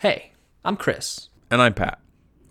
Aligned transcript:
Hey, 0.00 0.32
I'm 0.64 0.76
Chris, 0.78 1.28
And 1.50 1.60
I'm 1.60 1.74
Pat. 1.74 2.00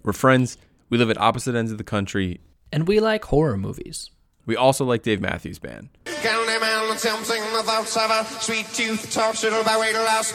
We're 0.03 0.13
friends. 0.13 0.57
We 0.89 0.99
live 0.99 1.09
at 1.09 1.19
opposite 1.19 1.55
ends 1.55 1.71
of 1.71 1.79
the 1.79 1.83
country. 1.83 2.41
and 2.71 2.87
we 2.87 2.99
like 2.99 3.25
horror 3.25 3.57
movies. 3.57 4.11
We 4.45 4.55
also 4.55 4.85
like 4.85 5.01
Dave 5.01 5.19
Matthews 5.19 5.57
Band. 5.57 5.89
Candy 6.05 6.59
man, 6.59 6.95
something 6.99 7.41
the 7.53 7.63
thoughts 7.63 7.97
of 7.97 8.11
a 8.11 8.23
sweet 8.39 8.67
tooth 8.73 9.11
talks 9.11 9.43
little 9.43 9.63
by 9.63 9.79
way 9.79 9.91
to 9.93 9.99
louse. 9.99 10.31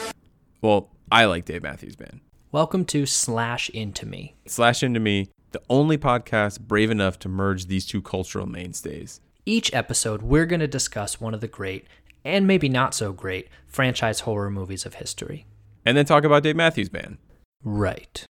Well, 0.61 0.89
I 1.09 1.23
like 1.23 1.45
Dave 1.45 1.63
Matthews 1.63 1.95
Band. 1.95 2.19
Welcome 2.51 2.83
to 2.87 3.05
Slash 3.05 3.69
Into 3.69 4.05
Me. 4.05 4.35
Slash 4.45 4.83
Into 4.83 4.99
Me, 4.99 5.29
the 5.51 5.61
only 5.69 5.97
podcast 5.97 6.59
brave 6.59 6.91
enough 6.91 7.17
to 7.19 7.29
merge 7.29 7.67
these 7.67 7.85
two 7.85 8.01
cultural 8.01 8.45
mainstays. 8.45 9.21
Each 9.45 9.73
episode, 9.73 10.21
we're 10.21 10.45
going 10.45 10.59
to 10.59 10.67
discuss 10.67 11.21
one 11.21 11.33
of 11.33 11.39
the 11.39 11.47
great, 11.47 11.87
and 12.25 12.45
maybe 12.45 12.67
not 12.67 12.93
so 12.93 13.13
great, 13.13 13.47
franchise 13.67 14.21
horror 14.21 14.49
movies 14.49 14.85
of 14.85 14.95
history. 14.95 15.45
And 15.85 15.95
then 15.95 16.05
talk 16.05 16.23
about 16.23 16.43
Dave 16.43 16.55
Matthews 16.55 16.89
Band. 16.89 17.17
Right. 17.63 18.25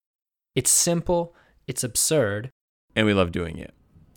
It's 0.56 0.70
simple, 0.70 1.34
it's 1.68 1.84
absurd. 1.84 2.50
And 2.96 3.06
we 3.06 3.14
love 3.14 3.32
doing 3.32 3.58
it. 3.58 3.74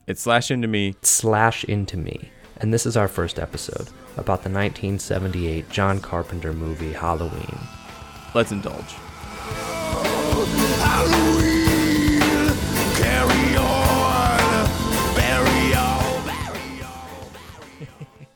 It's 0.07 0.23
Slash 0.23 0.51
Into 0.51 0.67
Me. 0.67 0.97
Slash 1.03 1.65
Into 1.65 1.97
Me. 1.97 2.31
And 2.57 2.75
this 2.75 2.85
is 2.87 2.97
our 2.97 3.07
first 3.07 3.39
episode 3.39 3.89
about 4.17 4.43
the 4.43 4.51
1978 4.51 5.71
John 5.71 6.01
Carpenter 6.01 6.53
movie 6.53 6.93
Halloween. 6.93 7.59
Let's 8.35 8.51
indulge. 8.51 8.95
Halloween, 10.81 12.21
carry 12.97 13.57
on, 13.57 14.67
bury 15.15 15.75
on, 15.75 16.27
bury 16.27 16.83
on. 16.83 18.27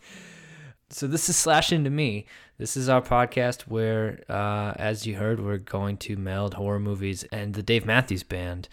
So 0.91 1.06
this 1.08 1.28
is 1.28 1.36
Slash 1.36 1.72
Into 1.72 1.91
Me. 1.91 2.27
This 2.62 2.76
is 2.76 2.88
our 2.88 3.02
podcast 3.02 3.62
where, 3.62 4.22
uh, 4.28 4.74
as 4.76 5.04
you 5.04 5.16
heard, 5.16 5.40
we're 5.40 5.58
going 5.58 5.96
to 5.96 6.16
meld 6.16 6.54
horror 6.54 6.78
movies 6.78 7.24
and 7.32 7.54
the 7.54 7.62
Dave 7.62 7.84
Matthews 7.84 8.22
Band. 8.22 8.68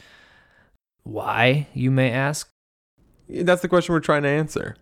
Why, 1.02 1.66
you 1.74 1.90
may 1.90 2.12
ask? 2.12 2.52
That's 3.28 3.64
the 3.64 3.68
question 3.68 3.94
we're 3.94 4.02
trying 4.02 4.22
to 4.22 4.30
answer. 4.30 4.76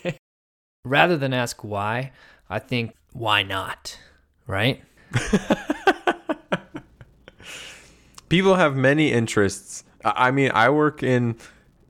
Rather 0.86 1.18
than 1.18 1.34
ask 1.34 1.62
why, 1.62 2.12
I 2.48 2.58
think 2.58 2.94
why 3.12 3.42
not, 3.42 3.98
right? 4.46 4.82
People 8.30 8.54
have 8.54 8.74
many 8.74 9.12
interests. 9.12 9.84
I 10.06 10.28
I 10.28 10.30
mean, 10.30 10.50
I 10.54 10.70
work 10.70 11.02
in 11.02 11.36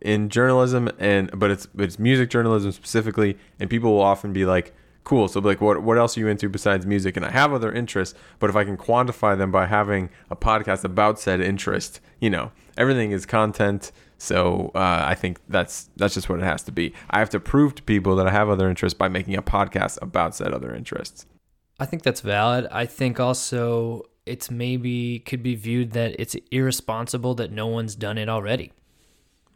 in 0.01 0.29
journalism 0.29 0.91
and 0.99 1.31
but 1.39 1.53
it's 1.53 1.69
it's 1.79 2.01
music 2.01 2.31
journalism 2.31 2.73
specifically 2.73 3.39
and 3.61 3.71
people 3.71 3.93
will 3.93 4.01
often 4.01 4.33
be 4.33 4.45
like 4.45 4.75
cool 5.05 5.27
so 5.29 5.41
like 5.41 5.61
what 5.61 5.83
what 5.83 5.99
else 5.99 6.17
are 6.17 6.21
you 6.21 6.29
into 6.29 6.49
besides 6.49 6.87
music 6.87 7.17
and 7.17 7.27
I 7.27 7.31
have 7.31 7.53
other 7.53 7.73
interests 7.73 8.17
but 8.39 8.49
if 8.51 8.57
I 8.57 8.65
can 8.65 8.77
quantify 8.77 9.37
them 9.37 9.51
by 9.51 9.67
having 9.67 10.11
a 10.31 10.37
podcast 10.37 10.85
about 10.85 11.19
said 11.19 11.41
interest 11.41 12.01
you 12.21 12.31
know 12.31 12.53
everything 12.77 13.11
is 13.11 13.27
content 13.27 13.91
so 14.19 14.71
uh, 14.75 15.03
I 15.05 15.15
think 15.17 15.41
that's 15.49 15.91
that's 15.97 16.15
just 16.15 16.29
what 16.29 16.39
it 16.39 16.45
has 16.45 16.63
to 16.65 16.73
be 16.73 16.95
I 17.11 17.19
have 17.19 17.31
to 17.31 17.41
prove 17.41 17.75
to 17.77 17.83
people 17.83 18.15
that 18.17 18.27
I 18.27 18.31
have 18.31 18.49
other 18.49 18.69
interests 18.71 18.97
by 18.97 19.09
making 19.09 19.35
a 19.37 19.43
podcast 19.43 20.01
about 20.01 20.37
said 20.37 20.53
other 20.53 20.75
interests 20.75 21.27
I 21.81 21.87
think 21.87 22.05
that's 22.05 22.21
valid. 22.21 22.69
I 22.71 22.87
think 22.87 23.19
also 23.19 24.03
it's 24.25 24.53
maybe 24.53 25.19
could 25.19 25.43
be 25.43 25.57
viewed 25.57 25.93
that 25.93 26.15
it's 26.17 26.37
irresponsible 26.53 27.35
that 27.35 27.51
no 27.51 27.67
one's 27.67 27.97
done 27.97 28.19
it 28.19 28.29
already, 28.29 28.71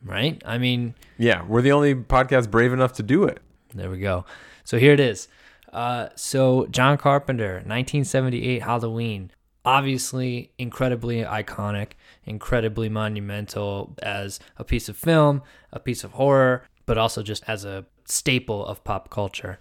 right? 0.02 0.42
I 0.44 0.58
mean, 0.58 0.96
yeah 1.18 1.44
we're 1.44 1.62
the 1.62 1.70
only 1.70 1.94
podcast 1.94 2.50
brave 2.50 2.72
enough 2.72 2.94
to 2.94 3.04
do 3.04 3.24
it 3.24 3.38
There 3.74 3.90
we 3.90 3.98
go. 3.98 4.24
So 4.64 4.78
here 4.78 4.92
it 4.92 5.00
is. 5.00 5.28
Uh, 5.72 6.08
so 6.14 6.66
John 6.66 6.98
Carpenter, 6.98 7.54
1978 7.54 8.62
Halloween. 8.62 9.30
Obviously, 9.64 10.52
incredibly 10.58 11.22
iconic, 11.22 11.92
incredibly 12.24 12.88
monumental 12.88 13.96
as 14.00 14.38
a 14.58 14.64
piece 14.64 14.88
of 14.88 14.96
film, 14.96 15.42
a 15.72 15.80
piece 15.80 16.04
of 16.04 16.12
horror, 16.12 16.62
but 16.86 16.96
also 16.96 17.22
just 17.22 17.42
as 17.48 17.64
a 17.64 17.84
staple 18.04 18.64
of 18.64 18.84
pop 18.84 19.10
culture. 19.10 19.58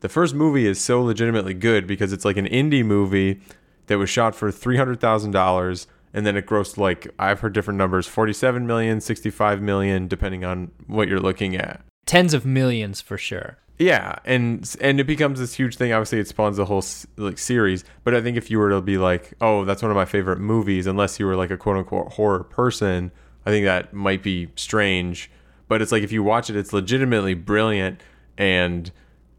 The 0.00 0.08
first 0.08 0.34
movie 0.34 0.66
is 0.66 0.80
so 0.80 1.02
legitimately 1.02 1.54
good 1.54 1.86
because 1.86 2.12
it's 2.12 2.24
like 2.24 2.36
an 2.36 2.46
indie 2.46 2.84
movie 2.84 3.40
that 3.86 3.98
was 3.98 4.08
shot 4.08 4.34
for 4.34 4.50
$300,000 4.50 5.86
and 6.12 6.26
then 6.26 6.36
it 6.36 6.46
grossed 6.46 6.76
like 6.76 7.08
I've 7.18 7.40
heard 7.40 7.52
different 7.52 7.78
numbers, 7.78 8.06
47 8.06 8.66
million, 8.66 9.00
65 9.00 9.60
million 9.60 10.08
depending 10.08 10.44
on 10.44 10.70
what 10.86 11.08
you're 11.08 11.20
looking 11.20 11.56
at. 11.56 11.82
Tens 12.06 12.34
of 12.34 12.46
millions 12.46 13.00
for 13.00 13.18
sure. 13.18 13.58
Yeah, 13.80 14.16
and 14.26 14.76
and 14.82 15.00
it 15.00 15.04
becomes 15.04 15.38
this 15.40 15.54
huge 15.54 15.76
thing. 15.76 15.90
Obviously, 15.90 16.18
it 16.18 16.28
spawns 16.28 16.58
a 16.58 16.66
whole 16.66 16.84
like 17.16 17.38
series. 17.38 17.82
But 18.04 18.14
I 18.14 18.20
think 18.20 18.36
if 18.36 18.50
you 18.50 18.58
were 18.58 18.68
to 18.68 18.82
be 18.82 18.98
like, 18.98 19.32
"Oh, 19.40 19.64
that's 19.64 19.80
one 19.80 19.90
of 19.90 19.96
my 19.96 20.04
favorite 20.04 20.38
movies," 20.38 20.86
unless 20.86 21.18
you 21.18 21.24
were 21.24 21.34
like 21.34 21.50
a 21.50 21.56
quote 21.56 21.78
unquote 21.78 22.12
horror 22.12 22.44
person, 22.44 23.10
I 23.46 23.50
think 23.50 23.64
that 23.64 23.94
might 23.94 24.22
be 24.22 24.48
strange. 24.54 25.30
But 25.66 25.80
it's 25.80 25.92
like 25.92 26.02
if 26.02 26.12
you 26.12 26.22
watch 26.22 26.50
it, 26.50 26.56
it's 26.56 26.74
legitimately 26.74 27.32
brilliant, 27.32 28.02
and 28.36 28.92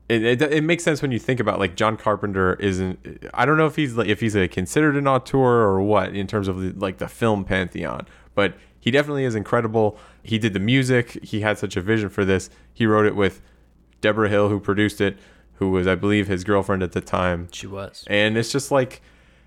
it, 0.09 0.23
it, 0.23 0.41
it 0.41 0.63
makes 0.63 0.83
sense 0.83 1.03
when 1.03 1.11
you 1.11 1.19
think 1.19 1.39
about 1.39 1.59
like 1.59 1.75
John 1.75 1.95
Carpenter 1.95 2.55
isn't. 2.55 3.29
I 3.35 3.45
don't 3.45 3.57
know 3.57 3.67
if 3.67 3.75
he's 3.75 3.93
like 3.93 4.07
if 4.07 4.21
he's 4.21 4.35
a 4.35 4.47
considered 4.47 4.95
an 4.95 5.07
auteur 5.07 5.37
or 5.37 5.83
what 5.83 6.15
in 6.15 6.25
terms 6.25 6.47
of 6.47 6.59
the, 6.59 6.71
like 6.71 6.97
the 6.97 7.07
film 7.07 7.45
pantheon, 7.45 8.07
but 8.33 8.55
he 8.79 8.89
definitely 8.89 9.25
is 9.25 9.35
incredible. 9.35 9.99
He 10.23 10.39
did 10.39 10.53
the 10.53 10.59
music. 10.59 11.23
He 11.23 11.41
had 11.41 11.59
such 11.59 11.77
a 11.77 11.81
vision 11.81 12.09
for 12.09 12.25
this. 12.25 12.49
He 12.73 12.87
wrote 12.87 13.05
it 13.05 13.15
with 13.15 13.39
Debra 14.01 14.29
Hill, 14.29 14.49
who 14.49 14.59
produced 14.59 14.99
it, 14.99 15.17
who 15.55 15.69
was, 15.69 15.87
I 15.87 15.95
believe, 15.95 16.27
his 16.27 16.43
girlfriend 16.43 16.83
at 16.83 16.91
the 16.91 17.01
time. 17.01 17.47
She 17.51 17.67
was. 17.67 18.03
And 18.07 18.37
it's 18.37 18.51
just 18.51 18.71
like, 18.71 19.01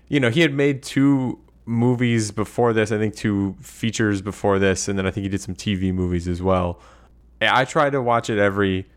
you 0.07 0.19
know, 0.19 0.29
he 0.29 0.41
had 0.41 0.53
made 0.53 0.81
two 0.81 1.39
movies 1.65 2.31
before 2.31 2.73
this, 2.73 2.91
I 2.91 2.97
think 2.97 3.15
two 3.15 3.55
features 3.61 4.21
before 4.21 4.59
this, 4.59 4.87
and 4.87 4.97
then 4.97 5.05
I 5.05 5.11
think 5.11 5.23
he 5.23 5.29
did 5.29 5.41
some 5.41 5.55
TV 5.55 5.93
movies 5.93 6.27
as 6.27 6.41
well. 6.41 6.79
I 7.41 7.65
try 7.65 7.89
to 7.89 8.01
watch 8.01 8.29
it 8.29 8.37
every 8.37 8.87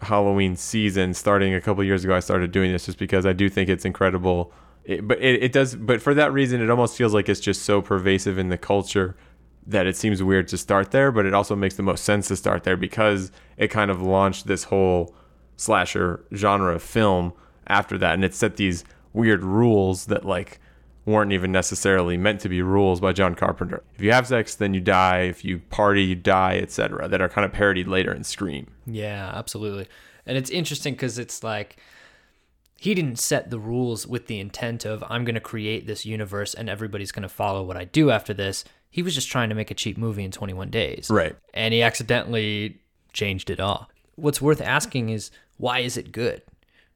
Halloween 0.00 0.56
season. 0.56 1.14
Starting 1.14 1.54
a 1.54 1.60
couple 1.60 1.82
years 1.84 2.04
ago, 2.04 2.14
I 2.14 2.20
started 2.20 2.52
doing 2.52 2.72
this 2.72 2.86
just 2.86 2.98
because 2.98 3.24
I 3.24 3.32
do 3.32 3.48
think 3.48 3.68
it's 3.68 3.84
incredible. 3.84 4.52
It, 4.84 5.06
but 5.06 5.18
it, 5.20 5.42
it 5.42 5.52
does, 5.52 5.74
but 5.74 6.02
for 6.02 6.14
that 6.14 6.32
reason, 6.32 6.60
it 6.60 6.70
almost 6.70 6.96
feels 6.96 7.14
like 7.14 7.28
it's 7.28 7.40
just 7.40 7.62
so 7.62 7.80
pervasive 7.80 8.38
in 8.38 8.48
the 8.48 8.58
culture 8.58 9.16
that 9.68 9.86
it 9.86 9.96
seems 9.96 10.22
weird 10.22 10.48
to 10.48 10.58
start 10.58 10.90
there, 10.90 11.12
but 11.12 11.26
it 11.26 11.34
also 11.34 11.54
makes 11.54 11.76
the 11.76 11.82
most 11.82 12.02
sense 12.02 12.28
to 12.28 12.36
start 12.36 12.64
there 12.64 12.76
because 12.76 13.30
it 13.56 13.68
kind 13.68 13.90
of 13.90 14.00
launched 14.00 14.46
this 14.46 14.64
whole 14.64 15.14
slasher 15.56 16.24
genre 16.34 16.74
of 16.74 16.82
film 16.82 17.34
after 17.66 17.98
that. 17.98 18.14
And 18.14 18.24
it 18.24 18.34
set 18.34 18.56
these 18.56 18.82
weird 19.12 19.44
rules 19.44 20.06
that, 20.06 20.24
like, 20.24 20.58
weren't 21.04 21.32
even 21.32 21.52
necessarily 21.52 22.16
meant 22.16 22.40
to 22.40 22.48
be 22.48 22.62
rules 22.62 23.00
by 23.00 23.12
John 23.12 23.34
Carpenter. 23.34 23.82
If 23.94 24.00
you 24.00 24.12
have 24.12 24.26
sex, 24.26 24.54
then 24.54 24.72
you 24.72 24.80
die. 24.80 25.20
If 25.20 25.44
you 25.44 25.58
party, 25.58 26.02
you 26.02 26.14
die, 26.14 26.58
etc. 26.58 27.06
That 27.06 27.20
are 27.20 27.28
kind 27.28 27.44
of 27.44 27.52
parodied 27.52 27.88
later 27.88 28.12
in 28.12 28.24
Scream. 28.24 28.68
Yeah, 28.86 29.30
absolutely. 29.34 29.86
And 30.26 30.38
it's 30.38 30.50
interesting 30.50 30.94
because 30.94 31.18
it's 31.18 31.42
like 31.42 31.76
he 32.76 32.94
didn't 32.94 33.18
set 33.18 33.50
the 33.50 33.58
rules 33.58 34.06
with 34.06 34.28
the 34.28 34.38
intent 34.38 34.84
of 34.84 35.02
I'm 35.08 35.24
going 35.24 35.34
to 35.34 35.40
create 35.40 35.86
this 35.86 36.06
universe 36.06 36.54
and 36.54 36.70
everybody's 36.70 37.12
going 37.12 37.22
to 37.24 37.28
follow 37.28 37.62
what 37.62 37.76
I 37.76 37.84
do 37.84 38.10
after 38.10 38.32
this. 38.32 38.64
He 38.90 39.02
was 39.02 39.14
just 39.14 39.30
trying 39.30 39.48
to 39.48 39.54
make 39.54 39.70
a 39.70 39.74
cheap 39.74 39.98
movie 39.98 40.24
in 40.24 40.30
21 40.30 40.70
days. 40.70 41.08
Right. 41.10 41.36
And 41.54 41.74
he 41.74 41.82
accidentally 41.82 42.80
changed 43.12 43.50
it 43.50 43.60
all. 43.60 43.88
What's 44.16 44.40
worth 44.40 44.60
asking 44.60 45.10
is 45.10 45.30
why 45.56 45.80
is 45.80 45.96
it 45.96 46.12
good? 46.12 46.42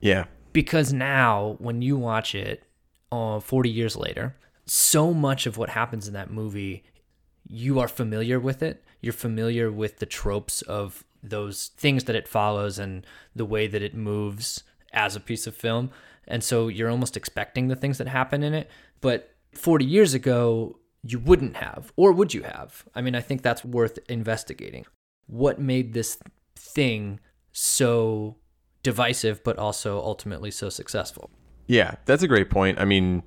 Yeah. 0.01 0.25
Because 0.53 0.93
now, 0.93 1.57
when 1.59 1.83
you 1.83 1.97
watch 1.97 2.35
it 2.35 2.65
uh, 3.11 3.41
40 3.41 3.71
years 3.71 3.97
later, 3.97 4.37
so 4.67 5.13
much 5.13 5.47
of 5.47 5.57
what 5.57 5.71
happens 5.71 6.07
in 6.07 6.15
that 6.15 6.31
movie, 6.31 6.85
you 7.47 7.79
are 7.81 7.89
familiar 7.89 8.39
with 8.39 8.63
it. 8.63 8.85
You're 9.01 9.13
familiar 9.13 9.71
with 9.71 9.99
the 9.99 10.07
tropes 10.07 10.63
of 10.63 11.05
those 11.23 11.71
things 11.77 12.05
that 12.05 12.17
it 12.17 12.29
follows 12.29 12.79
and 12.79 13.07
the 13.35 13.45
way 13.45 13.67
that 13.67 13.83
it 13.83 13.95
moves 13.95 14.65
as 14.93 15.17
a 15.17 15.21
piece 15.21 15.47
of 15.47 15.57
film. 15.57 15.91
And 16.27 16.43
so 16.45 16.69
you're 16.69 16.91
almost 16.91 17.17
expecting 17.17 17.69
the 17.69 17.77
things 17.77 17.99
that 17.99 18.09
happen 18.09 18.43
in 18.43 18.55
it. 18.55 18.71
But 19.01 19.35
40 19.55 19.85
years 19.85 20.15
ago, 20.15 20.79
you 21.05 21.19
wouldn't 21.19 21.56
have. 21.56 21.93
Or 21.97 22.12
would 22.12 22.32
you 22.35 22.43
have? 22.43 22.85
I 22.94 23.03
mean, 23.03 23.15
I 23.15 23.21
think 23.21 23.43
that's 23.43 23.65
worth 23.65 23.99
investigating. 24.09 24.87
What 25.26 25.61
made 25.61 25.94
this 25.94 26.19
thing 26.56 27.21
so 27.53 28.37
divisive, 28.82 29.43
but 29.44 29.59
also 29.59 29.99
ultimately 30.00 30.50
so 30.50 30.69
successful? 30.69 31.31
Yeah, 31.67 31.94
that's 32.06 32.23
a 32.23 32.29
great 32.29 32.50
point. 32.50 32.81
I 32.81 32.85
mean, 32.85 33.23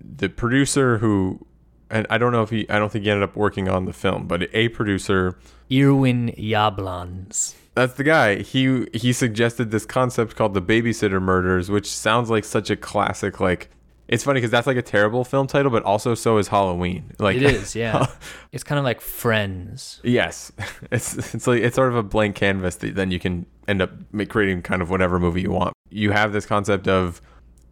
the 0.00 0.28
producer 0.28 0.98
who, 0.98 1.46
and 1.90 2.06
I 2.10 2.18
don't 2.18 2.32
know 2.32 2.42
if 2.42 2.50
he, 2.50 2.68
I 2.70 2.78
don't 2.78 2.90
think 2.90 3.04
he 3.04 3.10
ended 3.10 3.28
up 3.28 3.36
working 3.36 3.68
on 3.68 3.84
the 3.84 3.92
film, 3.92 4.26
but 4.26 4.48
a 4.54 4.68
producer, 4.70 5.38
Irwin 5.72 6.32
Yablans. 6.38 7.54
that's 7.74 7.94
the 7.94 8.04
guy. 8.04 8.36
He 8.42 8.86
he 8.92 9.12
suggested 9.12 9.70
this 9.70 9.86
concept 9.86 10.36
called 10.36 10.54
the 10.54 10.62
Babysitter 10.62 11.20
Murders, 11.20 11.70
which 11.70 11.90
sounds 11.90 12.30
like 12.30 12.44
such 12.44 12.70
a 12.70 12.76
classic. 12.76 13.40
Like, 13.40 13.70
it's 14.10 14.24
funny 14.24 14.38
because 14.38 14.50
that's 14.50 14.66
like 14.66 14.76
a 14.76 14.82
terrible 14.82 15.24
film 15.24 15.46
title, 15.46 15.70
but 15.70 15.84
also 15.84 16.16
so 16.16 16.38
is 16.38 16.48
Halloween. 16.48 17.12
Like 17.20 17.36
It 17.36 17.44
is, 17.44 17.76
yeah. 17.76 18.06
it's 18.52 18.64
kind 18.64 18.76
of 18.78 18.84
like 18.84 19.00
Friends. 19.00 20.00
yes, 20.02 20.50
it's 20.90 21.32
it's 21.32 21.46
like 21.46 21.62
it's 21.62 21.76
sort 21.76 21.90
of 21.90 21.96
a 21.96 22.02
blank 22.02 22.34
canvas 22.34 22.74
that 22.76 22.96
then 22.96 23.12
you 23.12 23.20
can 23.20 23.46
end 23.68 23.80
up 23.80 23.92
make, 24.12 24.28
creating 24.28 24.62
kind 24.62 24.82
of 24.82 24.90
whatever 24.90 25.20
movie 25.20 25.42
you 25.42 25.52
want. 25.52 25.72
You 25.90 26.10
have 26.10 26.32
this 26.32 26.44
concept 26.44 26.88
of 26.88 27.22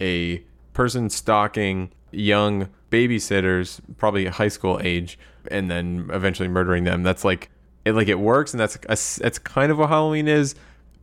a 0.00 0.38
person 0.74 1.10
stalking 1.10 1.90
young 2.12 2.68
babysitters, 2.92 3.80
probably 3.96 4.26
high 4.26 4.48
school 4.48 4.80
age, 4.80 5.18
and 5.50 5.68
then 5.68 6.08
eventually 6.12 6.48
murdering 6.48 6.84
them. 6.84 7.02
That's 7.02 7.24
like 7.24 7.50
it 7.84 7.94
like 7.94 8.06
it 8.06 8.20
works, 8.20 8.52
and 8.54 8.60
that's 8.60 8.76
a, 8.76 9.20
that's 9.20 9.40
kind 9.40 9.72
of 9.72 9.78
what 9.78 9.88
Halloween 9.88 10.28
is. 10.28 10.54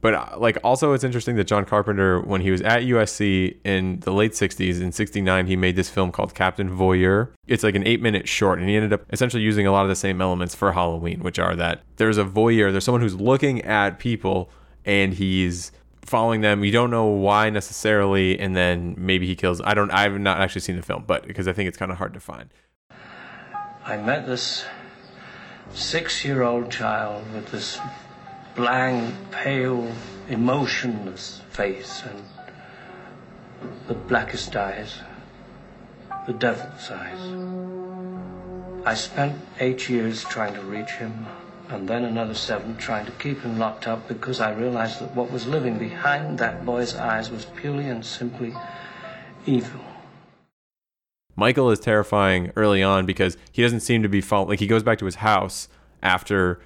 But 0.01 0.13
uh, 0.13 0.35
like 0.37 0.57
also, 0.63 0.93
it's 0.93 1.03
interesting 1.03 1.35
that 1.37 1.45
John 1.45 1.65
Carpenter, 1.65 2.21
when 2.21 2.41
he 2.41 2.51
was 2.51 2.61
at 2.61 2.81
USC 2.81 3.57
in 3.63 3.99
the 4.01 4.11
late 4.11 4.33
'60s, 4.33 4.81
in 4.81 4.91
'69, 4.91 5.47
he 5.47 5.55
made 5.55 5.75
this 5.75 5.89
film 5.89 6.11
called 6.11 6.35
Captain 6.35 6.69
Voyeur. 6.69 7.29
It's 7.47 7.63
like 7.63 7.75
an 7.75 7.87
eight-minute 7.87 8.27
short, 8.27 8.59
and 8.59 8.69
he 8.69 8.75
ended 8.75 8.93
up 8.93 9.01
essentially 9.11 9.41
using 9.41 9.65
a 9.65 9.71
lot 9.71 9.83
of 9.83 9.89
the 9.89 9.95
same 9.95 10.21
elements 10.21 10.53
for 10.53 10.71
Halloween, 10.73 11.21
which 11.21 11.39
are 11.39 11.55
that 11.55 11.81
there's 11.97 12.17
a 12.17 12.23
voyeur, 12.23 12.71
there's 12.71 12.83
someone 12.83 13.01
who's 13.01 13.15
looking 13.15 13.61
at 13.63 13.97
people, 13.97 14.49
and 14.85 15.13
he's 15.13 15.71
following 16.01 16.41
them. 16.41 16.63
You 16.63 16.71
don't 16.71 16.91
know 16.91 17.05
why 17.05 17.49
necessarily, 17.49 18.39
and 18.39 18.55
then 18.55 18.95
maybe 18.97 19.25
he 19.25 19.35
kills. 19.35 19.61
I 19.63 19.73
don't. 19.73 19.91
I've 19.91 20.19
not 20.19 20.39
actually 20.39 20.61
seen 20.61 20.75
the 20.75 20.83
film, 20.83 21.03
but 21.07 21.27
because 21.27 21.47
I 21.47 21.53
think 21.53 21.67
it's 21.67 21.77
kind 21.77 21.91
of 21.91 21.97
hard 21.97 22.13
to 22.13 22.19
find. 22.19 22.49
I 23.83 23.97
met 23.97 24.25
this 24.25 24.65
six 25.73 26.23
year 26.23 26.43
old 26.43 26.71
child 26.71 27.23
with 27.33 27.51
this 27.51 27.79
blank, 28.55 29.13
pale, 29.31 29.91
emotionless 30.29 31.41
face 31.49 32.03
and 32.09 32.23
the 33.87 33.93
blackest 33.93 34.55
eyes, 34.55 34.99
the 36.25 36.33
devil's 36.33 36.89
eyes. 36.89 37.19
I 38.85 38.93
spent 38.93 39.39
eight 39.59 39.89
years 39.89 40.23
trying 40.23 40.53
to 40.53 40.61
reach 40.61 40.91
him, 40.91 41.25
and 41.69 41.87
then 41.87 42.05
another 42.05 42.33
seven 42.33 42.77
trying 42.77 43.05
to 43.05 43.11
keep 43.13 43.41
him 43.41 43.59
locked 43.59 43.87
up 43.87 44.07
because 44.07 44.39
I 44.39 44.51
realized 44.53 45.01
that 45.01 45.15
what 45.15 45.31
was 45.31 45.47
living 45.47 45.77
behind 45.77 46.37
that 46.39 46.65
boy's 46.65 46.95
eyes 46.95 47.29
was 47.29 47.45
purely 47.45 47.89
and 47.89 48.05
simply 48.05 48.53
evil. 49.45 49.81
Michael 51.35 51.69
is 51.71 51.79
terrifying 51.79 52.51
early 52.55 52.81
on 52.81 53.05
because 53.05 53.35
he 53.51 53.61
doesn't 53.61 53.81
seem 53.81 54.03
to 54.03 54.09
be 54.09 54.21
following. 54.21 54.49
Like 54.49 54.59
he 54.59 54.67
goes 54.67 54.83
back 54.83 54.99
to 54.99 55.05
his 55.05 55.15
house 55.15 55.67
after 56.01 56.61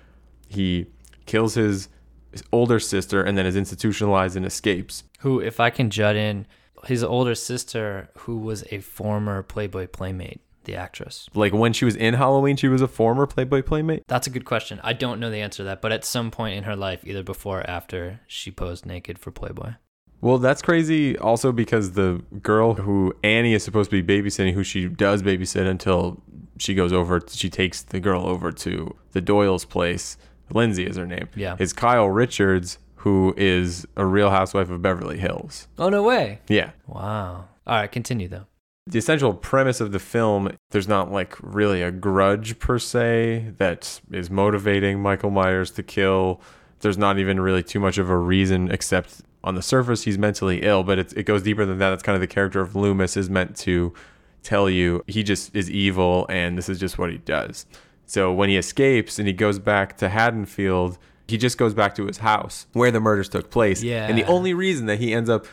he 0.48 0.88
kills 1.30 1.54
his, 1.54 1.90
his 2.32 2.44
older 2.52 2.80
sister 2.80 3.22
and 3.22 3.38
then 3.38 3.46
is 3.46 3.56
institutionalized 3.56 4.36
and 4.36 4.46
escapes. 4.46 5.04
Who, 5.20 5.40
if 5.40 5.60
I 5.60 5.70
can 5.70 5.92
jut 5.92 6.16
in, 6.16 6.48
his 6.86 7.04
older 7.04 7.36
sister, 7.36 8.10
who 8.20 8.38
was 8.38 8.64
a 8.72 8.80
former 8.80 9.44
Playboy 9.44 9.88
playmate, 9.88 10.42
the 10.64 10.76
actress. 10.76 11.30
Like 11.36 11.54
when 11.54 11.72
she 11.74 11.86
was 11.86 11.96
in 11.96 12.16
Halloween, 12.16 12.56
she 12.56 12.68
was 12.68 12.82
a 12.82 12.88
former 12.88 13.28
Playboy 13.28 13.62
playmate. 13.62 14.04
That's 14.08 14.26
a 14.26 14.32
good 14.32 14.46
question. 14.46 14.80
I 14.84 14.94
don't 14.94 15.20
know 15.20 15.30
the 15.30 15.42
answer 15.42 15.58
to 15.58 15.64
that, 15.66 15.82
but 15.82 15.92
at 15.92 16.04
some 16.04 16.32
point 16.32 16.58
in 16.58 16.64
her 16.64 16.76
life, 16.76 17.02
either 17.06 17.22
before 17.22 17.60
or 17.60 17.70
after, 17.70 18.22
she 18.26 18.50
posed 18.50 18.88
naked 18.88 19.20
for 19.20 19.30
Playboy. 19.30 19.74
Well, 20.22 20.38
that's 20.38 20.62
crazy 20.62 21.18
also 21.18 21.52
because 21.52 21.92
the 21.92 22.24
girl 22.42 22.74
who 22.74 23.14
Annie 23.24 23.54
is 23.54 23.64
supposed 23.64 23.92
to 23.92 24.02
be 24.02 24.22
babysitting, 24.22 24.54
who 24.54 24.64
she 24.64 24.88
does 24.88 25.22
babysit 25.22 25.68
until 25.68 26.22
she 26.58 26.74
goes 26.74 26.92
over, 26.92 27.22
she 27.30 27.50
takes 27.50 27.84
the 27.84 28.00
girl 28.00 28.26
over 28.26 28.52
to 28.52 28.96
the 29.12 29.22
Doyle's 29.22 29.66
place. 29.66 30.18
Lindsay 30.54 30.86
is 30.86 30.98
her 30.98 31.06
name. 31.06 31.30
Yeah. 31.36 31.56
Is 31.60 31.74
Kyle 31.74 32.10
Richards, 32.10 32.78
who 32.96 33.34
is 33.38 33.86
a 33.96 34.06
real 34.06 34.30
housewife 34.30 34.70
of 34.70 34.82
Beverly 34.82 35.18
Hills. 35.20 35.68
Oh, 35.78 35.90
no 35.90 36.04
way. 36.04 36.40
Yeah. 36.48 36.72
Wow. 36.88 37.48
All 37.66 37.76
right, 37.76 37.92
continue 37.92 38.28
though. 38.28 38.46
The 38.88 38.98
essential 38.98 39.34
premise 39.34 39.80
of 39.80 39.92
the 39.92 40.00
film, 40.00 40.52
there's 40.72 40.88
not 40.88 41.12
like 41.12 41.36
really 41.42 41.84
a 41.84 41.92
grudge 41.92 42.58
per 42.58 42.80
se 42.80 43.54
that 43.58 44.02
is 44.12 44.32
motivating 44.32 45.00
Michael 45.00 45.30
Myers 45.30 45.70
to 45.72 45.84
kill. 45.84 46.42
There's 46.80 46.98
not 46.98 47.20
even 47.20 47.40
really 47.40 47.62
too 47.62 47.80
much 47.80 48.00
of 48.00 48.10
a 48.10 48.18
reason 48.18 48.72
except 48.72 49.22
on 49.44 49.54
the 49.56 49.62
surface 49.62 50.04
he's 50.04 50.18
mentally 50.18 50.64
ill, 50.64 50.84
but 50.84 50.98
it, 50.98 51.14
it 51.16 51.24
goes 51.24 51.44
deeper 51.44 51.66
than 51.66 51.78
that. 51.78 51.92
That's 51.92 52.04
kind 52.04 52.16
of 52.16 52.22
the 52.22 52.28
character 52.28 52.60
of 52.62 52.76
Loomis 52.76 53.16
is 53.16 53.30
meant 53.30 53.56
to 53.58 53.94
tell 54.42 54.70
you 54.70 55.04
he 55.06 55.22
just 55.22 55.56
is 55.56 55.70
evil 55.70 56.26
and 56.28 56.58
this 56.58 56.68
is 56.68 56.80
just 56.80 56.98
what 56.98 57.12
he 57.12 57.20
does. 57.20 57.66
So 58.10 58.34
when 58.34 58.50
he 58.50 58.58
escapes 58.58 59.20
and 59.20 59.28
he 59.28 59.34
goes 59.34 59.60
back 59.60 59.98
to 59.98 60.10
Haddonfield, 60.10 60.98
he 61.28 61.38
just 61.38 61.60
goes 61.60 61.76
back 61.76 61.94
to 61.94 62.08
his 62.08 62.18
house 62.18 62.66
where 62.74 62.90
the 62.90 63.00
murders 63.00 63.30
took 63.30 63.52
place. 63.52 63.84
Yeah. 63.84 64.08
And 64.08 64.18
the 64.18 64.24
only 64.24 64.56
reason 64.56 64.88
that 64.88 64.98
he 64.98 65.14
ends 65.14 65.30
up 65.30 65.46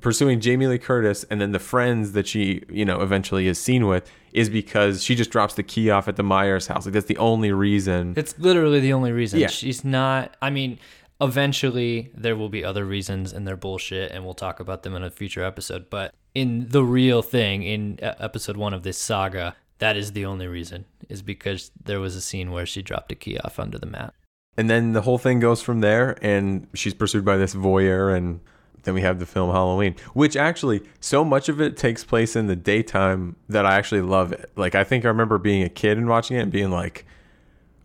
pursuing 0.00 0.38
Jamie 0.38 0.68
Lee 0.68 0.78
Curtis 0.78 1.24
and 1.24 1.40
then 1.40 1.50
the 1.50 1.58
friends 1.58 2.12
that 2.12 2.28
she, 2.28 2.62
you 2.70 2.84
know, 2.84 3.00
eventually 3.00 3.48
is 3.48 3.58
seen 3.58 3.88
with 3.88 4.08
is 4.32 4.48
because 4.48 5.02
she 5.02 5.16
just 5.16 5.30
drops 5.30 5.54
the 5.54 5.64
key 5.64 5.90
off 5.90 6.06
at 6.06 6.14
the 6.14 6.22
Myers 6.22 6.68
house. 6.68 6.86
Like 6.86 6.92
that's 6.92 7.06
the 7.06 7.18
only 7.18 7.50
reason. 7.50 8.14
It's 8.16 8.38
literally 8.38 8.78
the 8.78 8.92
only 8.92 9.10
reason. 9.10 9.40
Yeah. 9.40 9.48
She's 9.48 9.84
not, 9.84 10.36
I 10.40 10.50
mean, 10.50 10.78
eventually 11.20 12.12
there 12.14 12.36
will 12.36 12.48
be 12.48 12.64
other 12.64 12.84
reasons 12.84 13.32
and 13.32 13.44
they're 13.44 13.56
bullshit 13.56 14.12
and 14.12 14.24
we'll 14.24 14.34
talk 14.34 14.60
about 14.60 14.84
them 14.84 14.94
in 14.94 15.02
a 15.02 15.10
future 15.10 15.42
episode. 15.42 15.90
But 15.90 16.14
in 16.32 16.68
the 16.68 16.84
real 16.84 17.22
thing, 17.22 17.64
in 17.64 17.98
episode 18.00 18.56
one 18.56 18.72
of 18.72 18.84
this 18.84 18.98
saga, 18.98 19.56
that 19.84 19.98
is 19.98 20.12
the 20.12 20.24
only 20.24 20.46
reason, 20.46 20.86
is 21.10 21.20
because 21.20 21.70
there 21.84 22.00
was 22.00 22.16
a 22.16 22.20
scene 22.22 22.50
where 22.50 22.64
she 22.64 22.80
dropped 22.80 23.12
a 23.12 23.14
key 23.14 23.38
off 23.38 23.58
under 23.58 23.78
the 23.78 23.84
mat. 23.84 24.14
And 24.56 24.70
then 24.70 24.94
the 24.94 25.02
whole 25.02 25.18
thing 25.18 25.40
goes 25.40 25.60
from 25.60 25.80
there, 25.80 26.16
and 26.22 26.66
she's 26.72 26.94
pursued 26.94 27.22
by 27.22 27.36
this 27.36 27.54
voyeur, 27.54 28.16
and 28.16 28.40
then 28.84 28.94
we 28.94 29.02
have 29.02 29.18
the 29.18 29.26
film 29.26 29.50
Halloween, 29.50 29.94
which 30.14 30.36
actually 30.36 30.82
so 31.00 31.22
much 31.22 31.50
of 31.50 31.60
it 31.60 31.76
takes 31.76 32.02
place 32.02 32.34
in 32.34 32.46
the 32.46 32.56
daytime 32.56 33.36
that 33.50 33.66
I 33.66 33.74
actually 33.74 34.00
love 34.00 34.32
it. 34.32 34.50
Like 34.56 34.74
I 34.74 34.84
think 34.84 35.04
I 35.04 35.08
remember 35.08 35.36
being 35.36 35.62
a 35.62 35.68
kid 35.68 35.98
and 35.98 36.08
watching 36.08 36.38
it 36.38 36.40
and 36.40 36.52
being 36.52 36.70
like, 36.70 37.04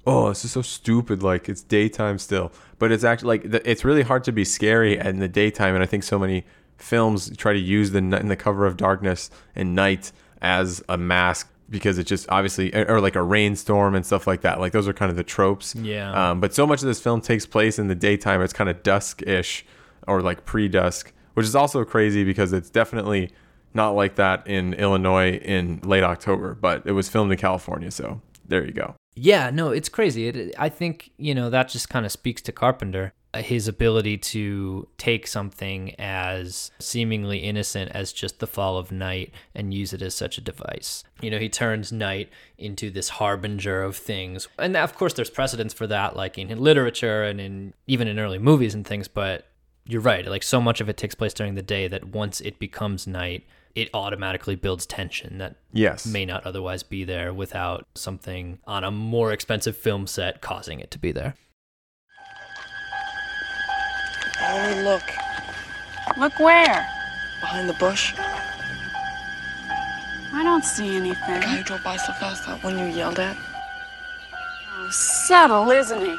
"Oh, 0.08 0.30
this 0.30 0.46
is 0.46 0.52
so 0.54 0.62
stupid!" 0.62 1.22
Like 1.22 1.50
it's 1.50 1.64
daytime 1.64 2.18
still, 2.18 2.54
but 2.78 2.94
it's 2.94 3.04
actually 3.04 3.40
like 3.40 3.54
it's 3.66 3.84
really 3.84 4.04
hard 4.04 4.24
to 4.24 4.32
be 4.32 4.46
scary 4.46 4.98
in 4.98 5.20
the 5.20 5.28
daytime, 5.28 5.74
and 5.74 5.84
I 5.84 5.88
think 5.88 6.04
so 6.04 6.18
many 6.18 6.46
films 6.78 7.36
try 7.36 7.52
to 7.52 7.60
use 7.60 7.92
the 7.92 8.00
in 8.00 8.30
the 8.30 8.38
cover 8.38 8.66
of 8.66 8.78
darkness 8.78 9.30
and 9.54 9.76
night 9.76 10.14
as 10.42 10.82
a 10.88 10.98
mask 10.98 11.50
because 11.70 11.98
it 11.98 12.06
just 12.06 12.30
obviously 12.30 12.74
or 12.74 13.00
like 13.00 13.16
a 13.16 13.22
rainstorm 13.22 13.96
and 13.96 14.06
stuff 14.06 14.26
like 14.28 14.42
that. 14.42 14.60
Like 14.60 14.72
those 14.72 14.88
are 14.88 14.94
kind 14.94 15.10
of 15.10 15.18
the 15.18 15.24
tropes. 15.24 15.76
Yeah. 15.76 16.32
Um, 16.32 16.40
but 16.40 16.54
so 16.54 16.66
much 16.66 16.82
of 16.82 16.88
this 16.88 17.00
film 17.00 17.22
takes 17.22 17.46
place 17.46 17.78
in 17.80 17.88
the 17.88 17.96
daytime. 17.96 18.42
It's 18.42 18.54
kind 18.54 18.70
of 18.70 18.84
dusk-ish 18.84 19.66
or 20.08 20.22
like 20.22 20.46
pre-dusk, 20.46 21.14
which 21.34 21.46
is 21.46 21.56
also 21.56 21.84
crazy 21.86 22.24
because 22.24 22.54
it's 22.54 22.70
definitely 22.70 23.32
not 23.74 23.92
like 23.92 24.16
that 24.16 24.48
in 24.48 24.74
Illinois 24.74 25.38
in 25.38 25.80
late 25.84 26.04
October. 26.04 26.56
But 26.56 26.84
it 26.86 26.94
was 26.94 27.10
filmed 27.10 27.32
in 27.32 27.38
California, 27.38 27.92
so 27.92 28.22
there 28.48 28.66
you 28.66 28.74
go. 28.74 28.96
Yeah, 29.16 29.50
no, 29.50 29.70
it's 29.70 29.90
crazy. 29.90 30.28
It, 30.30 30.56
I 30.58 30.70
think, 30.70 31.12
you 31.18 31.36
know, 31.36 31.50
that 31.50 31.68
just 31.68 31.90
kind 31.90 32.06
of 32.06 32.12
speaks 32.12 32.42
to 32.44 32.52
Carpenter, 32.52 33.14
his 33.38 33.68
ability 33.68 34.18
to 34.18 34.88
take 34.98 35.28
something 35.28 35.94
as 36.00 36.72
seemingly 36.80 37.40
innocent 37.40 37.92
as 37.94 38.12
just 38.12 38.40
the 38.40 38.48
fall 38.48 38.78
of 38.78 38.92
night 38.92 39.32
and 39.54 39.74
use 39.74 39.94
it 39.94 40.02
as 40.02 40.16
such 40.16 40.38
a 40.38 40.42
device. 40.42 41.04
You 41.22 41.30
know, 41.30 41.38
he 41.38 41.48
turns 41.50 41.92
night 41.92 42.30
into 42.58 42.90
this 42.90 43.10
harbinger 43.10 43.84
of 43.84 43.96
things. 43.96 44.48
And 44.58 44.76
of 44.76 44.96
course, 44.96 45.14
there's 45.14 45.30
precedents 45.30 45.74
for 45.76 45.86
that, 45.88 46.16
like 46.16 46.38
in 46.38 46.58
literature 46.60 47.24
and 47.24 47.40
in 47.40 47.74
even 47.86 48.08
in 48.08 48.18
early 48.18 48.40
movies 48.40 48.74
and 48.74 48.86
things, 48.86 49.08
but 49.08 49.46
you're 49.86 50.02
right. 50.02 50.26
Like 50.26 50.44
so 50.44 50.60
much 50.60 50.82
of 50.82 50.90
it 50.90 50.98
takes 50.98 51.16
place 51.16 51.34
during 51.34 51.56
the 51.56 51.62
day 51.62 51.88
that 51.88 52.06
once 52.06 52.42
it 52.42 52.58
becomes 52.60 53.06
night, 53.06 53.46
it 53.76 53.90
automatically 53.94 54.56
builds 54.56 54.86
tension 54.88 55.38
that 55.38 55.56
Yes. 55.72 56.06
may 56.08 56.26
not 56.26 56.44
otherwise 56.46 56.82
be 56.82 57.04
there 57.04 57.32
without 57.32 57.86
something 57.94 58.58
on 58.66 58.84
a 58.84 58.90
more 58.92 59.32
expensive 59.32 59.78
film 59.78 60.08
set 60.08 60.42
causing 60.42 60.80
it 60.80 60.90
to 60.92 60.98
be 61.00 61.12
there. 61.12 61.36
Oh, 64.52 64.82
look. 64.84 65.04
Look 66.18 66.40
where? 66.40 66.88
Behind 67.40 67.70
the 67.70 67.74
bush. 67.74 68.14
I 70.34 70.42
don't 70.44 70.64
see 70.64 70.96
anything. 70.96 71.36
The 71.36 71.40
guy 71.40 71.58
who 71.58 71.64
drove 71.64 71.84
by 71.84 71.98
so 71.98 72.14
fast 72.14 72.48
that 72.48 72.64
one 72.64 72.78
you 72.78 72.86
yelled 72.86 73.20
at. 73.20 73.38
Oh, 74.72 74.90
subtle, 74.92 75.70
isn't 75.70 76.02
he? 76.02 76.18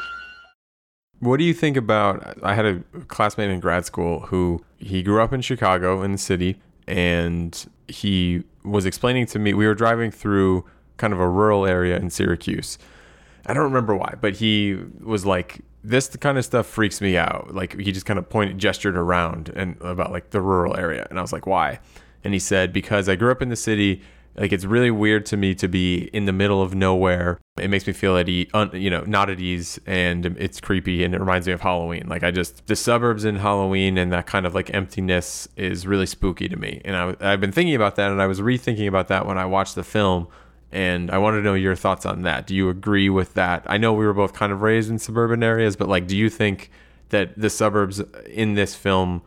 What 1.19 1.39
do 1.39 1.45
you 1.45 1.53
think 1.53 1.77
about? 1.77 2.39
I 2.43 2.55
had 2.55 2.65
a 2.65 2.81
classmate 3.09 3.51
in 3.51 3.61
grad 3.61 3.85
school 3.85 4.21
who 4.21 4.65
he 4.79 5.03
grew 5.03 5.21
up 5.21 5.33
in 5.33 5.41
Chicago 5.41 6.03
in 6.03 6.13
the 6.13 6.19
city, 6.19 6.61
and 6.87 7.69
he 7.89 8.45
was 8.65 8.87
explaining 8.87 9.27
to 9.27 9.39
me. 9.39 9.55
We 9.55 9.67
were 9.67 9.75
driving 9.75 10.11
through 10.11 10.65
kind 10.97 11.13
of 11.13 11.21
a 11.21 11.29
rural 11.29 11.67
area 11.67 11.97
in 11.97 12.11
Syracuse. 12.11 12.79
I 13.47 13.55
don't 13.55 13.65
remember 13.65 13.95
why, 13.97 14.15
but 14.21 14.35
he 14.35 14.79
was 15.01 15.27
like, 15.27 15.61
"This 15.83 16.09
kind 16.17 16.39
of 16.39 16.45
stuff 16.45 16.67
freaks 16.67 17.01
me 17.01 17.17
out." 17.17 17.55
Like 17.55 17.79
he 17.79 17.93
just 17.93 18.07
kind 18.07 18.19
of 18.19 18.29
pointed, 18.29 18.59
gestured 18.59 18.97
around, 18.97 19.51
and 19.55 19.77
about 19.81 20.13
like 20.13 20.31
the 20.31 20.41
rural 20.41 20.77
area, 20.77 21.07
and 21.11 21.19
I 21.19 21.23
was 21.23 21.33
like, 21.33 21.47
"Why?" 21.47 21.81
And 22.25 22.33
he 22.35 22.41
said, 22.41 22.73
"Because 22.73 23.09
I 23.09 23.17
grew 23.17 23.31
up 23.31 23.43
in 23.43 23.49
the 23.49 23.57
city." 23.57 24.03
Like 24.37 24.53
it's 24.53 24.65
really 24.65 24.93
weird 24.93 25.27
to 25.27 25.37
me 25.37 25.55
to 25.57 25.69
be 25.69 26.05
in 26.13 26.25
the 26.25 26.33
middle 26.33 26.63
of 26.63 26.73
nowhere. 26.75 27.41
It 27.59 27.69
makes 27.69 27.87
me 27.87 27.93
feel 27.93 28.17
at 28.17 28.29
ease, 28.29 28.49
un, 28.55 28.71
you 28.73 28.89
know, 28.89 29.03
not 29.03 29.29
at 29.29 29.41
ease, 29.41 29.81
and 29.87 30.25
it's 30.39 30.61
creepy, 30.61 31.03
and 31.05 31.15
it 31.15 31.21
reminds 31.21 31.47
me 31.49 31.53
of 31.53 31.61
Halloween. 31.61 32.07
Like 32.09 32.23
I 32.23 32.31
just 32.31 32.67
the 32.67 32.77
suburbs 32.77 33.25
in 33.25 33.37
Halloween 33.37 33.99
and 33.99 34.13
that 34.13 34.27
kind 34.27 34.47
of 34.47 34.55
like 34.55 34.73
emptiness 34.73 35.49
is 35.57 35.87
really 35.87 36.07
spooky 36.07 36.49
to 36.49 36.57
me. 36.57 36.81
And 36.85 36.97
I, 36.97 37.17
I've 37.21 37.41
been 37.41 37.53
thinking 37.53 37.75
about 37.75 37.97
that, 37.97 38.13
and 38.13 38.23
I 38.23 38.27
was 38.27 38.41
rethinking 38.41 38.87
about 38.87 39.09
that 39.09 39.27
when 39.27 39.37
I 39.37 39.47
watched 39.47 39.75
the 39.75 39.85
film, 39.85 40.29
and 40.73 41.11
I 41.11 41.19
wanted 41.19 41.39
to 41.39 41.43
know 41.43 41.55
your 41.55 41.75
thoughts 41.75 42.07
on 42.07 42.23
that. 42.23 42.47
Do 42.47 42.55
you 42.55 42.69
agree 42.69 43.09
with 43.09 43.35
that? 43.35 43.65
I 43.67 43.77
know 43.77 43.93
we 43.93 44.07
were 44.07 44.13
both 44.13 44.33
kind 44.33 44.53
of 44.53 44.63
raised 44.63 44.91
in 44.91 44.99
suburban 44.99 45.43
areas, 45.43 45.77
but 45.77 45.89
like, 45.89 46.07
do 46.07 46.17
you 46.17 46.31
think 46.31 46.71
that 47.11 47.39
the 47.39 47.51
suburbs 47.51 48.01
in 48.27 48.55
this 48.55 48.75
film 48.75 49.23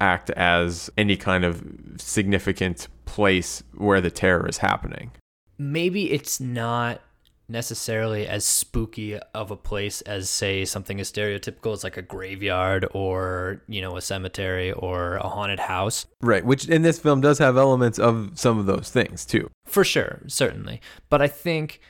act 0.00 0.30
as 0.30 0.90
any 0.96 1.16
kind 1.16 1.44
of 1.44 1.62
significant 1.96 2.88
place 3.04 3.62
where 3.74 4.00
the 4.00 4.10
terror 4.10 4.48
is 4.48 4.58
happening. 4.58 5.10
maybe 5.56 6.10
it's 6.10 6.40
not 6.40 7.00
necessarily 7.48 8.26
as 8.26 8.44
spooky 8.44 9.18
of 9.34 9.50
a 9.50 9.56
place 9.56 10.00
as 10.02 10.30
say 10.30 10.64
something 10.64 10.98
as 11.00 11.12
stereotypical 11.12 11.72
as 11.72 11.84
like 11.84 11.96
a 11.96 12.02
graveyard 12.02 12.86
or 12.92 13.62
you 13.68 13.82
know 13.82 13.96
a 13.96 14.00
cemetery 14.00 14.72
or 14.72 15.16
a 15.16 15.28
haunted 15.28 15.60
house 15.60 16.06
Right, 16.22 16.44
which 16.44 16.68
in 16.68 16.82
this 16.82 16.98
film 16.98 17.20
does 17.20 17.38
have 17.38 17.56
elements 17.56 17.98
of 17.98 18.32
some 18.34 18.58
of 18.58 18.66
those 18.66 18.90
things 18.90 19.26
too. 19.26 19.50
for 19.66 19.84
sure 19.84 20.20
certainly 20.26 20.80
but 21.10 21.20
i 21.20 21.28
think 21.28 21.80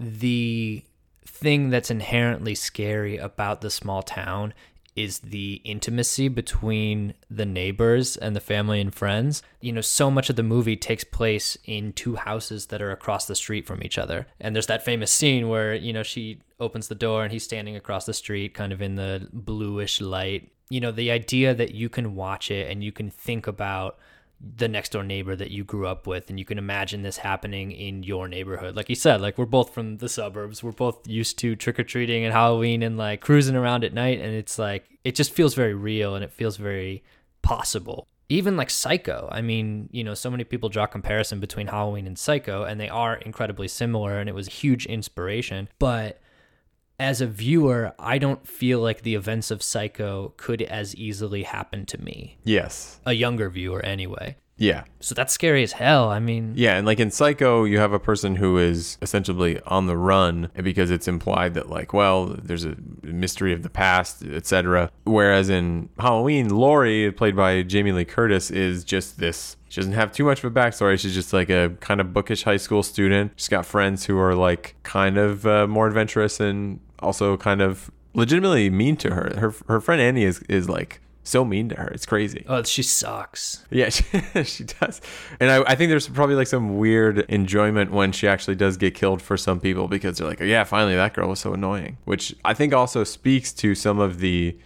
the 0.00 0.82
thing 1.24 1.70
that's 1.70 1.90
inherently 1.90 2.54
scary 2.54 3.16
about 3.16 3.60
the 3.60 3.70
small 3.70 4.02
town 4.02 4.52
is 4.98 5.20
the 5.20 5.60
intimacy 5.64 6.26
between 6.28 7.14
the 7.30 7.46
neighbors 7.46 8.16
and 8.16 8.34
the 8.34 8.40
family 8.40 8.80
and 8.80 8.92
friends. 8.92 9.42
You 9.60 9.72
know, 9.72 9.80
so 9.80 10.10
much 10.10 10.28
of 10.28 10.36
the 10.36 10.42
movie 10.42 10.76
takes 10.76 11.04
place 11.04 11.56
in 11.64 11.92
two 11.92 12.16
houses 12.16 12.66
that 12.66 12.82
are 12.82 12.90
across 12.90 13.26
the 13.26 13.36
street 13.36 13.66
from 13.66 13.82
each 13.82 13.96
other. 13.96 14.26
And 14.40 14.54
there's 14.54 14.66
that 14.66 14.84
famous 14.84 15.12
scene 15.12 15.48
where, 15.48 15.74
you 15.74 15.92
know, 15.92 16.02
she 16.02 16.40
opens 16.58 16.88
the 16.88 16.94
door 16.96 17.22
and 17.22 17.32
he's 17.32 17.44
standing 17.44 17.76
across 17.76 18.06
the 18.06 18.14
street, 18.14 18.54
kind 18.54 18.72
of 18.72 18.82
in 18.82 18.96
the 18.96 19.28
bluish 19.32 20.00
light. 20.00 20.50
You 20.68 20.80
know, 20.80 20.90
the 20.90 21.12
idea 21.12 21.54
that 21.54 21.74
you 21.74 21.88
can 21.88 22.16
watch 22.16 22.50
it 22.50 22.70
and 22.70 22.82
you 22.82 22.90
can 22.90 23.08
think 23.08 23.46
about 23.46 23.98
the 24.40 24.68
next 24.68 24.92
door 24.92 25.02
neighbor 25.02 25.34
that 25.34 25.50
you 25.50 25.64
grew 25.64 25.86
up 25.86 26.06
with 26.06 26.30
and 26.30 26.38
you 26.38 26.44
can 26.44 26.58
imagine 26.58 27.02
this 27.02 27.18
happening 27.18 27.72
in 27.72 28.02
your 28.02 28.28
neighborhood. 28.28 28.76
Like 28.76 28.88
you 28.88 28.94
said 28.94 29.20
like 29.20 29.36
we're 29.36 29.46
both 29.46 29.74
from 29.74 29.98
the 29.98 30.08
suburbs. 30.08 30.62
We're 30.62 30.72
both 30.72 31.06
used 31.08 31.38
to 31.40 31.56
trick-or-treating 31.56 32.24
and 32.24 32.32
halloween 32.32 32.82
and 32.82 32.96
like 32.96 33.20
cruising 33.20 33.56
around 33.56 33.84
at 33.84 33.92
night 33.92 34.20
and 34.20 34.34
it's 34.34 34.58
like 34.58 34.84
it 35.04 35.14
just 35.14 35.32
feels 35.32 35.54
very 35.54 35.74
real 35.74 36.14
and 36.14 36.24
it 36.24 36.32
feels 36.32 36.56
very 36.56 37.02
possible. 37.42 38.06
Even 38.30 38.58
like 38.58 38.68
psycho 38.68 39.26
i 39.32 39.40
mean 39.40 39.88
you 39.90 40.04
know 40.04 40.12
so 40.12 40.30
many 40.30 40.44
people 40.44 40.68
draw 40.68 40.84
comparison 40.84 41.40
between 41.40 41.66
halloween 41.66 42.06
and 42.06 42.18
psycho 42.18 42.62
and 42.62 42.78
they 42.78 42.88
are 42.90 43.16
incredibly 43.16 43.66
similar 43.66 44.20
and 44.20 44.28
it 44.28 44.34
was 44.34 44.46
a 44.46 44.50
huge 44.50 44.84
inspiration 44.84 45.66
but 45.78 46.20
as 46.98 47.20
a 47.20 47.26
viewer 47.26 47.92
i 47.98 48.18
don't 48.18 48.46
feel 48.46 48.80
like 48.80 49.02
the 49.02 49.14
events 49.14 49.50
of 49.50 49.62
psycho 49.62 50.32
could 50.36 50.62
as 50.62 50.94
easily 50.96 51.42
happen 51.44 51.86
to 51.86 51.98
me 52.02 52.36
Yes. 52.44 53.00
a 53.06 53.12
younger 53.12 53.48
viewer 53.50 53.84
anyway. 53.84 54.36
Yeah. 54.60 54.82
So 54.98 55.14
that's 55.14 55.32
scary 55.32 55.62
as 55.62 55.70
hell. 55.70 56.08
I 56.10 56.18
mean, 56.18 56.54
Yeah, 56.56 56.76
and 56.76 56.84
like 56.84 56.98
in 56.98 57.12
Psycho, 57.12 57.62
you 57.62 57.78
have 57.78 57.92
a 57.92 58.00
person 58.00 58.34
who 58.34 58.58
is 58.58 58.98
essentially 59.00 59.60
on 59.66 59.86
the 59.86 59.96
run 59.96 60.50
because 60.60 60.90
it's 60.90 61.06
implied 61.06 61.54
that 61.54 61.70
like, 61.70 61.92
well, 61.92 62.26
there's 62.42 62.64
a 62.64 62.74
mystery 63.04 63.52
of 63.52 63.62
the 63.62 63.70
past, 63.70 64.24
etc. 64.24 64.90
Whereas 65.04 65.48
in 65.48 65.90
Halloween, 66.00 66.48
Laurie, 66.48 67.12
played 67.12 67.36
by 67.36 67.62
Jamie 67.62 67.92
Lee 67.92 68.04
Curtis, 68.04 68.50
is 68.50 68.82
just 68.82 69.20
this. 69.20 69.56
She 69.68 69.80
doesn't 69.80 69.92
have 69.92 70.10
too 70.10 70.24
much 70.24 70.42
of 70.42 70.50
a 70.50 70.60
backstory. 70.60 70.98
She's 70.98 71.14
just 71.14 71.32
like 71.32 71.50
a 71.50 71.76
kind 71.78 72.00
of 72.00 72.12
bookish 72.12 72.42
high 72.42 72.56
school 72.56 72.82
student. 72.82 73.34
She's 73.36 73.48
got 73.48 73.64
friends 73.64 74.06
who 74.06 74.18
are 74.18 74.34
like 74.34 74.74
kind 74.82 75.18
of 75.18 75.46
uh, 75.46 75.68
more 75.68 75.86
adventurous 75.86 76.40
and 76.40 76.80
also 77.00 77.36
kind 77.36 77.60
of 77.60 77.90
legitimately 78.14 78.70
mean 78.70 78.96
to 78.96 79.14
her. 79.14 79.32
Her 79.36 79.54
her 79.68 79.80
friend 79.80 80.00
Annie 80.00 80.24
is 80.24 80.40
is 80.48 80.68
like 80.68 81.00
so 81.28 81.44
mean 81.44 81.68
to 81.68 81.76
her. 81.76 81.88
It's 81.88 82.06
crazy. 82.06 82.44
oh, 82.48 82.62
she 82.62 82.82
sucks. 82.82 83.64
Yeah, 83.70 83.88
she, 83.90 84.04
she 84.44 84.64
does. 84.64 85.00
And 85.38 85.50
I, 85.50 85.62
I 85.62 85.74
think 85.74 85.90
there's 85.90 86.08
probably 86.08 86.34
like 86.34 86.46
some 86.46 86.78
weird 86.78 87.18
enjoyment 87.28 87.92
when 87.92 88.12
she 88.12 88.26
actually 88.26 88.54
does 88.56 88.78
get 88.78 88.94
killed 88.94 89.20
for 89.20 89.36
some 89.36 89.60
people 89.60 89.88
because 89.88 90.18
they're 90.18 90.26
like, 90.26 90.40
oh, 90.40 90.44
yeah, 90.44 90.64
finally 90.64 90.94
that 90.94 91.12
girl 91.12 91.28
was 91.28 91.40
so 91.40 91.52
annoying. 91.52 91.98
Which 92.04 92.34
I 92.44 92.54
think 92.54 92.72
also 92.72 93.04
speaks 93.04 93.52
to 93.54 93.74
some 93.74 93.98
of 93.98 94.20
the 94.20 94.58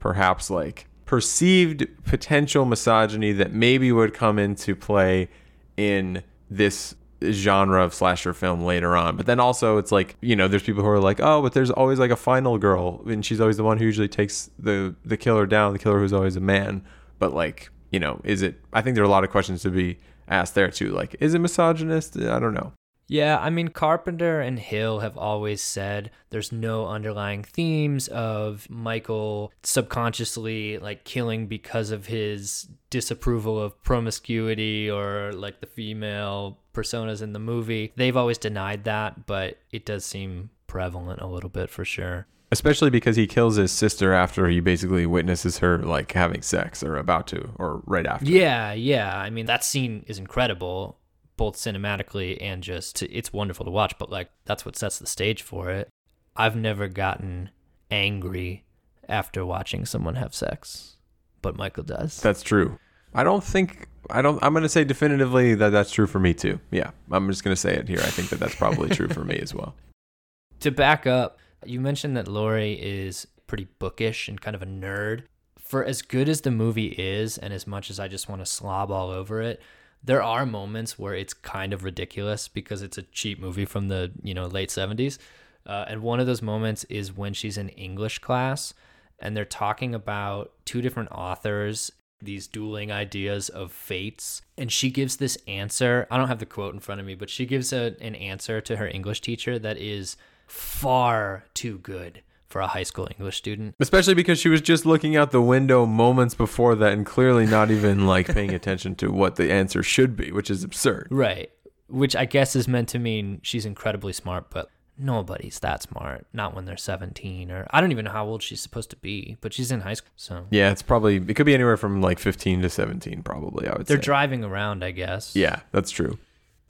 perhaps 0.00 0.50
like 0.50 0.86
perceived 1.06 1.86
potential 2.04 2.64
misogyny 2.64 3.32
that 3.32 3.52
maybe 3.52 3.92
would 3.92 4.12
come 4.12 4.38
into 4.38 4.74
play 4.74 5.28
in 5.76 6.22
this 6.50 6.96
genre 7.24 7.84
of 7.84 7.94
slasher 7.94 8.32
film 8.32 8.62
later 8.62 8.96
on. 8.96 9.16
But 9.16 9.26
then 9.26 9.40
also 9.40 9.78
it's 9.78 9.92
like, 9.92 10.16
you 10.20 10.36
know, 10.36 10.48
there's 10.48 10.62
people 10.62 10.82
who 10.82 10.88
are 10.88 11.00
like, 11.00 11.20
oh, 11.20 11.42
but 11.42 11.52
there's 11.52 11.70
always 11.70 11.98
like 11.98 12.10
a 12.10 12.16
final 12.16 12.58
girl 12.58 13.02
and 13.08 13.24
she's 13.24 13.40
always 13.40 13.56
the 13.56 13.64
one 13.64 13.78
who 13.78 13.84
usually 13.84 14.08
takes 14.08 14.50
the 14.58 14.94
the 15.04 15.16
killer 15.16 15.46
down, 15.46 15.72
the 15.72 15.78
killer 15.78 15.98
who's 15.98 16.12
always 16.12 16.36
a 16.36 16.40
man. 16.40 16.84
But 17.18 17.34
like, 17.34 17.70
you 17.90 18.00
know, 18.00 18.20
is 18.24 18.42
it 18.42 18.60
I 18.72 18.82
think 18.82 18.94
there 18.94 19.04
are 19.04 19.08
a 19.08 19.10
lot 19.10 19.24
of 19.24 19.30
questions 19.30 19.62
to 19.62 19.70
be 19.70 19.98
asked 20.28 20.54
there 20.54 20.70
too. 20.70 20.90
Like, 20.90 21.16
is 21.20 21.34
it 21.34 21.40
misogynist? 21.40 22.16
I 22.16 22.38
don't 22.38 22.54
know. 22.54 22.72
Yeah, 23.10 23.40
I 23.40 23.50
mean, 23.50 23.70
Carpenter 23.70 24.40
and 24.40 24.56
Hill 24.56 25.00
have 25.00 25.18
always 25.18 25.60
said 25.60 26.12
there's 26.30 26.52
no 26.52 26.86
underlying 26.86 27.42
themes 27.42 28.06
of 28.06 28.70
Michael 28.70 29.52
subconsciously 29.64 30.78
like 30.78 31.02
killing 31.02 31.48
because 31.48 31.90
of 31.90 32.06
his 32.06 32.68
disapproval 32.88 33.60
of 33.60 33.82
promiscuity 33.82 34.88
or 34.88 35.32
like 35.32 35.60
the 35.60 35.66
female 35.66 36.58
personas 36.80 37.22
in 37.22 37.32
the 37.32 37.38
movie. 37.38 37.92
They've 37.96 38.16
always 38.16 38.38
denied 38.38 38.84
that, 38.84 39.26
but 39.26 39.58
it 39.70 39.84
does 39.84 40.04
seem 40.04 40.50
prevalent 40.66 41.20
a 41.20 41.26
little 41.26 41.50
bit 41.50 41.70
for 41.70 41.84
sure. 41.84 42.26
Especially 42.52 42.90
because 42.90 43.16
he 43.16 43.26
kills 43.26 43.56
his 43.56 43.70
sister 43.70 44.12
after 44.12 44.48
he 44.48 44.60
basically 44.60 45.06
witnesses 45.06 45.58
her 45.58 45.78
like 45.78 46.10
having 46.12 46.42
sex 46.42 46.82
or 46.82 46.96
about 46.96 47.26
to 47.28 47.50
or 47.56 47.82
right 47.86 48.06
after. 48.06 48.26
Yeah, 48.26 48.72
yeah. 48.72 49.16
I 49.16 49.30
mean, 49.30 49.46
that 49.46 49.64
scene 49.64 50.04
is 50.08 50.18
incredible, 50.18 50.98
both 51.36 51.56
cinematically 51.56 52.38
and 52.40 52.62
just 52.62 53.02
it's 53.04 53.32
wonderful 53.32 53.64
to 53.64 53.70
watch, 53.70 53.96
but 53.98 54.10
like 54.10 54.30
that's 54.46 54.64
what 54.64 54.76
sets 54.76 54.98
the 54.98 55.06
stage 55.06 55.42
for 55.42 55.70
it. 55.70 55.88
I've 56.36 56.56
never 56.56 56.88
gotten 56.88 57.50
angry 57.90 58.64
after 59.08 59.44
watching 59.44 59.84
someone 59.86 60.16
have 60.16 60.34
sex, 60.34 60.96
but 61.42 61.56
Michael 61.56 61.84
does. 61.84 62.20
That's 62.20 62.42
true. 62.42 62.78
I 63.14 63.24
don't 63.24 63.42
think 63.42 63.88
I 64.10 64.22
don't. 64.22 64.42
I'm 64.42 64.52
going 64.52 64.62
to 64.62 64.68
say 64.68 64.84
definitively 64.84 65.54
that 65.54 65.70
that's 65.70 65.90
true 65.90 66.06
for 66.06 66.18
me 66.18 66.34
too. 66.34 66.60
Yeah, 66.70 66.90
I'm 67.10 67.28
just 67.28 67.44
going 67.44 67.54
to 67.54 67.60
say 67.60 67.74
it 67.74 67.88
here. 67.88 68.00
I 68.00 68.10
think 68.10 68.28
that 68.30 68.40
that's 68.40 68.54
probably 68.54 68.88
true 68.90 69.08
for 69.08 69.24
me 69.24 69.38
as 69.38 69.54
well. 69.54 69.74
to 70.60 70.70
back 70.70 71.06
up, 71.06 71.38
you 71.64 71.80
mentioned 71.80 72.16
that 72.16 72.28
Laurie 72.28 72.74
is 72.74 73.26
pretty 73.46 73.68
bookish 73.78 74.28
and 74.28 74.40
kind 74.40 74.54
of 74.54 74.62
a 74.62 74.66
nerd. 74.66 75.24
For 75.58 75.84
as 75.84 76.02
good 76.02 76.28
as 76.28 76.40
the 76.40 76.50
movie 76.50 76.88
is, 76.98 77.38
and 77.38 77.52
as 77.52 77.66
much 77.66 77.90
as 77.90 78.00
I 78.00 78.08
just 78.08 78.28
want 78.28 78.40
to 78.40 78.46
slob 78.46 78.90
all 78.90 79.10
over 79.10 79.40
it, 79.40 79.60
there 80.02 80.22
are 80.22 80.44
moments 80.44 80.98
where 80.98 81.14
it's 81.14 81.34
kind 81.34 81.72
of 81.72 81.84
ridiculous 81.84 82.48
because 82.48 82.82
it's 82.82 82.98
a 82.98 83.02
cheap 83.02 83.38
movie 83.38 83.64
from 83.64 83.88
the 83.88 84.12
you 84.22 84.34
know 84.34 84.46
late 84.46 84.70
70s. 84.70 85.18
Uh, 85.66 85.84
and 85.88 86.02
one 86.02 86.20
of 86.20 86.26
those 86.26 86.42
moments 86.42 86.84
is 86.84 87.16
when 87.16 87.34
she's 87.34 87.58
in 87.58 87.68
English 87.70 88.18
class 88.18 88.72
and 89.18 89.36
they're 89.36 89.44
talking 89.44 89.94
about 89.94 90.52
two 90.64 90.80
different 90.80 91.10
authors 91.12 91.92
these 92.22 92.46
dueling 92.46 92.90
ideas 92.92 93.48
of 93.48 93.72
fates. 93.72 94.42
And 94.58 94.70
she 94.70 94.90
gives 94.90 95.16
this 95.16 95.38
answer. 95.46 96.06
I 96.10 96.16
don't 96.16 96.28
have 96.28 96.38
the 96.38 96.46
quote 96.46 96.74
in 96.74 96.80
front 96.80 97.00
of 97.00 97.06
me 97.06 97.14
but 97.14 97.30
she 97.30 97.46
gives 97.46 97.72
a, 97.72 97.94
an 98.00 98.14
answer 98.14 98.60
to 98.60 98.76
her 98.76 98.88
english 98.88 99.20
teacher 99.20 99.58
that 99.58 99.76
is 99.76 100.16
far 100.46 101.44
too 101.54 101.78
good 101.78 102.22
for 102.48 102.60
a 102.60 102.66
high 102.66 102.82
school 102.82 103.06
english 103.16 103.36
student. 103.36 103.74
Especially 103.78 104.14
because 104.14 104.38
she 104.40 104.48
was 104.48 104.60
just 104.60 104.84
looking 104.84 105.16
out 105.16 105.30
the 105.30 105.40
window 105.42 105.86
moments 105.86 106.34
before 106.34 106.74
that 106.74 106.92
and 106.92 107.06
clearly 107.06 107.46
not 107.46 107.70
even 107.70 108.06
like 108.06 108.26
paying 108.34 108.52
attention 108.52 108.94
to 108.96 109.10
what 109.12 109.36
the 109.36 109.52
answer 109.52 109.82
should 109.82 110.16
be, 110.16 110.32
which 110.32 110.50
is 110.50 110.64
absurd. 110.64 111.08
right. 111.10 111.50
Which 111.88 112.14
i 112.14 112.24
guess 112.24 112.54
is 112.54 112.68
meant 112.68 112.88
to 112.90 112.98
mean 113.00 113.40
she's 113.42 113.66
incredibly 113.66 114.12
smart 114.12 114.48
but 114.50 114.70
nobody's 115.00 115.58
that 115.60 115.82
smart 115.82 116.26
not 116.32 116.54
when 116.54 116.64
they're 116.66 116.76
17 116.76 117.50
or 117.50 117.66
i 117.70 117.80
don't 117.80 117.90
even 117.90 118.04
know 118.04 118.10
how 118.10 118.26
old 118.26 118.42
she's 118.42 118.60
supposed 118.60 118.90
to 118.90 118.96
be 118.96 119.36
but 119.40 119.52
she's 119.52 119.72
in 119.72 119.80
high 119.80 119.94
school 119.94 120.12
so 120.16 120.46
Yeah, 120.50 120.70
it's 120.70 120.82
probably 120.82 121.16
it 121.16 121.34
could 121.34 121.46
be 121.46 121.54
anywhere 121.54 121.76
from 121.76 122.00
like 122.02 122.18
15 122.18 122.62
to 122.62 122.68
17 122.70 123.22
probably, 123.22 123.66
I 123.66 123.72
would 123.72 123.88
say 123.88 123.94
they're 123.94 124.02
say. 124.02 124.06
driving 124.06 124.44
around 124.44 124.84
i 124.84 124.90
guess 124.90 125.34
Yeah, 125.34 125.60
that's 125.72 125.90
true. 125.90 126.18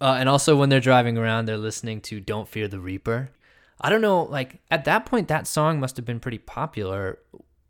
Uh, 0.01 0.17
and 0.19 0.29
also 0.31 0.57
when 0.57 0.71
they're 0.71 0.81
driving 0.81 1.19
around, 1.19 1.45
they're 1.45 1.59
listening 1.59 2.01
to 2.01 2.21
"Don't 2.21 2.49
Fear 2.49 2.69
the 2.69 2.81
Reaper." 2.81 3.29
I 3.83 3.91
don't 3.91 4.01
know, 4.01 4.23
like 4.23 4.61
at 4.71 4.87
that 4.87 5.05
point, 5.05 5.29
that 5.29 5.47
song 5.47 5.79
must 5.79 5.99
have 5.99 6.07
been 6.07 6.21
pretty 6.21 6.39
popular. 6.39 7.19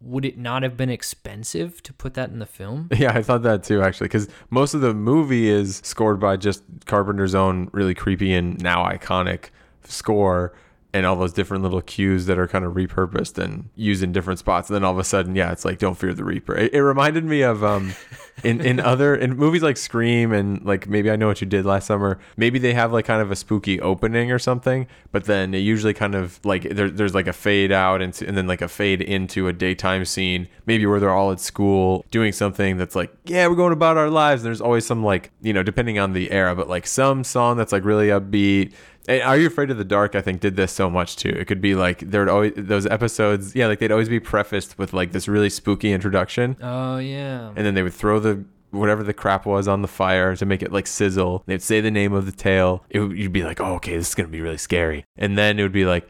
Would 0.00 0.24
it 0.24 0.38
not 0.38 0.62
have 0.62 0.76
been 0.76 0.90
expensive 0.90 1.82
to 1.82 1.92
put 1.92 2.14
that 2.14 2.30
in 2.30 2.38
the 2.38 2.46
film? 2.46 2.88
Yeah, 2.96 3.12
I 3.16 3.22
thought 3.22 3.42
that 3.42 3.64
too, 3.64 3.82
actually, 3.82 4.06
because 4.06 4.28
most 4.48 4.74
of 4.74 4.80
the 4.80 4.94
movie 4.94 5.48
is 5.48 5.80
scored 5.84 6.20
by 6.20 6.36
just 6.36 6.62
Carpenter's 6.86 7.34
own 7.34 7.68
really 7.72 7.94
creepy 7.94 8.32
and 8.32 8.62
now 8.62 8.84
iconic 8.88 9.46
score 9.84 10.52
and 10.92 11.06
all 11.06 11.16
those 11.16 11.32
different 11.32 11.62
little 11.62 11.80
cues 11.80 12.26
that 12.26 12.38
are 12.38 12.48
kind 12.48 12.64
of 12.64 12.74
repurposed 12.74 13.38
and 13.38 13.68
used 13.76 14.02
in 14.02 14.12
different 14.12 14.38
spots. 14.38 14.68
And 14.68 14.74
then 14.74 14.84
all 14.84 14.92
of 14.92 14.98
a 14.98 15.04
sudden, 15.04 15.36
yeah, 15.36 15.52
it's 15.52 15.64
like 15.64 15.78
"Don't 15.78 15.96
Fear 15.96 16.14
the 16.14 16.24
Reaper." 16.24 16.56
It, 16.56 16.74
it 16.74 16.82
reminded 16.82 17.24
me 17.24 17.42
of 17.42 17.62
um, 17.62 17.94
in 18.42 18.60
in 18.60 18.80
other 18.80 19.14
in 19.14 19.36
movies 19.36 19.62
like 19.62 19.76
Scream 19.76 20.32
and 20.32 20.64
like 20.64 20.88
maybe 20.88 21.10
I 21.10 21.16
know 21.16 21.28
what 21.28 21.40
you 21.40 21.46
did 21.46 21.64
last 21.64 21.86
summer. 21.86 22.18
Maybe 22.36 22.58
they 22.58 22.74
have 22.74 22.92
like 22.92 23.04
kind 23.04 23.22
of 23.22 23.30
a 23.30 23.36
spooky 23.36 23.80
opening 23.80 24.32
or 24.32 24.38
something, 24.38 24.88
but 25.12 25.24
then 25.24 25.54
it 25.54 25.58
usually 25.58 25.94
kind 25.94 26.14
of 26.14 26.44
like 26.44 26.68
there, 26.68 26.90
there's 26.90 27.14
like 27.14 27.28
a 27.28 27.32
fade 27.32 27.70
out 27.70 28.02
and, 28.02 28.20
and 28.22 28.36
then 28.36 28.46
like 28.46 28.62
a 28.62 28.68
fade 28.68 29.00
into 29.00 29.46
a 29.46 29.52
daytime 29.52 30.04
scene, 30.04 30.48
maybe 30.66 30.86
where 30.86 30.98
they're 30.98 31.10
all 31.10 31.30
at 31.30 31.38
school 31.38 32.04
doing 32.10 32.32
something 32.32 32.76
that's 32.76 32.96
like, 32.96 33.14
yeah, 33.26 33.46
we're 33.46 33.54
going 33.54 33.72
about 33.72 33.96
our 33.96 34.10
lives. 34.10 34.42
And 34.42 34.46
there's 34.46 34.60
always 34.60 34.86
some 34.86 35.04
like 35.04 35.30
you 35.40 35.52
know 35.52 35.62
depending 35.62 36.00
on 36.00 36.14
the 36.14 36.32
era, 36.32 36.56
but 36.56 36.68
like 36.68 36.86
some 36.86 37.22
song 37.22 37.56
that's 37.56 37.72
like 37.72 37.84
really 37.84 38.08
upbeat. 38.08 38.72
And 39.10 39.22
Are 39.22 39.36
You 39.36 39.48
Afraid 39.48 39.70
of 39.70 39.76
the 39.76 39.84
Dark? 39.84 40.14
I 40.14 40.20
think 40.20 40.40
did 40.40 40.54
this 40.54 40.70
so 40.70 40.88
much 40.88 41.16
too. 41.16 41.30
It 41.30 41.46
could 41.46 41.60
be 41.60 41.74
like 41.74 41.98
there'd 41.98 42.28
always 42.28 42.52
those 42.56 42.86
episodes, 42.86 43.56
yeah, 43.56 43.66
like 43.66 43.80
they'd 43.80 43.90
always 43.90 44.08
be 44.08 44.20
prefaced 44.20 44.78
with 44.78 44.92
like 44.92 45.10
this 45.10 45.26
really 45.26 45.50
spooky 45.50 45.92
introduction, 45.92 46.56
Oh 46.62 46.98
yeah, 46.98 47.48
and 47.48 47.66
then 47.66 47.74
they 47.74 47.82
would 47.82 47.92
throw 47.92 48.20
the 48.20 48.44
whatever 48.70 49.02
the 49.02 49.12
crap 49.12 49.46
was 49.46 49.66
on 49.66 49.82
the 49.82 49.88
fire 49.88 50.36
to 50.36 50.46
make 50.46 50.62
it 50.62 50.70
like 50.70 50.86
sizzle. 50.86 51.42
They'd 51.46 51.60
say 51.60 51.80
the 51.80 51.90
name 51.90 52.12
of 52.12 52.24
the 52.24 52.32
tale. 52.32 52.84
It 52.88 53.00
would, 53.00 53.18
you'd 53.18 53.32
be 53.32 53.42
like, 53.42 53.60
oh, 53.60 53.74
okay, 53.74 53.96
this 53.96 54.10
is 54.10 54.14
gonna 54.14 54.28
be 54.28 54.40
really 54.40 54.58
scary. 54.58 55.04
And 55.16 55.36
then 55.36 55.58
it 55.58 55.62
would 55.62 55.72
be 55.72 55.86
like, 55.86 56.08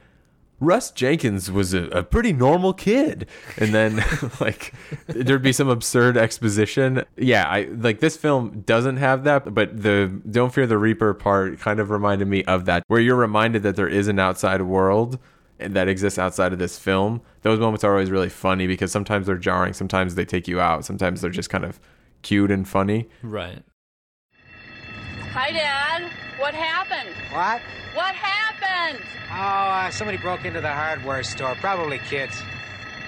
Russ 0.61 0.91
Jenkins 0.91 1.51
was 1.51 1.73
a, 1.73 1.85
a 1.89 2.03
pretty 2.03 2.33
normal 2.33 2.73
kid. 2.73 3.27
And 3.57 3.75
then 3.75 4.05
like 4.41 4.75
there'd 5.07 5.43
be 5.43 5.53
some 5.53 5.69
absurd 5.69 6.17
exposition. 6.17 7.05
Yeah, 7.17 7.49
I 7.49 7.63
like 7.65 8.01
this 8.01 8.17
film 8.17 8.63
doesn't 8.67 8.99
have 8.99 9.25
that, 9.25 9.53
but 9.55 9.83
the 9.83 10.21
Don't 10.31 10.53
Fear 10.53 10.67
the 10.67 10.79
Reaper 10.79 11.15
part 11.15 11.59
kind 11.59 11.81
of 11.81 11.91
reminded 11.91 12.29
me 12.29 12.45
of 12.45 12.67
that, 12.67 12.85
where 12.87 13.01
you're 13.01 13.17
reminded 13.17 13.63
that 13.63 13.77
there 13.77 13.89
is 13.89 14.07
an 14.09 14.19
outside 14.19 14.63
world 14.63 15.19
that 15.59 15.89
exists 15.89 16.19
outside 16.19 16.53
of 16.53 16.59
this 16.59 16.79
film. 16.79 17.21
Those 17.43 17.59
moments 17.59 17.85
are 17.85 17.93
always 17.93 18.11
really 18.11 18.29
funny 18.29 18.67
because 18.67 18.93
sometimes 18.93 19.27
they're 19.27 19.37
jarring, 19.37 19.73
sometimes 19.73 20.15
they 20.15 20.25
take 20.25 20.49
you 20.49 20.61
out, 20.61 20.85
sometimes 20.85 21.21
they're 21.21 21.31
just 21.31 21.51
kind 21.51 21.65
of 21.65 21.81
cute 22.23 22.51
and 22.51 22.69
funny. 22.69 23.09
Right. 23.23 23.63
Hi, 25.33 25.53
Dad. 25.53 26.11
What 26.41 26.55
happened? 26.55 27.15
What? 27.31 27.61
What 27.93 28.15
happened? 28.15 29.05
Oh, 29.31 29.35
uh, 29.35 29.91
somebody 29.91 30.17
broke 30.17 30.47
into 30.47 30.63
the 30.63 30.73
hardware 30.73 31.23
store. 31.23 31.55
Probably 31.57 31.99
kids. 31.99 32.43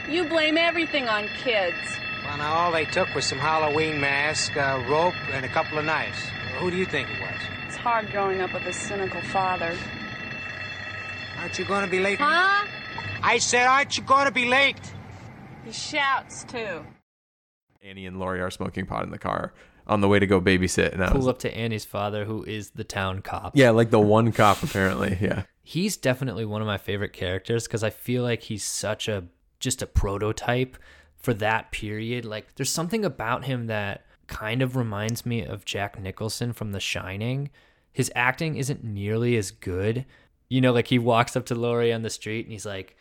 You 0.06 0.24
blame 0.24 0.58
everything 0.58 1.08
on 1.08 1.28
kids. 1.28 1.78
Well, 2.26 2.36
now 2.36 2.52
all 2.52 2.72
they 2.72 2.84
took 2.84 3.14
was 3.14 3.24
some 3.24 3.38
Halloween 3.38 4.02
mask, 4.02 4.54
a 4.56 4.84
rope, 4.86 5.14
and 5.32 5.46
a 5.46 5.48
couple 5.48 5.78
of 5.78 5.86
knives. 5.86 6.18
Who 6.58 6.70
do 6.70 6.76
you 6.76 6.84
think 6.84 7.08
it 7.08 7.20
was? 7.22 7.40
It's 7.68 7.76
hard 7.76 8.10
growing 8.10 8.42
up 8.42 8.52
with 8.52 8.66
a 8.66 8.72
cynical 8.72 9.22
father. 9.22 9.74
Aren't 11.38 11.58
you 11.58 11.64
going 11.64 11.86
to 11.86 11.90
be 11.90 12.00
late? 12.00 12.18
Huh? 12.20 12.66
I 13.22 13.38
said, 13.38 13.66
aren't 13.66 13.96
you 13.96 14.02
going 14.02 14.26
to 14.26 14.32
be 14.32 14.44
late? 14.44 14.76
He 15.64 15.72
shouts, 15.72 16.44
too. 16.44 16.84
Annie 17.82 18.04
and 18.04 18.18
Laurie 18.18 18.42
are 18.42 18.50
smoking 18.50 18.84
pot 18.84 19.04
in 19.04 19.10
the 19.10 19.18
car 19.18 19.54
on 19.86 20.00
the 20.00 20.08
way 20.08 20.18
to 20.18 20.26
go 20.26 20.40
babysit. 20.40 20.92
And 20.92 21.02
I 21.02 21.08
Pull 21.08 21.18
was, 21.18 21.28
up 21.28 21.38
to 21.40 21.56
Annie's 21.56 21.84
father, 21.84 22.24
who 22.24 22.44
is 22.44 22.70
the 22.70 22.84
town 22.84 23.22
cop. 23.22 23.56
yeah, 23.56 23.70
like 23.70 23.90
the 23.90 24.00
one 24.00 24.32
cop 24.32 24.62
apparently. 24.62 25.18
Yeah. 25.20 25.42
he's 25.62 25.96
definitely 25.96 26.44
one 26.44 26.60
of 26.60 26.66
my 26.66 26.78
favorite 26.78 27.12
characters 27.12 27.66
because 27.66 27.84
I 27.84 27.90
feel 27.90 28.22
like 28.22 28.42
he's 28.42 28.64
such 28.64 29.08
a 29.08 29.24
just 29.60 29.80
a 29.82 29.86
prototype 29.86 30.76
for 31.16 31.32
that 31.34 31.70
period. 31.70 32.24
Like 32.24 32.54
there's 32.56 32.72
something 32.72 33.04
about 33.04 33.44
him 33.44 33.66
that 33.68 34.04
kind 34.26 34.62
of 34.62 34.76
reminds 34.76 35.24
me 35.24 35.44
of 35.44 35.64
Jack 35.64 36.00
Nicholson 36.00 36.52
from 36.52 36.72
The 36.72 36.80
Shining. 36.80 37.50
His 37.92 38.10
acting 38.16 38.56
isn't 38.56 38.82
nearly 38.82 39.36
as 39.36 39.50
good. 39.50 40.06
You 40.48 40.60
know, 40.60 40.72
like 40.72 40.88
he 40.88 40.98
walks 40.98 41.36
up 41.36 41.46
to 41.46 41.54
Laurie 41.54 41.92
on 41.92 42.02
the 42.02 42.10
street 42.10 42.46
and 42.46 42.52
he's 42.52 42.66
like, 42.66 42.96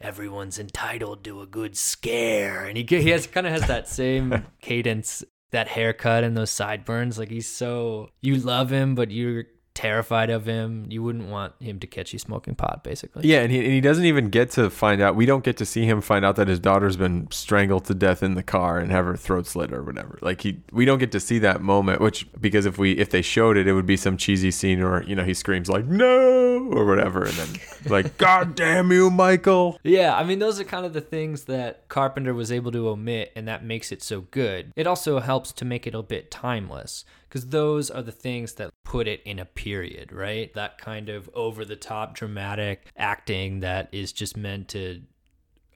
"Everyone's 0.00 0.58
entitled 0.58 1.24
to 1.24 1.40
a 1.40 1.46
good 1.46 1.76
scare," 1.76 2.66
and 2.66 2.76
he 2.76 2.84
he 2.84 3.10
has 3.10 3.26
kind 3.26 3.46
of 3.46 3.52
has 3.52 3.66
that 3.66 3.88
same 3.88 4.46
cadence, 4.60 5.24
that 5.54 5.68
haircut 5.68 6.24
and 6.24 6.36
those 6.36 6.50
sideburns. 6.50 7.18
Like 7.18 7.30
he's 7.30 7.48
so 7.48 8.10
you 8.20 8.36
love 8.36 8.70
him, 8.70 8.94
but 8.94 9.10
you're 9.10 9.44
terrified 9.74 10.30
of 10.30 10.46
him. 10.46 10.86
You 10.88 11.02
wouldn't 11.02 11.28
want 11.28 11.54
him 11.60 11.78
to 11.80 11.86
catch 11.86 12.12
you 12.12 12.18
smoking 12.18 12.54
pot, 12.54 12.82
basically. 12.84 13.28
Yeah, 13.28 13.40
and 13.40 13.52
he, 13.52 13.58
and 13.58 13.68
he 13.68 13.80
doesn't 13.80 14.04
even 14.04 14.30
get 14.30 14.50
to 14.52 14.70
find 14.70 15.02
out. 15.02 15.16
We 15.16 15.26
don't 15.26 15.44
get 15.44 15.56
to 15.58 15.66
see 15.66 15.84
him 15.84 16.00
find 16.00 16.24
out 16.24 16.36
that 16.36 16.48
his 16.48 16.58
daughter's 16.58 16.96
been 16.96 17.28
strangled 17.30 17.84
to 17.86 17.94
death 17.94 18.22
in 18.22 18.34
the 18.34 18.42
car 18.42 18.78
and 18.78 18.90
have 18.90 19.04
her 19.04 19.16
throat 19.16 19.46
slit 19.46 19.72
or 19.72 19.82
whatever. 19.82 20.18
Like 20.22 20.42
he, 20.42 20.60
we 20.72 20.84
don't 20.84 20.98
get 20.98 21.12
to 21.12 21.20
see 21.20 21.38
that 21.40 21.60
moment. 21.60 22.00
Which 22.00 22.26
because 22.40 22.66
if 22.66 22.78
we 22.78 22.92
if 22.92 23.10
they 23.10 23.22
showed 23.22 23.56
it, 23.56 23.66
it 23.66 23.74
would 23.74 23.86
be 23.86 23.96
some 23.96 24.16
cheesy 24.16 24.50
scene 24.50 24.80
or 24.80 25.02
you 25.02 25.14
know 25.14 25.24
he 25.24 25.34
screams 25.34 25.68
like 25.68 25.84
no 25.86 26.68
or 26.70 26.84
whatever, 26.86 27.24
and 27.24 27.34
then 27.34 27.48
like 27.90 28.16
God 28.16 28.54
damn 28.54 28.92
you, 28.92 29.10
Michael. 29.10 29.78
Yeah, 29.82 30.16
I 30.16 30.24
mean, 30.24 30.38
those 30.38 30.60
are 30.60 30.64
kind 30.64 30.86
of 30.86 30.92
the 30.92 31.00
things 31.00 31.44
that 31.44 31.88
Carpenter 31.88 32.34
was 32.34 32.52
able 32.52 32.72
to 32.72 32.88
omit, 32.88 33.32
and 33.34 33.46
that 33.48 33.64
makes 33.64 33.92
it 33.92 34.02
so 34.02 34.22
good. 34.22 34.72
It 34.76 34.86
also 34.86 35.20
helps 35.20 35.52
to 35.52 35.64
make 35.64 35.86
it 35.86 35.94
a 35.94 36.02
bit 36.02 36.30
timeless, 36.30 37.04
because 37.34 37.48
those 37.48 37.90
are 37.90 38.00
the 38.00 38.12
things 38.12 38.52
that 38.54 38.70
put 38.84 39.08
it 39.08 39.20
in 39.24 39.40
a 39.40 39.44
period, 39.44 40.12
right? 40.12 40.54
That 40.54 40.78
kind 40.78 41.08
of 41.08 41.28
over 41.34 41.64
the 41.64 41.74
top 41.74 42.14
dramatic 42.14 42.86
acting 42.96 43.58
that 43.58 43.88
is 43.90 44.12
just 44.12 44.36
meant 44.36 44.68
to. 44.68 45.02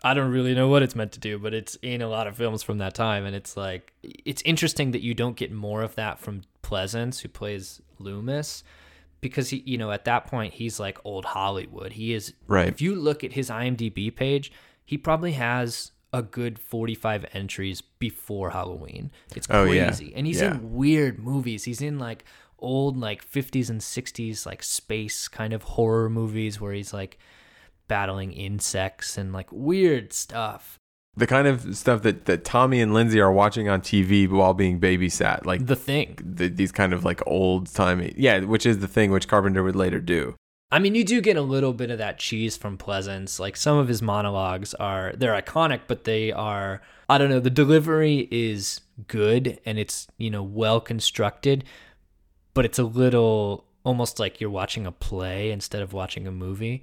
I 0.05 0.15
don't 0.15 0.31
really 0.31 0.55
know 0.55 0.69
what 0.69 0.85
it's 0.85 0.95
meant 0.95 1.11
to 1.13 1.19
do, 1.19 1.37
but 1.37 1.53
it's 1.53 1.75
in 1.83 2.01
a 2.01 2.09
lot 2.09 2.29
of 2.29 2.37
films 2.37 2.63
from 2.63 2.79
that 2.79 2.95
time. 2.95 3.27
And 3.27 3.35
it's 3.35 3.57
like, 3.57 3.93
it's 4.05 4.41
interesting 4.43 4.93
that 4.93 5.03
you 5.03 5.15
don't 5.15 5.35
get 5.35 5.51
more 5.51 5.83
of 5.83 5.97
that 5.97 6.21
from 6.21 6.43
Pleasence, 6.63 7.23
who 7.23 7.29
plays 7.29 7.83
Loomis, 7.99 8.63
because 9.21 9.49
he, 9.49 9.57
you 9.67 9.77
know, 9.77 9.91
at 9.91 10.05
that 10.05 10.29
point, 10.29 10.55
he's 10.55 10.79
like 10.79 11.05
old 11.05 11.25
Hollywood. 11.25 11.95
He 11.95 12.15
is 12.15 12.35
Right. 12.47 12.69
if 12.69 12.81
you 12.81 12.95
look 12.95 13.25
at 13.25 13.33
his 13.33 13.51
IMDb 13.51 14.15
page, 14.15 14.53
he 14.85 14.97
probably 14.97 15.33
has 15.33 15.91
a 16.13 16.23
good 16.23 16.59
45 16.59 17.27
entries 17.33 17.81
before 17.81 18.51
Halloween. 18.51 19.11
It's 19.37 19.47
Oh, 19.51 19.65
yeah. 19.65 19.87
crazy. 19.89 20.13
And 20.15 20.27
he's 20.27 20.41
Yeah. 20.41 20.53
in 20.55 20.73
weird 20.75 21.19
movies. 21.19 21.65
He's 21.65 21.83
in 21.83 21.99
like 21.99 22.25
old 22.59 22.97
like 22.97 23.23
50s 23.25 23.69
and 23.71 23.81
60s 23.81 24.45
like 24.47 24.63
space 24.63 25.29
kind 25.29 25.53
of 25.53 25.63
horror 25.63 26.09
movies 26.11 26.61
where 26.61 26.73
he's 26.73 26.93
like 26.93 27.19
battling 27.89 28.33
insects 28.33 29.17
and 29.19 29.33
like 29.33 29.49
weird 29.53 30.13
stuff. 30.13 30.79
The 31.17 31.27
kind 31.27 31.49
of 31.49 31.77
stuff 31.77 32.03
that 32.03 32.27
that 32.27 32.45
Tommy 32.45 32.81
and 32.81 32.95
Lindsay 32.95 33.21
are 33.21 33.33
watching 33.33 33.69
on 33.69 33.81
TV 33.81 34.29
while 34.31 34.55
being 34.55 34.79
babysat, 34.81 35.45
like 35.45 35.67
The 35.67 35.75
thing. 35.77 36.17
the, 36.23 36.49
these 36.49 36.71
kind 36.73 36.93
of 36.93 37.05
like 37.05 37.21
old 37.27 37.73
timey, 37.73 38.15
yeah, 38.17 38.41
which 38.41 38.65
is 38.65 38.79
the 38.79 38.87
thing 38.89 39.11
which 39.11 39.27
Carpenter 39.29 39.63
would 39.65 39.75
later 39.77 40.01
do. 40.01 40.37
I 40.71 40.79
mean, 40.79 40.95
you 40.95 41.05
do 41.05 41.21
get 41.21 41.37
a 41.37 41.43
little 41.43 41.73
bit 41.73 41.91
of 41.91 41.99
that 41.99 42.19
cheese 42.19 42.57
from 42.57 42.77
Pleasence. 42.77 43.41
Like 43.41 43.57
some 43.57 43.79
of 43.79 43.89
his 43.89 44.03
monologues 44.03 44.75
are 44.75 45.15
they're 45.17 45.41
iconic, 45.41 45.83
but 45.87 46.05
they 46.05 46.31
are 46.31 46.83
I 47.09 47.17
don't 47.17 47.31
know, 47.31 47.41
the 47.41 47.51
delivery 47.51 48.29
is 48.31 48.83
good 49.07 49.59
and 49.65 49.79
it's, 49.79 50.09
you 50.19 50.31
know, 50.31 50.43
well 50.43 50.81
constructed, 50.81 51.65
but 52.53 52.67
it's 52.67 52.79
a 52.79 52.85
little 52.85 53.65
almost 53.83 54.19
like 54.19 54.41
you're 54.41 54.51
watching 54.51 54.87
a 54.87 54.93
play 54.93 55.51
instead 55.51 55.81
of 55.81 55.95
watching 55.95 56.27
a 56.27 56.33
movie. 56.33 56.83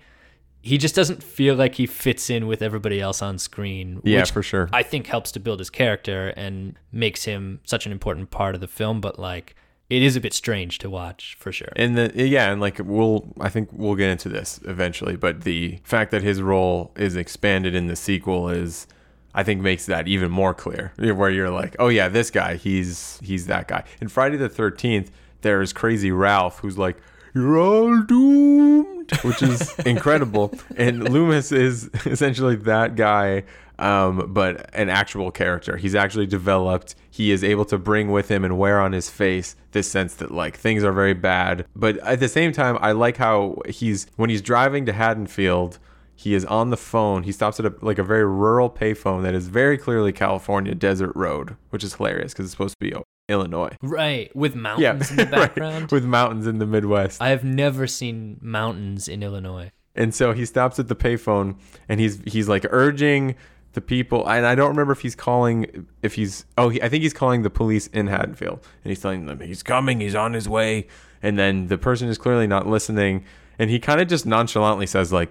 He 0.64 0.80
just 0.80 0.96
doesn't 0.96 1.22
feel 1.22 1.54
like 1.54 1.76
he 1.76 1.86
fits 1.86 2.32
in 2.32 2.48
with 2.48 2.64
everybody 2.64 3.00
else 3.00 3.22
on 3.22 3.38
screen. 3.38 4.02
Yeah, 4.04 4.22
which 4.22 4.32
for 4.32 4.42
sure. 4.42 4.68
I 4.74 4.82
think 4.82 5.06
helps 5.06 5.32
to 5.34 5.40
build 5.40 5.60
his 5.60 5.70
character 5.70 6.30
and 6.30 6.76
makes 6.92 7.26
him 7.26 7.60
such 7.66 7.86
an 7.86 7.92
important 7.92 8.32
part 8.32 8.56
of 8.56 8.62
the 8.62 8.68
film, 8.68 9.00
but 9.00 9.20
like 9.20 9.56
it 9.90 10.02
is 10.02 10.16
a 10.16 10.22
bit 10.22 10.34
strange 10.34 10.80
to 10.80 10.90
watch 10.90 11.36
for 11.40 11.52
sure. 11.52 11.72
And 11.76 11.98
the 11.98 12.12
yeah, 12.28 12.52
and 12.52 12.60
like 12.60 12.80
we'll 12.84 13.34
I 13.40 13.50
think 13.50 13.70
we'll 13.72 13.96
get 13.96 14.10
into 14.10 14.30
this 14.30 14.60
eventually, 14.66 15.16
but 15.16 15.42
the 15.42 15.80
fact 15.84 16.12
that 16.12 16.24
his 16.24 16.42
role 16.42 16.92
is 16.96 17.16
expanded 17.16 17.76
in 17.76 17.88
the 17.88 17.96
sequel 17.96 18.50
is 18.50 18.88
I 19.34 19.44
think 19.44 19.62
makes 19.62 19.86
that 19.86 20.08
even 20.08 20.32
more 20.32 20.54
clear. 20.54 20.94
Where 20.98 21.30
you're 21.30 21.50
like, 21.50 21.76
oh 21.78 21.90
yeah, 21.90 22.08
this 22.08 22.32
guy, 22.32 22.56
he's 22.56 23.20
he's 23.22 23.48
that 23.48 23.68
guy. 23.68 23.84
In 24.02 24.08
Friday 24.08 24.38
the 24.38 24.50
Thirteenth, 24.50 25.12
there's 25.42 25.74
Crazy 25.74 26.12
Ralph 26.12 26.60
who's 26.60 26.78
like, 26.78 26.98
you're 27.36 27.60
all 27.60 28.02
doomed, 28.04 29.12
which 29.24 29.44
is 29.44 29.78
incredible. 29.86 30.58
And 30.78 31.10
Loomis 31.10 31.52
is 31.52 31.90
essentially 32.06 32.56
that 32.56 32.96
guy, 32.96 33.44
um, 33.80 34.32
but 34.34 34.70
an 34.76 34.90
actual 34.90 35.32
character. 35.32 35.78
He's 35.78 35.96
actually 35.96 36.28
developed. 36.28 36.96
He 37.10 37.32
is 37.32 37.44
able 37.44 37.66
to 37.66 37.78
bring 37.78 38.12
with 38.12 38.30
him 38.30 38.44
and 38.44 38.58
wear 38.58 38.80
on 38.80 38.92
his 38.92 39.10
face 39.10 39.56
this 39.72 39.90
sense 39.90 40.16
that 40.16 40.32
like 40.32 40.58
things 40.58 40.84
are 40.84 40.92
very 40.94 41.14
bad. 41.14 41.66
But 41.76 41.98
at 42.00 42.20
the 42.20 42.28
same 42.30 42.52
time, 42.52 42.78
I 42.82 42.92
like 42.94 43.18
how 43.18 43.58
he's 43.68 44.08
when 44.16 44.30
he's 44.30 44.42
driving 44.42 44.86
to 44.86 44.94
Haddonfield. 44.94 45.80
He 46.18 46.34
is 46.34 46.46
on 46.46 46.70
the 46.70 46.78
phone. 46.78 47.24
He 47.24 47.34
stops 47.34 47.60
at 47.60 47.66
a, 47.66 47.74
like 47.82 47.98
a 48.00 48.04
very 48.04 48.26
rural 48.26 48.70
payphone 48.70 49.24
that 49.24 49.34
is 49.34 49.48
very 49.50 49.78
clearly 49.78 50.14
California 50.14 50.74
desert 50.74 51.12
road, 51.14 51.58
which 51.72 51.84
is 51.84 51.96
hilarious 51.96 52.32
because 52.34 52.46
it's 52.46 52.52
supposed 52.52 52.76
to 52.80 52.86
be 52.86 52.94
Illinois. 53.28 53.76
Right, 53.82 54.34
with 54.36 54.56
Yeah, 54.56 54.62
mountains 54.62 55.10
in 55.12 55.18
the 55.18 55.24
right, 55.26 55.32
background. 55.32 55.92
with 55.92 56.06
mountains 56.06 56.48
in 56.48 56.60
the 56.60 56.66
Midwest. 56.66 57.22
I 57.22 57.30
have 57.30 57.44
never 57.44 57.86
seen 57.86 58.38
mountains 58.42 59.08
in 59.10 59.24
Illinois. 59.24 59.72
And 59.94 60.14
so 60.14 60.32
he 60.34 60.46
stops 60.46 60.78
at 60.80 60.88
the 60.90 60.96
payphone 60.96 61.56
and 61.90 62.00
he's 62.00 62.22
he's 62.26 62.48
like 62.50 62.66
urging 62.70 63.36
the 63.76 63.82
people 63.82 64.28
and 64.28 64.46
I 64.46 64.56
don't 64.56 64.70
remember 64.70 64.94
if 64.94 65.02
he's 65.02 65.16
calling 65.16 65.88
if 66.02 66.16
he's 66.16 66.46
oh 66.58 66.70
he, 66.70 66.82
I 66.82 66.90
think 66.90 67.04
he's 67.04 67.14
calling 67.14 67.44
the 67.44 67.50
police 67.50 67.88
in 67.88 68.08
Haddonfield 68.08 68.66
and 68.84 68.92
he's 68.92 69.02
telling 69.02 69.26
them 69.26 69.40
he's 69.40 69.64
coming 69.64 70.00
he's 70.02 70.16
on 70.16 70.34
his 70.34 70.50
way 70.50 70.88
and 71.22 71.38
then 71.38 71.68
the 71.68 71.78
person 71.78 72.08
is 72.08 72.18
clearly 72.18 72.48
not 72.48 72.68
listening 72.68 73.24
and 73.60 73.70
he 73.70 73.80
kind 73.80 74.02
of 74.02 74.08
just 74.08 74.26
nonchalantly 74.26 74.88
says 74.88 75.14
like 75.14 75.30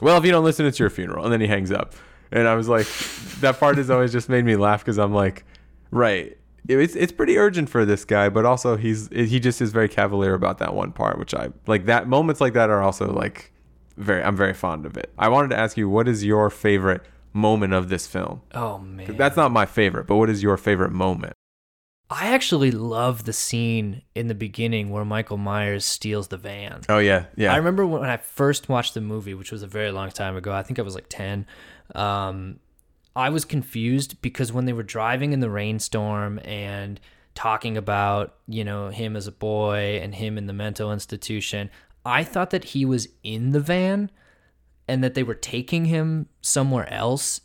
well 0.00 0.18
if 0.18 0.24
you 0.24 0.32
don't 0.32 0.44
listen 0.44 0.66
it's 0.66 0.78
your 0.78 0.90
funeral 0.90 1.24
and 1.24 1.32
then 1.32 1.40
he 1.40 1.46
hangs 1.46 1.70
up 1.70 1.94
and 2.32 2.48
I 2.48 2.54
was 2.54 2.68
like 2.68 2.86
that 3.40 3.60
part 3.60 3.76
has 3.76 3.90
always 3.90 4.10
just 4.10 4.28
made 4.28 4.44
me 4.44 4.56
laugh 4.56 4.80
because 4.80 4.98
I'm 4.98 5.14
like 5.14 5.44
right 5.90 6.36
it's 6.68 6.94
it's 6.94 7.12
pretty 7.12 7.38
urgent 7.38 7.68
for 7.68 7.84
this 7.84 8.04
guy, 8.04 8.28
but 8.28 8.46
also 8.46 8.76
he's 8.76 9.08
he 9.08 9.40
just 9.40 9.60
is 9.60 9.72
very 9.72 9.88
cavalier 9.88 10.34
about 10.34 10.58
that 10.58 10.74
one 10.74 10.92
part, 10.92 11.18
which 11.18 11.34
I 11.34 11.48
like. 11.66 11.86
That 11.86 12.06
moments 12.08 12.40
like 12.40 12.52
that 12.52 12.70
are 12.70 12.80
also 12.80 13.12
like 13.12 13.52
very. 13.96 14.22
I'm 14.22 14.36
very 14.36 14.54
fond 14.54 14.86
of 14.86 14.96
it. 14.96 15.12
I 15.18 15.28
wanted 15.28 15.48
to 15.48 15.58
ask 15.58 15.76
you, 15.76 15.88
what 15.88 16.06
is 16.06 16.24
your 16.24 16.50
favorite 16.50 17.04
moment 17.32 17.72
of 17.72 17.88
this 17.88 18.06
film? 18.06 18.42
Oh 18.54 18.78
man, 18.78 19.16
That's 19.16 19.36
not 19.36 19.50
my 19.50 19.66
favorite, 19.66 20.06
but 20.06 20.16
what 20.16 20.30
is 20.30 20.42
your 20.42 20.56
favorite 20.56 20.92
moment? 20.92 21.34
I 22.10 22.26
actually 22.26 22.70
love 22.70 23.24
the 23.24 23.32
scene 23.32 24.02
in 24.14 24.28
the 24.28 24.34
beginning 24.34 24.90
where 24.90 25.04
Michael 25.04 25.38
Myers 25.38 25.84
steals 25.84 26.28
the 26.28 26.36
van. 26.36 26.82
Oh 26.88 26.98
yeah, 26.98 27.26
yeah. 27.36 27.54
I 27.54 27.56
remember 27.56 27.86
when 27.86 28.02
I 28.02 28.18
first 28.18 28.68
watched 28.68 28.92
the 28.94 29.00
movie, 29.00 29.32
which 29.32 29.50
was 29.50 29.62
a 29.62 29.66
very 29.66 29.90
long 29.90 30.10
time 30.10 30.36
ago. 30.36 30.52
I 30.52 30.62
think 30.62 30.78
I 30.78 30.82
was 30.82 30.94
like 30.94 31.06
10. 31.08 31.46
Um, 31.94 32.60
I 33.16 33.30
was 33.30 33.44
confused 33.44 34.20
because 34.20 34.52
when 34.52 34.66
they 34.66 34.72
were 34.74 34.82
driving 34.82 35.32
in 35.32 35.40
the 35.40 35.50
rainstorm 35.50 36.38
and 36.44 37.00
talking 37.34 37.76
about, 37.76 38.34
you 38.46 38.64
know, 38.64 38.88
him 38.88 39.16
as 39.16 39.26
a 39.26 39.32
boy 39.32 39.98
and 40.02 40.14
him 40.14 40.36
in 40.36 40.46
the 40.46 40.52
mental 40.52 40.92
institution. 40.92 41.70
I 42.04 42.24
thought 42.24 42.50
that 42.50 42.64
he 42.64 42.84
was 42.84 43.08
in 43.22 43.50
the 43.50 43.60
van 43.60 44.10
and 44.88 45.02
that 45.02 45.14
they 45.14 45.22
were 45.22 45.34
taking 45.34 45.86
him 45.86 46.28
somewhere 46.40 46.92
else. 46.92 47.40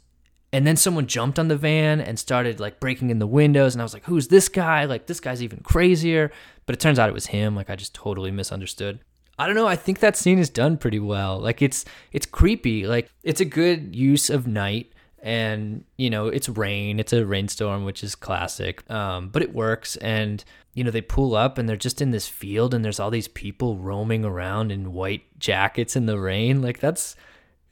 And 0.53 0.65
then 0.65 0.77
someone 0.77 1.07
jumped 1.07 1.37
on 1.37 1.49
the 1.49 1.57
van 1.57 1.99
and 1.99 2.17
started 2.17 2.59
like 2.59 2.79
breaking 2.79 3.09
in 3.09 3.19
the 3.19 3.27
windows. 3.27 3.75
And 3.75 3.81
I 3.81 3.85
was 3.85 3.93
like, 3.93 4.05
who's 4.05 4.29
this 4.29 4.47
guy? 4.47 4.85
Like, 4.85 5.05
this 5.07 5.19
guy's 5.19 5.43
even 5.43 5.59
crazier. 5.59 6.31
But 6.65 6.75
it 6.75 6.79
turns 6.79 6.99
out 6.99 7.09
it 7.09 7.13
was 7.13 7.27
him. 7.27 7.55
Like, 7.55 7.69
I 7.69 7.75
just 7.75 7.93
totally 7.93 8.31
misunderstood. 8.31 8.99
I 9.37 9.45
don't 9.45 9.55
know. 9.55 9.67
I 9.67 9.75
think 9.75 9.99
that 9.99 10.15
scene 10.15 10.39
is 10.39 10.49
done 10.49 10.77
pretty 10.77 10.99
well. 10.99 11.39
Like, 11.39 11.61
it's 11.61 11.85
it's 12.11 12.25
creepy. 12.25 12.87
Like, 12.87 13.09
it's 13.23 13.41
a 13.41 13.45
good 13.45 13.95
use 13.95 14.29
of 14.29 14.47
night. 14.47 14.93
And 15.21 15.83
you 15.97 16.09
know, 16.09 16.27
it's 16.27 16.47
rain. 16.47 16.99
It's 16.99 17.13
a 17.13 17.25
rainstorm, 17.25 17.83
which 17.83 18.03
is 18.03 18.15
classic. 18.15 18.89
Um, 18.89 19.29
but 19.29 19.41
it 19.41 19.53
works. 19.53 19.95
And 19.97 20.43
you 20.73 20.83
know, 20.83 20.91
they 20.91 21.01
pull 21.01 21.35
up 21.35 21.57
and 21.57 21.67
they're 21.67 21.75
just 21.75 22.01
in 22.01 22.11
this 22.11 22.27
field, 22.27 22.73
and 22.73 22.85
there's 22.85 22.99
all 22.99 23.09
these 23.09 23.27
people 23.27 23.77
roaming 23.77 24.23
around 24.23 24.71
in 24.71 24.93
white 24.93 25.39
jackets 25.39 25.95
in 25.95 26.05
the 26.05 26.19
rain. 26.19 26.61
Like, 26.61 26.79
that's 26.79 27.15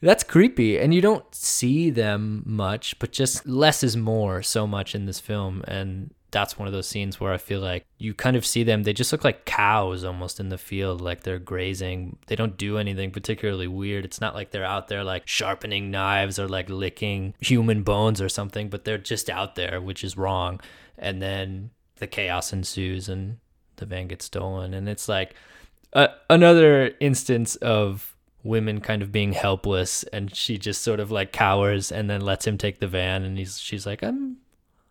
that's 0.06 0.24
creepy, 0.24 0.78
and 0.78 0.94
you 0.94 1.00
don't 1.00 1.34
see 1.34 1.90
them 1.90 2.42
much, 2.46 2.98
but 2.98 3.12
just 3.12 3.46
less 3.46 3.82
is 3.82 3.96
more 3.96 4.42
so 4.42 4.66
much 4.66 4.94
in 4.94 5.06
this 5.06 5.20
film, 5.20 5.62
and 5.66 6.14
that's 6.30 6.58
one 6.58 6.66
of 6.66 6.74
those 6.74 6.88
scenes 6.88 7.20
where 7.20 7.32
I 7.32 7.38
feel 7.38 7.60
like 7.60 7.84
you 7.98 8.12
kind 8.12 8.36
of 8.36 8.44
see 8.44 8.62
them. 8.62 8.82
They 8.82 8.92
just 8.92 9.12
look 9.12 9.24
like 9.24 9.44
cows 9.44 10.04
almost 10.04 10.40
in 10.40 10.48
the 10.48 10.58
field, 10.58 11.00
like 11.00 11.22
they're 11.22 11.38
grazing. 11.38 12.18
They 12.26 12.36
don't 12.36 12.56
do 12.56 12.78
anything 12.78 13.10
particularly 13.10 13.68
weird. 13.68 14.04
It's 14.04 14.20
not 14.20 14.34
like 14.34 14.50
they're 14.50 14.64
out 14.64 14.88
there 14.88 15.04
like 15.04 15.26
sharpening 15.26 15.90
knives 15.90 16.38
or 16.38 16.48
like 16.48 16.68
licking 16.68 17.34
human 17.40 17.82
bones 17.82 18.20
or 18.20 18.28
something, 18.28 18.68
but 18.68 18.84
they're 18.84 18.98
just 18.98 19.30
out 19.30 19.54
there, 19.54 19.80
which 19.80 20.04
is 20.04 20.16
wrong. 20.16 20.60
And 20.98 21.22
then 21.22 21.70
the 21.96 22.06
chaos 22.06 22.52
ensues, 22.52 23.08
and 23.08 23.38
the 23.76 23.86
van 23.86 24.08
gets 24.08 24.24
stolen, 24.26 24.74
and 24.74 24.88
it's 24.88 25.08
like 25.08 25.34
uh, 25.92 26.08
another 26.28 26.92
instance 27.00 27.56
of 27.56 28.15
women 28.46 28.80
kind 28.80 29.02
of 29.02 29.10
being 29.12 29.32
helpless 29.32 30.02
and 30.12 30.34
she 30.34 30.56
just 30.58 30.82
sort 30.82 31.00
of 31.00 31.10
like 31.10 31.32
cowers 31.32 31.90
and 31.92 32.08
then 32.08 32.20
lets 32.20 32.46
him 32.46 32.56
take 32.56 32.78
the 32.80 32.86
van 32.88 33.22
and 33.24 33.36
he's 33.38 33.58
she's 33.60 33.84
like 33.86 34.02
i'm 34.02 34.36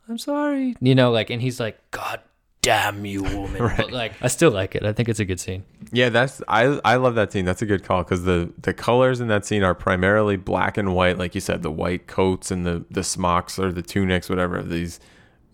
i'm 0.10 0.18
sorry 0.18 0.76
you 0.82 0.94
know 0.96 1.12
like 1.12 1.30
and 1.30 1.41
he's 1.41 1.60
like 1.60 1.80
god 1.91 2.20
damn 2.62 3.06
you 3.06 3.24
woman 3.36 3.62
Right. 3.62 3.78
but 3.78 3.91
like 3.91 4.13
i 4.22 4.28
still 4.28 4.52
like 4.52 4.76
it 4.76 4.84
i 4.86 4.91
think 4.94 5.08
it's 5.10 5.20
a 5.20 5.26
good 5.26 5.39
scene 5.39 5.63
Yeah, 5.91 6.10
that's 6.10 6.41
I 6.48 6.80
I 6.84 6.96
love 6.98 7.13
that 7.15 7.32
scene. 7.32 7.46
That's 7.46 7.62
a 7.62 7.65
good 7.68 7.84
call 7.84 8.04
because 8.04 8.24
the 8.24 8.52
the 8.62 8.74
colors 8.74 9.22
in 9.22 9.28
that 9.30 9.46
scene 9.46 9.63
are 9.63 9.76
primarily 9.76 10.36
black 10.36 10.78
and 10.78 10.94
white, 10.96 11.18
like 11.20 11.36
you 11.36 11.41
said, 11.41 11.62
the 11.62 11.72
white 11.72 12.08
coats 12.08 12.50
and 12.52 12.65
the 12.65 12.84
the 12.89 13.04
smocks 13.04 13.60
or 13.60 13.72
the 13.72 13.84
tunics, 13.84 14.28
whatever. 14.28 14.62
These 14.63 15.00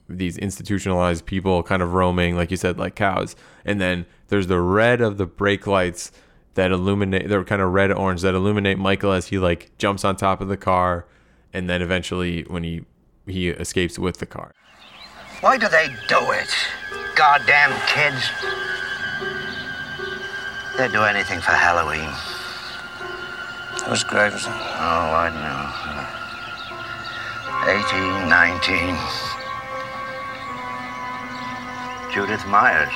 these 0.10 0.38
institutionalized 0.38 1.26
people 1.26 1.62
kind 1.64 1.82
of 1.84 1.94
roaming, 1.94 2.36
like 2.38 2.50
you 2.50 2.58
said, 2.58 2.80
like 2.80 2.96
cows. 2.96 3.36
And 3.66 3.80
then 3.80 4.06
there's 4.30 4.48
the 4.48 4.60
red 4.62 5.02
of 5.02 5.18
the 5.18 5.26
brake 5.26 5.68
lights 5.68 6.12
that 6.56 6.72
illuminate. 6.72 7.28
They're 7.28 7.44
kind 7.44 7.62
of 7.62 7.72
red 7.72 7.92
orange 7.92 8.22
that 8.22 8.34
illuminate 8.34 8.78
Michael 8.78 9.12
as 9.12 9.28
he 9.28 9.38
like 9.40 9.72
jumps 9.78 10.04
on 10.04 10.16
top 10.16 10.42
of 10.42 10.48
the 10.48 10.58
car, 10.58 11.06
and 11.54 11.70
then 11.70 11.82
eventually 11.82 12.44
when 12.44 12.64
he 12.64 12.86
he 13.26 13.50
escapes 13.50 14.00
with 14.00 14.18
the 14.18 14.26
car. 14.26 14.54
Why 15.42 15.58
do 15.58 15.68
they 15.68 15.88
do 16.08 16.20
it? 16.32 16.50
Goddamn 17.16 17.74
kids. 17.88 18.30
They'd 20.78 20.92
do 20.92 21.04
anything 21.04 21.40
for 21.40 21.52
Halloween. 21.52 22.10
Whose 23.86 24.04
grave 24.04 24.34
is? 24.34 24.46
Oh, 24.48 24.52
I 24.52 25.30
know. 25.34 25.72
18, 27.68 28.30
19. 28.30 28.98
Judith 32.14 32.46
Myers. 32.48 32.94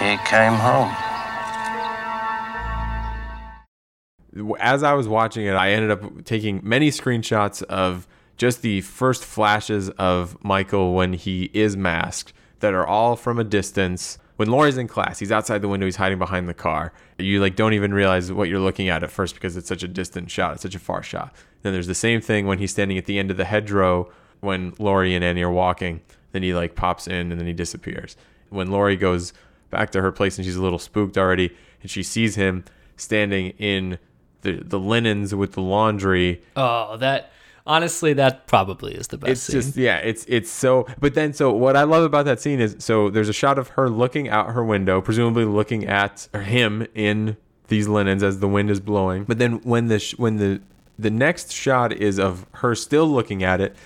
He 0.00 0.16
came 0.24 0.54
home. 0.54 0.94
as 4.58 4.82
I 4.82 4.94
was 4.94 5.08
watching 5.08 5.46
it, 5.46 5.52
I 5.52 5.72
ended 5.72 5.90
up 5.90 6.24
taking 6.24 6.60
many 6.62 6.90
screenshots 6.90 7.62
of 7.64 8.06
just 8.36 8.62
the 8.62 8.80
first 8.80 9.24
flashes 9.24 9.90
of 9.90 10.42
Michael 10.42 10.94
when 10.94 11.12
he 11.12 11.50
is 11.52 11.76
masked 11.76 12.32
that 12.60 12.72
are 12.72 12.86
all 12.86 13.16
from 13.16 13.38
a 13.38 13.44
distance. 13.44 14.18
When 14.36 14.48
Laurie's 14.50 14.78
in 14.78 14.88
class, 14.88 15.18
he's 15.18 15.30
outside 15.30 15.60
the 15.60 15.68
window, 15.68 15.86
he's 15.86 15.96
hiding 15.96 16.18
behind 16.18 16.48
the 16.48 16.54
car. 16.54 16.92
You 17.18 17.40
like 17.40 17.56
don't 17.56 17.74
even 17.74 17.92
realize 17.92 18.32
what 18.32 18.48
you're 18.48 18.60
looking 18.60 18.88
at 18.88 19.02
at 19.02 19.10
first 19.10 19.34
because 19.34 19.56
it's 19.56 19.68
such 19.68 19.82
a 19.82 19.88
distant 19.88 20.30
shot, 20.30 20.54
it's 20.54 20.62
such 20.62 20.74
a 20.74 20.78
far 20.78 21.02
shot. 21.02 21.34
Then 21.62 21.74
there's 21.74 21.86
the 21.86 21.94
same 21.94 22.22
thing 22.22 22.46
when 22.46 22.58
he's 22.58 22.70
standing 22.70 22.96
at 22.96 23.04
the 23.04 23.18
end 23.18 23.30
of 23.30 23.36
the 23.36 23.44
hedgerow 23.44 24.10
when 24.40 24.72
Laurie 24.78 25.14
and 25.14 25.22
Annie 25.22 25.42
are 25.42 25.50
walking. 25.50 26.00
Then 26.32 26.42
he 26.42 26.54
like 26.54 26.74
pops 26.74 27.06
in 27.06 27.30
and 27.30 27.38
then 27.38 27.46
he 27.46 27.52
disappears. 27.52 28.16
When 28.48 28.70
Laurie 28.70 28.96
goes 28.96 29.34
back 29.70 29.90
to 29.92 30.02
her 30.02 30.12
place 30.12 30.36
and 30.38 30.44
she's 30.44 30.56
a 30.56 30.62
little 30.62 30.78
spooked 30.78 31.16
already, 31.16 31.50
and 31.82 31.90
she 31.90 32.02
sees 32.02 32.34
him 32.36 32.64
standing 32.96 33.50
in 33.58 33.98
the 34.42 34.52
the 34.64 34.78
linens 34.78 35.34
with 35.34 35.52
the 35.52 35.60
laundry. 35.62 36.40
oh 36.56 36.96
that 36.98 37.30
honestly 37.66 38.12
that 38.14 38.46
probably 38.46 38.94
is 38.94 39.08
the 39.08 39.18
best 39.18 39.30
It's 39.30 39.40
scene. 39.42 39.60
just 39.60 39.76
yeah, 39.76 39.96
it's 39.98 40.24
it's 40.28 40.50
so. 40.50 40.86
But 41.00 41.14
then 41.14 41.32
so 41.32 41.52
what 41.52 41.76
I 41.76 41.84
love 41.84 42.04
about 42.04 42.24
that 42.26 42.40
scene 42.40 42.60
is 42.60 42.76
so 42.78 43.10
there's 43.10 43.28
a 43.28 43.32
shot 43.34 43.58
of 43.58 43.68
her 43.68 43.88
looking 43.88 44.28
out 44.28 44.50
her 44.52 44.64
window, 44.64 45.00
presumably 45.00 45.44
looking 45.44 45.86
at 45.86 46.28
him 46.34 46.86
in 46.94 47.36
these 47.68 47.86
linens 47.86 48.22
as 48.22 48.40
the 48.40 48.48
wind 48.48 48.70
is 48.70 48.80
blowing. 48.80 49.24
But 49.24 49.38
then 49.38 49.60
when 49.62 49.86
the 49.88 49.98
sh- 49.98 50.14
when 50.18 50.36
the 50.36 50.60
the 50.98 51.10
next 51.10 51.52
shot 51.52 51.92
is 51.92 52.18
of 52.18 52.44
her 52.52 52.74
still 52.74 53.06
looking 53.06 53.42
at 53.42 53.60
it, 53.60 53.76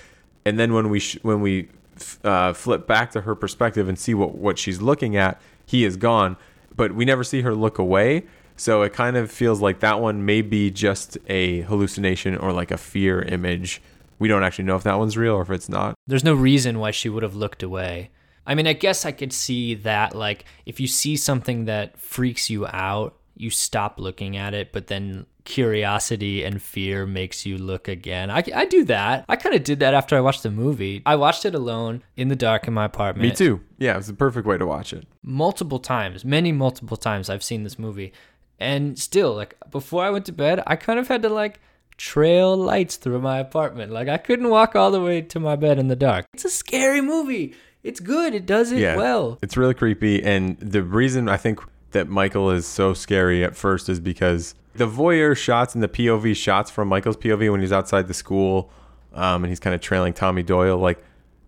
and 0.45 0.59
then 0.59 0.73
when 0.73 0.89
we 0.89 0.99
sh- 1.01 1.19
when 1.23 1.41
we 1.41 1.69
f- 1.97 2.25
uh, 2.25 2.53
flip 2.53 2.87
back 2.87 3.11
to 3.13 3.21
her 3.23 3.35
perspective 3.35 3.89
and 3.89 3.99
see 3.99 4.15
what 4.15 4.35
what 4.37 4.59
she's 4.59 4.81
looking 4.81 5.17
at, 5.17 5.41
he 5.67 5.85
is 5.85 5.97
gone. 5.97 6.37
But 6.77 6.95
we 6.95 7.05
never 7.05 7.25
see 7.25 7.43
her 7.43 7.55
look 7.55 7.79
away. 7.79 8.25
So 8.57 8.83
it 8.83 8.93
kind 8.93 9.17
of 9.17 9.31
feels 9.31 9.61
like 9.61 9.81
that 9.81 10.01
one 10.01 10.25
may 10.25 10.43
be 10.43 10.71
just 10.71 11.19
a 11.29 11.63
hallucination 11.63 12.37
or 12.37 12.53
like 12.53 12.71
a 12.71 12.77
fear 12.77 13.23
image. 13.23 13.83
We 14.19 14.29
don't 14.29 14.45
actually 14.45 14.65
know 14.65 14.77
if 14.77 14.85
that 14.85 14.99
one's 14.99 15.17
real 15.17 15.35
or 15.35 15.43
if 15.43 15.51
it's 15.51 15.69
not. 15.69 15.95
There's 16.07 16.25
no 16.25 16.35
reason 16.35 16.79
why 16.79 16.93
she 16.93 17.09
would 17.09 17.23
have 17.25 17.35
looked 17.35 17.63
away. 17.63 18.11
I 18.47 18.55
mean, 18.55 18.67
I 18.67 18.73
guess 18.75 19.05
I 19.05 19.13
could 19.13 19.33
see 19.33 19.75
that, 19.75 20.15
like, 20.15 20.45
if 20.67 20.79
you 20.79 20.87
see 20.87 21.17
something 21.17 21.65
that 21.65 21.99
freaks 21.99 22.51
you 22.51 22.67
out, 22.67 23.17
you 23.37 23.51
stop 23.51 23.99
looking 23.99 24.37
at 24.37 24.55
it, 24.55 24.71
but 24.71 24.87
then 24.87 25.27
curiosity 25.45 26.43
and 26.45 26.61
fear 26.61 27.07
makes 27.07 27.45
you 27.45 27.59
look 27.59 27.87
again. 27.89 28.31
I, 28.31 28.43
I 28.55 28.65
do 28.65 28.85
that. 28.85 29.25
I 29.29 29.37
kind 29.37 29.55
of 29.55 29.63
did 29.63 29.81
that 29.81 29.95
after 29.95 30.17
I 30.17 30.21
watched 30.21 30.43
the 30.43 30.51
movie. 30.51 31.03
I 31.05 31.17
watched 31.17 31.45
it 31.45 31.55
alone 31.55 32.03
in 32.17 32.29
the 32.29 32.37
dark 32.37 32.67
in 32.67 32.75
my 32.75 32.87
apartment. 32.87 33.29
Me 33.29 33.35
too. 33.35 33.61
Yeah, 33.79 33.99
it's 33.99 34.07
the 34.07 34.15
perfect 34.15 34.47
way 34.47 34.59
to 34.59 34.67
watch 34.67 34.93
it. 34.93 35.07
multiple 35.23 35.79
times, 35.79 36.25
many 36.25 36.53
multiple 36.53 36.97
times 36.97 37.29
I've 37.29 37.43
seen 37.43 37.63
this 37.63 37.79
movie. 37.79 38.13
And 38.59 38.99
still, 38.99 39.35
like 39.35 39.57
before 39.71 40.05
I 40.05 40.11
went 40.11 40.27
to 40.27 40.33
bed, 40.33 40.63
I 40.67 40.77
kind 40.77 40.99
of 40.99 41.09
had 41.09 41.23
to 41.23 41.29
like 41.29 41.61
trail 41.97 42.57
lights 42.57 42.97
through 42.97 43.21
my 43.21 43.39
apartment. 43.39 43.93
Like 43.93 44.09
I 44.09 44.17
couldn't 44.17 44.49
walk 44.49 44.75
all 44.77 44.91
the 44.91 45.01
way 45.01 45.23
to 45.23 45.41
my 45.41 45.57
bed 45.57 45.79
in 45.79 45.89
the 45.89 45.97
dark. 45.97 46.27
It's 46.33 46.45
a 46.45 46.51
scary 46.51 47.01
movie. 47.01 47.55
It's 47.83 48.01
good. 48.01 48.35
It 48.35 48.47
does 48.47 48.73
it 48.73 48.79
yeah, 48.79 48.97
well. 48.97 49.39
It's 49.43 49.59
really 49.59 49.75
creepy, 49.75 50.23
and 50.23 50.59
the 50.59 50.83
reason 50.83 51.29
I 51.29 51.37
think 51.37 51.61
that 51.95 52.09
Michael 52.09 52.51
is 52.51 52.67
so 52.67 52.93
scary 52.93 53.43
at 53.43 53.57
first 53.57 53.89
is 53.89 53.99
because 53.99 54.55
the 54.75 54.87
voyeur 54.87 55.37
shots 55.37 55.75
and 55.75 55.83
the 55.83 55.89
POV 55.89 56.37
shots 56.37 56.71
from 56.71 56.89
Michael's 56.89 57.17
POV 57.17 57.51
when 57.51 57.61
he's 57.61 57.73
outside 57.73 58.07
the 58.07 58.15
school, 58.15 58.71
um, 59.15 59.45
and 59.45 59.51
he's 59.51 59.61
kind 59.61 59.75
of 59.75 59.81
trailing 59.81 60.13
Tommy 60.13 60.43
Doyle, 60.43 60.77
like 60.77 61.03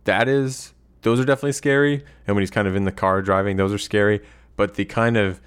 that 0.04 0.28
is 0.28 0.72
those 1.02 1.20
are 1.20 1.24
definitely 1.24 1.52
scary, 1.52 2.04
and 2.26 2.35
when 2.35 2.42
he's 2.42 2.50
kind 2.50 2.66
of 2.66 2.74
in 2.74 2.85
the 2.85 2.92
car 2.92 3.22
driving, 3.22 3.56
those 3.56 3.72
are 3.72 3.78
scary. 3.78 4.20
But 4.56 4.74
the 4.74 4.85
kind 4.85 5.16
of 5.16 5.40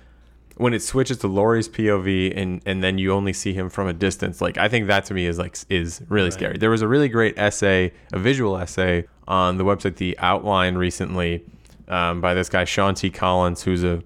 when 0.58 0.74
it 0.74 0.84
switches 0.84 1.18
to 1.20 1.28
Laurie's 1.28 1.70
POV 1.70 2.34
and 2.36 2.62
and 2.66 2.84
then 2.84 2.98
you 2.98 3.14
only 3.14 3.34
see 3.34 3.54
him 3.54 3.70
from 3.70 3.88
a 3.88 3.94
distance, 3.94 4.42
like 4.42 4.58
I 4.58 4.68
think 4.68 4.88
that 4.88 5.06
to 5.06 5.14
me 5.14 5.26
is 5.26 5.40
like 5.40 5.58
is 5.70 6.02
really 6.10 6.32
scary. 6.32 6.58
There 6.58 6.70
was 6.70 6.82
a 6.82 6.88
really 6.88 7.10
great 7.10 7.38
essay, 7.38 7.94
a 8.14 8.20
visual 8.20 8.58
essay 8.58 9.06
on 9.28 9.58
the 9.58 9.64
website 9.64 9.96
The 9.96 10.18
Outline 10.20 10.76
recently 10.76 11.46
um, 11.88 12.20
by 12.20 12.34
this 12.34 12.50
guy 12.50 12.66
Sean 12.66 12.94
T. 12.94 13.10
Collins, 13.10 13.64
who's 13.64 13.84
a 13.84 14.04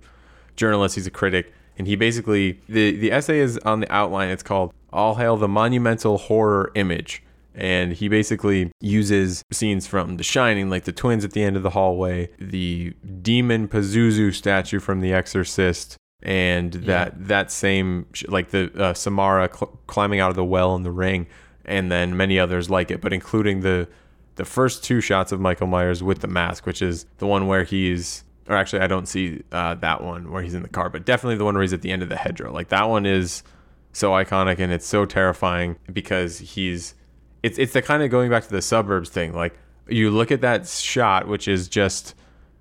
journalist. 0.55 0.95
He's 0.95 1.07
a 1.07 1.11
critic, 1.11 1.53
and 1.77 1.87
he 1.87 1.95
basically 1.95 2.59
the 2.67 2.95
the 2.95 3.11
essay 3.11 3.39
is 3.39 3.57
on 3.59 3.79
the 3.79 3.91
outline. 3.91 4.29
It's 4.29 4.43
called 4.43 4.73
"All 4.91 5.15
Hail 5.15 5.37
the 5.37 5.47
Monumental 5.47 6.17
Horror 6.17 6.71
Image." 6.75 7.23
And 7.55 7.93
he 7.93 8.07
basically 8.07 8.71
uses 8.81 9.43
scenes 9.51 9.85
from 9.85 10.17
The 10.17 10.23
Shining, 10.23 10.71
like 10.71 10.85
the 10.85 10.91
twins 10.91 11.23
at 11.23 11.33
the 11.33 11.43
end 11.43 11.55
of 11.55 11.61
the 11.61 11.69
hallway, 11.69 12.29
the 12.39 12.95
demon 13.21 13.67
Pazuzu 13.67 14.33
statue 14.33 14.79
from 14.79 15.01
The 15.01 15.13
Exorcist, 15.13 15.95
and 16.23 16.73
that 16.73 17.27
that 17.27 17.51
same 17.51 18.07
like 18.27 18.49
the 18.49 18.71
uh, 18.75 18.93
Samara 18.95 19.49
cl- 19.53 19.79
climbing 19.85 20.19
out 20.19 20.31
of 20.31 20.35
the 20.35 20.43
well 20.43 20.75
in 20.75 20.81
the 20.81 20.91
ring, 20.91 21.27
and 21.65 21.91
then 21.91 22.17
many 22.17 22.39
others 22.39 22.69
like 22.71 22.89
it, 22.89 23.01
but 23.01 23.13
including 23.13 23.59
the 23.59 23.87
the 24.35 24.45
first 24.45 24.83
two 24.83 25.01
shots 25.01 25.31
of 25.31 25.39
Michael 25.39 25.67
Myers 25.67 26.01
with 26.01 26.21
the 26.21 26.27
mask, 26.27 26.65
which 26.65 26.81
is 26.81 27.05
the 27.19 27.27
one 27.27 27.45
where 27.47 27.63
he's 27.63 28.23
or 28.47 28.55
actually 28.55 28.81
I 28.81 28.87
don't 28.87 29.07
see 29.07 29.43
uh, 29.51 29.75
that 29.75 30.03
one 30.03 30.31
where 30.31 30.41
he's 30.41 30.53
in 30.53 30.63
the 30.63 30.69
car, 30.69 30.89
but 30.89 31.05
definitely 31.05 31.37
the 31.37 31.45
one 31.45 31.55
where 31.55 31.63
he's 31.63 31.73
at 31.73 31.81
the 31.81 31.91
end 31.91 32.03
of 32.03 32.09
the 32.09 32.17
hedgerow. 32.17 32.51
Like 32.51 32.69
that 32.69 32.89
one 32.89 33.05
is 33.05 33.43
so 33.91 34.11
iconic 34.11 34.59
and 34.59 34.71
it's 34.71 34.85
so 34.87 35.05
terrifying 35.05 35.77
because 35.91 36.39
he's 36.39 36.95
it's 37.43 37.57
it's 37.57 37.73
the 37.73 37.81
kind 37.81 38.01
of 38.01 38.09
going 38.09 38.29
back 38.29 38.43
to 38.43 38.49
the 38.49 38.61
suburbs 38.61 39.09
thing. 39.09 39.33
Like 39.33 39.57
you 39.87 40.09
look 40.09 40.31
at 40.31 40.41
that 40.41 40.67
shot, 40.67 41.27
which 41.27 41.47
is 41.47 41.67
just 41.67 42.15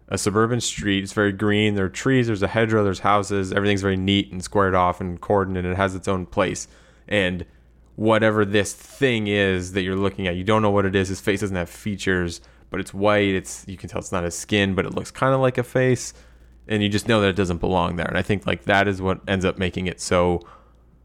a 0.08 0.18
suburban 0.18 0.60
street. 0.60 1.02
It's 1.02 1.12
very 1.12 1.32
green. 1.32 1.74
There 1.74 1.86
are 1.86 1.90
trees. 1.90 2.26
There's 2.26 2.42
a 2.42 2.48
hedgerow. 2.48 2.84
There's 2.84 3.00
houses. 3.00 3.52
Everything's 3.52 3.80
very 3.80 3.96
neat 3.96 4.30
and 4.30 4.42
squared 4.42 4.74
off 4.74 5.00
and 5.00 5.20
cordoned, 5.20 5.56
and 5.56 5.66
it 5.66 5.76
has 5.76 5.94
its 5.94 6.06
own 6.06 6.26
place. 6.26 6.68
And 7.08 7.46
whatever 7.96 8.44
this 8.44 8.74
thing 8.74 9.26
is 9.26 9.72
that 9.72 9.82
you're 9.82 9.96
looking 9.96 10.26
at, 10.26 10.36
you 10.36 10.44
don't 10.44 10.60
know 10.62 10.70
what 10.70 10.84
it 10.84 10.94
is. 10.94 11.08
His 11.08 11.20
face 11.20 11.40
doesn't 11.40 11.56
have 11.56 11.70
features, 11.70 12.40
but 12.72 12.80
it's 12.80 12.92
white. 12.92 13.28
It's 13.28 13.64
you 13.68 13.76
can 13.76 13.88
tell 13.88 14.00
it's 14.00 14.10
not 14.10 14.24
his 14.24 14.36
skin, 14.36 14.74
but 14.74 14.84
it 14.84 14.94
looks 14.94 15.12
kind 15.12 15.32
of 15.32 15.40
like 15.40 15.58
a 15.58 15.62
face, 15.62 16.12
and 16.66 16.82
you 16.82 16.88
just 16.88 17.06
know 17.06 17.20
that 17.20 17.28
it 17.28 17.36
doesn't 17.36 17.58
belong 17.58 17.94
there. 17.96 18.08
And 18.08 18.18
I 18.18 18.22
think 18.22 18.46
like 18.46 18.64
that 18.64 18.88
is 18.88 19.00
what 19.00 19.20
ends 19.28 19.44
up 19.44 19.58
making 19.58 19.86
it 19.86 20.00
so 20.00 20.40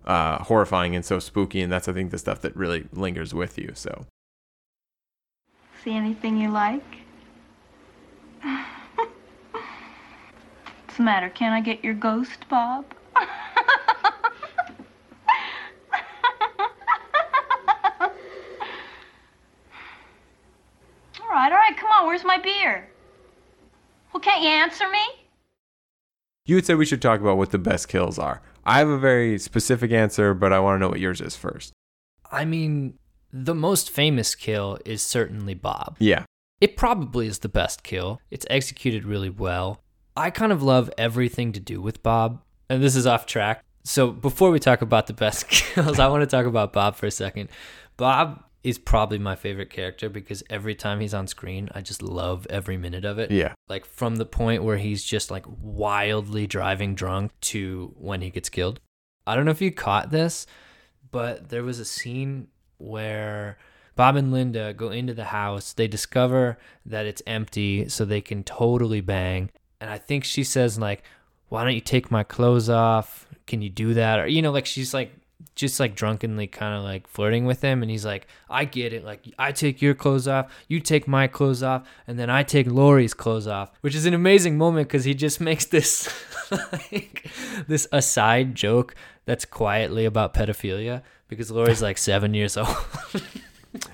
uh, 0.05 0.43
horrifying 0.43 0.95
and 0.95 1.05
so 1.05 1.19
spooky. 1.19 1.61
And 1.61 1.71
that's 1.71 1.87
I 1.87 1.93
think 1.93 2.09
the 2.09 2.17
stuff 2.17 2.41
that 2.41 2.55
really 2.55 2.87
lingers 2.93 3.35
with 3.35 3.59
you. 3.59 3.73
So. 3.75 4.07
See 5.83 5.93
anything 5.93 6.37
you 6.37 6.49
like? 6.49 6.83
What's 8.43 9.11
the 10.97 11.03
matter? 11.03 11.29
Can 11.29 11.53
I 11.53 11.61
get 11.61 11.83
your 11.83 11.93
ghost, 11.93 12.49
Bob? 12.49 12.85
Right, 21.37 21.51
all 21.51 21.57
right, 21.57 21.77
come 21.77 21.89
on. 21.91 22.07
Where's 22.07 22.23
my 22.23 22.37
beer? 22.37 22.89
Well, 24.13 24.21
can't 24.21 24.43
you 24.43 24.49
answer 24.49 24.89
me? 24.89 24.99
You 26.45 26.55
would 26.55 26.65
say 26.65 26.75
we 26.75 26.85
should 26.85 27.01
talk 27.01 27.19
about 27.19 27.37
what 27.37 27.51
the 27.51 27.57
best 27.57 27.89
kills 27.89 28.17
are. 28.17 28.41
I 28.65 28.79
have 28.79 28.89
a 28.89 28.97
very 28.97 29.37
specific 29.37 29.91
answer, 29.91 30.33
but 30.33 30.53
I 30.53 30.59
want 30.59 30.75
to 30.75 30.79
know 30.79 30.89
what 30.89 30.99
yours 30.99 31.21
is 31.21 31.35
first. 31.35 31.73
I 32.31 32.45
mean, 32.45 32.97
the 33.31 33.55
most 33.55 33.89
famous 33.89 34.35
kill 34.35 34.79
is 34.85 35.01
certainly 35.01 35.53
Bob. 35.53 35.97
Yeah. 35.99 36.25
It 36.59 36.77
probably 36.77 37.27
is 37.27 37.39
the 37.39 37.49
best 37.49 37.83
kill. 37.83 38.19
It's 38.31 38.45
executed 38.49 39.05
really 39.05 39.29
well. 39.29 39.81
I 40.15 40.31
kind 40.31 40.51
of 40.51 40.63
love 40.63 40.89
everything 40.97 41.51
to 41.51 41.59
do 41.59 41.81
with 41.81 42.01
Bob, 42.01 42.41
and 42.69 42.81
this 42.81 42.95
is 42.95 43.05
off 43.05 43.25
track. 43.25 43.63
So 43.83 44.11
before 44.11 44.49
we 44.51 44.59
talk 44.59 44.81
about 44.81 45.07
the 45.07 45.13
best 45.13 45.47
kills, 45.49 45.99
I 45.99 46.07
want 46.07 46.21
to 46.21 46.27
talk 46.27 46.45
about 46.45 46.73
Bob 46.73 46.95
for 46.95 47.05
a 47.05 47.11
second. 47.11 47.49
Bob 47.95 48.43
is 48.63 48.77
probably 48.77 49.19
my 49.19 49.35
favorite 49.35 49.69
character 49.69 50.09
because 50.09 50.43
every 50.49 50.75
time 50.75 50.99
he's 50.99 51.13
on 51.13 51.27
screen, 51.27 51.69
I 51.73 51.81
just 51.81 52.01
love 52.01 52.45
every 52.49 52.77
minute 52.77 53.05
of 53.05 53.19
it. 53.19 53.31
Yeah. 53.31 53.53
Like 53.69 53.85
from 53.85 54.15
the 54.15 54.25
point 54.25 54.63
where 54.63 54.77
he's 54.77 55.03
just 55.03 55.31
like 55.31 55.45
wildly 55.61 56.47
driving 56.47 56.95
drunk 56.95 57.31
to 57.41 57.93
when 57.97 58.21
he 58.21 58.29
gets 58.29 58.49
killed. 58.49 58.79
I 59.25 59.35
don't 59.35 59.45
know 59.45 59.51
if 59.51 59.61
you 59.61 59.71
caught 59.71 60.09
this, 60.09 60.47
but 61.11 61.49
there 61.49 61.63
was 61.63 61.79
a 61.79 61.85
scene 61.85 62.47
where 62.77 63.57
Bob 63.95 64.15
and 64.15 64.31
Linda 64.31 64.73
go 64.73 64.89
into 64.89 65.13
the 65.13 65.25
house. 65.25 65.73
They 65.73 65.87
discover 65.87 66.57
that 66.85 67.05
it's 67.05 67.21
empty, 67.27 67.89
so 67.89 68.05
they 68.05 68.21
can 68.21 68.43
totally 68.43 69.01
bang. 69.01 69.49
And 69.81 69.89
I 69.89 69.97
think 69.97 70.23
she 70.23 70.43
says 70.43 70.79
like, 70.79 71.03
"Why 71.49 71.63
don't 71.63 71.73
you 71.73 71.81
take 71.81 72.11
my 72.11 72.23
clothes 72.23 72.69
off? 72.69 73.27
Can 73.47 73.61
you 73.61 73.69
do 73.69 73.93
that?" 73.95 74.19
Or 74.19 74.27
you 74.27 74.41
know, 74.41 74.51
like 74.51 74.65
she's 74.65 74.93
like 74.93 75.11
just 75.55 75.79
like 75.79 75.95
drunkenly 75.95 76.47
kind 76.47 76.75
of 76.75 76.83
like 76.83 77.07
flirting 77.07 77.45
with 77.45 77.61
him 77.61 77.81
and 77.81 77.89
he's 77.91 78.05
like 78.05 78.27
i 78.49 78.63
get 78.65 78.93
it 78.93 79.03
like 79.03 79.25
i 79.39 79.51
take 79.51 79.81
your 79.81 79.93
clothes 79.93 80.27
off 80.27 80.51
you 80.67 80.79
take 80.79 81.07
my 81.07 81.27
clothes 81.27 81.61
off 81.63 81.87
and 82.07 82.17
then 82.19 82.29
i 82.29 82.43
take 82.43 82.67
Laurie's 82.67 83.13
clothes 83.13 83.47
off 83.47 83.71
which 83.81 83.95
is 83.95 84.05
an 84.05 84.13
amazing 84.13 84.57
moment 84.57 84.87
because 84.87 85.03
he 85.03 85.13
just 85.13 85.39
makes 85.49 85.65
this 85.65 86.09
like 86.51 87.29
this 87.67 87.87
aside 87.91 88.55
joke 88.55 88.95
that's 89.25 89.45
quietly 89.45 90.05
about 90.05 90.33
pedophilia 90.33 91.01
because 91.27 91.51
Laurie's 91.51 91.81
like 91.81 91.97
seven 91.97 92.33
years 92.33 92.55
old 92.57 92.75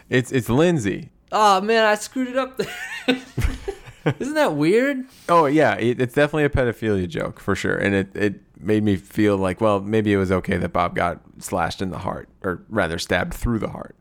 It's 0.10 0.32
it's 0.32 0.50
Lindsay. 0.50 1.10
oh 1.32 1.60
man 1.62 1.84
i 1.84 1.96
screwed 1.96 2.28
it 2.30 2.38
up 2.38 2.58
there 2.58 2.68
isn't 4.20 4.34
that 4.34 4.56
weird 4.56 5.06
Oh 5.30 5.46
yeah, 5.46 5.76
it, 5.76 6.02
it's 6.02 6.14
definitely 6.16 6.44
a 6.46 6.50
pedophilia 6.50 7.08
joke 7.08 7.40
for 7.40 7.56
sure, 7.56 7.76
and 7.76 7.96
it 7.96 8.16
it 8.16 8.42
made 8.60 8.84
me 8.84 8.96
feel 8.96 9.38
like 9.38 9.62
well 9.62 9.80
maybe 9.82 10.14
it 10.14 10.18
was 10.18 10.32
okay 10.32 10.58
that 10.58 10.74
Bob 10.74 10.96
got 10.96 11.22
slashed 11.40 11.82
in 11.82 11.90
the 11.92 12.00
heart, 12.00 12.30
or 12.44 12.64
rather 12.70 12.98
stabbed 13.00 13.34
through 13.34 13.60
the 13.60 13.70
heart. 13.70 13.96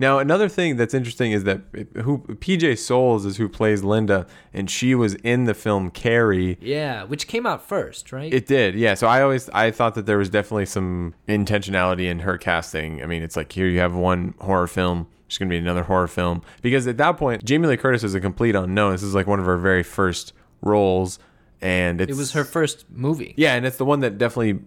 Now 0.00 0.20
another 0.20 0.48
thing 0.48 0.76
that's 0.76 0.94
interesting 0.94 1.32
is 1.32 1.42
that 1.42 1.62
who 2.04 2.18
PJ 2.18 2.78
Soles 2.78 3.24
is 3.26 3.36
who 3.36 3.48
plays 3.48 3.82
Linda, 3.82 4.28
and 4.54 4.70
she 4.70 4.94
was 4.94 5.14
in 5.16 5.44
the 5.44 5.54
film 5.54 5.90
Carrie. 5.90 6.56
yeah 6.60 7.02
which 7.02 7.26
came 7.26 7.46
out 7.46 7.66
first 7.66 8.12
right 8.12 8.32
It 8.32 8.46
did, 8.46 8.76
yeah. 8.76 8.94
So 8.94 9.08
I 9.08 9.22
always 9.22 9.48
I 9.50 9.72
thought 9.72 9.96
that 9.96 10.06
there 10.06 10.18
was 10.18 10.30
definitely 10.30 10.66
some 10.66 11.14
intentionality 11.28 12.08
in 12.08 12.20
her 12.20 12.38
casting. 12.38 13.02
I 13.02 13.06
mean, 13.06 13.22
it's 13.24 13.36
like 13.36 13.50
here 13.50 13.66
you 13.66 13.80
have 13.80 13.94
one 13.94 14.34
horror 14.40 14.68
film, 14.68 15.08
there's 15.28 15.38
gonna 15.38 15.50
be 15.50 15.58
another 15.58 15.84
horror 15.84 16.08
film 16.08 16.42
because 16.62 16.86
at 16.86 16.96
that 16.96 17.16
point 17.16 17.44
Jamie 17.44 17.68
Lee 17.68 17.76
Curtis 17.76 18.02
is 18.02 18.14
a 18.14 18.20
complete 18.20 18.54
unknown. 18.54 18.92
This 18.92 19.02
is 19.02 19.14
like 19.14 19.26
one 19.26 19.38
of 19.38 19.46
her 19.46 19.58
very 19.58 19.82
first 19.82 20.32
roles, 20.62 21.18
and 21.60 22.00
it's, 22.00 22.10
it 22.10 22.16
was 22.16 22.32
her 22.32 22.44
first 22.44 22.86
movie 22.90 23.34
yeah, 23.36 23.54
and 23.54 23.66
it's 23.66 23.76
the 23.76 23.84
one 23.84 24.00
that 24.00 24.18
definitely 24.18 24.60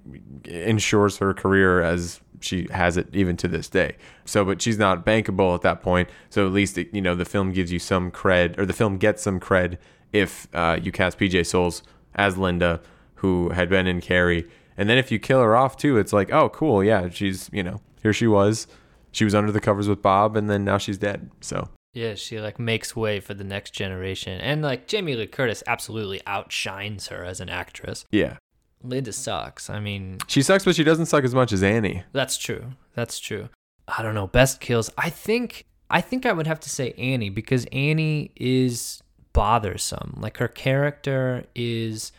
ensures 0.45 1.17
her 1.17 1.33
career 1.33 1.81
as 1.81 2.21
she 2.41 2.67
has 2.71 2.97
it 2.97 3.07
even 3.13 3.37
to 3.37 3.47
this 3.47 3.69
day. 3.69 3.95
So, 4.25 4.43
but 4.43 4.61
she's 4.61 4.77
not 4.77 5.05
bankable 5.05 5.55
at 5.55 5.61
that 5.61 5.81
point. 5.81 6.09
So 6.29 6.45
at 6.45 6.53
least 6.53 6.77
it, 6.77 6.93
you 6.93 7.01
know 7.01 7.15
the 7.15 7.25
film 7.25 7.51
gives 7.51 7.71
you 7.71 7.79
some 7.79 8.11
cred, 8.11 8.57
or 8.57 8.65
the 8.65 8.73
film 8.73 8.97
gets 8.97 9.23
some 9.23 9.39
cred 9.39 9.77
if 10.11 10.47
uh, 10.53 10.79
you 10.81 10.91
cast 10.91 11.17
PJ 11.17 11.45
Soles 11.45 11.83
as 12.15 12.37
Linda, 12.37 12.81
who 13.15 13.49
had 13.49 13.69
been 13.69 13.87
in 13.87 14.01
Carrie, 14.01 14.47
and 14.77 14.89
then 14.89 14.97
if 14.97 15.11
you 15.11 15.19
kill 15.19 15.41
her 15.41 15.55
off 15.55 15.77
too, 15.77 15.97
it's 15.97 16.11
like, 16.13 16.31
oh, 16.31 16.49
cool, 16.49 16.83
yeah, 16.83 17.09
she's 17.09 17.49
you 17.53 17.63
know 17.63 17.81
here 18.01 18.13
she 18.13 18.27
was, 18.27 18.67
she 19.11 19.23
was 19.25 19.35
under 19.35 19.51
the 19.51 19.59
covers 19.61 19.87
with 19.87 20.01
Bob, 20.01 20.35
and 20.37 20.49
then 20.49 20.63
now 20.63 20.77
she's 20.77 20.97
dead. 20.97 21.29
So 21.41 21.69
Yeah, 21.93 22.15
she 22.15 22.39
like 22.39 22.59
makes 22.59 22.95
way 22.95 23.19
for 23.19 23.33
the 23.33 23.43
next 23.43 23.71
generation. 23.71 24.39
And 24.41 24.61
like 24.61 24.87
Jamie 24.87 25.15
Lee 25.15 25.27
Curtis 25.27 25.63
absolutely 25.67 26.21
outshines 26.27 27.07
her 27.07 27.23
as 27.25 27.39
an 27.39 27.49
actress. 27.49 28.05
yeah, 28.11 28.37
Linda 28.83 29.13
sucks. 29.13 29.69
I 29.69 29.79
mean, 29.79 30.17
she 30.27 30.41
sucks, 30.41 30.65
but 30.65 30.75
she 30.75 30.83
doesn't 30.83 31.05
suck 31.07 31.23
as 31.23 31.35
much 31.35 31.51
as 31.51 31.61
Annie. 31.63 32.03
that's 32.13 32.37
true. 32.37 32.71
That's 32.95 33.19
true. 33.19 33.49
I 33.87 34.01
don't 34.03 34.15
know, 34.15 34.27
best 34.27 34.59
kills. 34.61 34.89
I 34.97 35.09
think 35.09 35.65
I 35.89 35.99
think 36.01 36.25
I 36.25 36.31
would 36.31 36.47
have 36.47 36.59
to 36.61 36.69
say 36.69 36.93
Annie 36.97 37.29
because 37.29 37.65
Annie 37.73 38.31
is 38.37 39.01
bothersome. 39.33 40.17
Like 40.21 40.37
her 40.37 40.47
character 40.47 41.43
is 41.55 42.11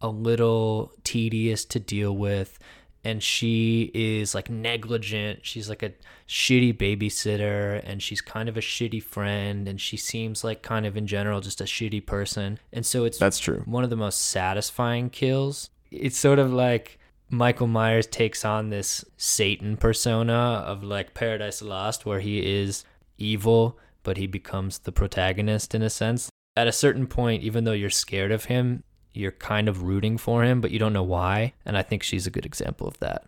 a 0.00 0.08
little 0.08 0.92
tedious 1.04 1.64
to 1.66 1.78
deal 1.78 2.16
with 2.16 2.58
and 3.04 3.22
she 3.22 3.90
is 3.94 4.34
like 4.34 4.50
negligent. 4.50 5.40
She's 5.42 5.68
like 5.68 5.82
a 5.82 5.92
shitty 6.28 6.76
babysitter 6.76 7.80
and 7.84 8.02
she's 8.02 8.20
kind 8.20 8.48
of 8.48 8.56
a 8.56 8.60
shitty 8.60 9.02
friend 9.02 9.66
and 9.66 9.80
she 9.80 9.96
seems 9.96 10.44
like 10.44 10.62
kind 10.62 10.86
of 10.86 10.96
in 10.96 11.06
general 11.06 11.40
just 11.40 11.60
a 11.60 11.64
shitty 11.64 12.04
person. 12.04 12.58
And 12.72 12.84
so 12.84 13.04
it's 13.04 13.18
That's 13.18 13.38
true. 13.38 13.62
one 13.64 13.84
of 13.84 13.90
the 13.90 13.96
most 13.96 14.22
satisfying 14.22 15.10
kills. 15.10 15.70
It's 15.90 16.18
sort 16.18 16.38
of 16.38 16.52
like 16.52 16.98
Michael 17.30 17.66
Myers 17.66 18.06
takes 18.06 18.44
on 18.44 18.70
this 18.70 19.04
Satan 19.16 19.76
persona 19.76 20.32
of 20.66 20.84
like 20.84 21.14
Paradise 21.14 21.62
Lost 21.62 22.04
where 22.04 22.20
he 22.20 22.60
is 22.60 22.84
evil 23.18 23.78
but 24.02 24.16
he 24.16 24.26
becomes 24.26 24.78
the 24.78 24.92
protagonist 24.92 25.74
in 25.74 25.82
a 25.82 25.90
sense. 25.90 26.30
At 26.56 26.68
a 26.68 26.72
certain 26.72 27.06
point 27.06 27.42
even 27.42 27.64
though 27.64 27.72
you're 27.72 27.90
scared 27.90 28.32
of 28.32 28.46
him, 28.46 28.82
you're 29.12 29.32
kind 29.32 29.68
of 29.68 29.82
rooting 29.82 30.18
for 30.18 30.44
him 30.44 30.60
but 30.60 30.70
you 30.70 30.78
don't 30.78 30.92
know 30.92 31.02
why, 31.02 31.52
and 31.64 31.76
I 31.76 31.82
think 31.82 32.02
she's 32.02 32.26
a 32.26 32.30
good 32.30 32.46
example 32.46 32.86
of 32.86 32.98
that. 33.00 33.26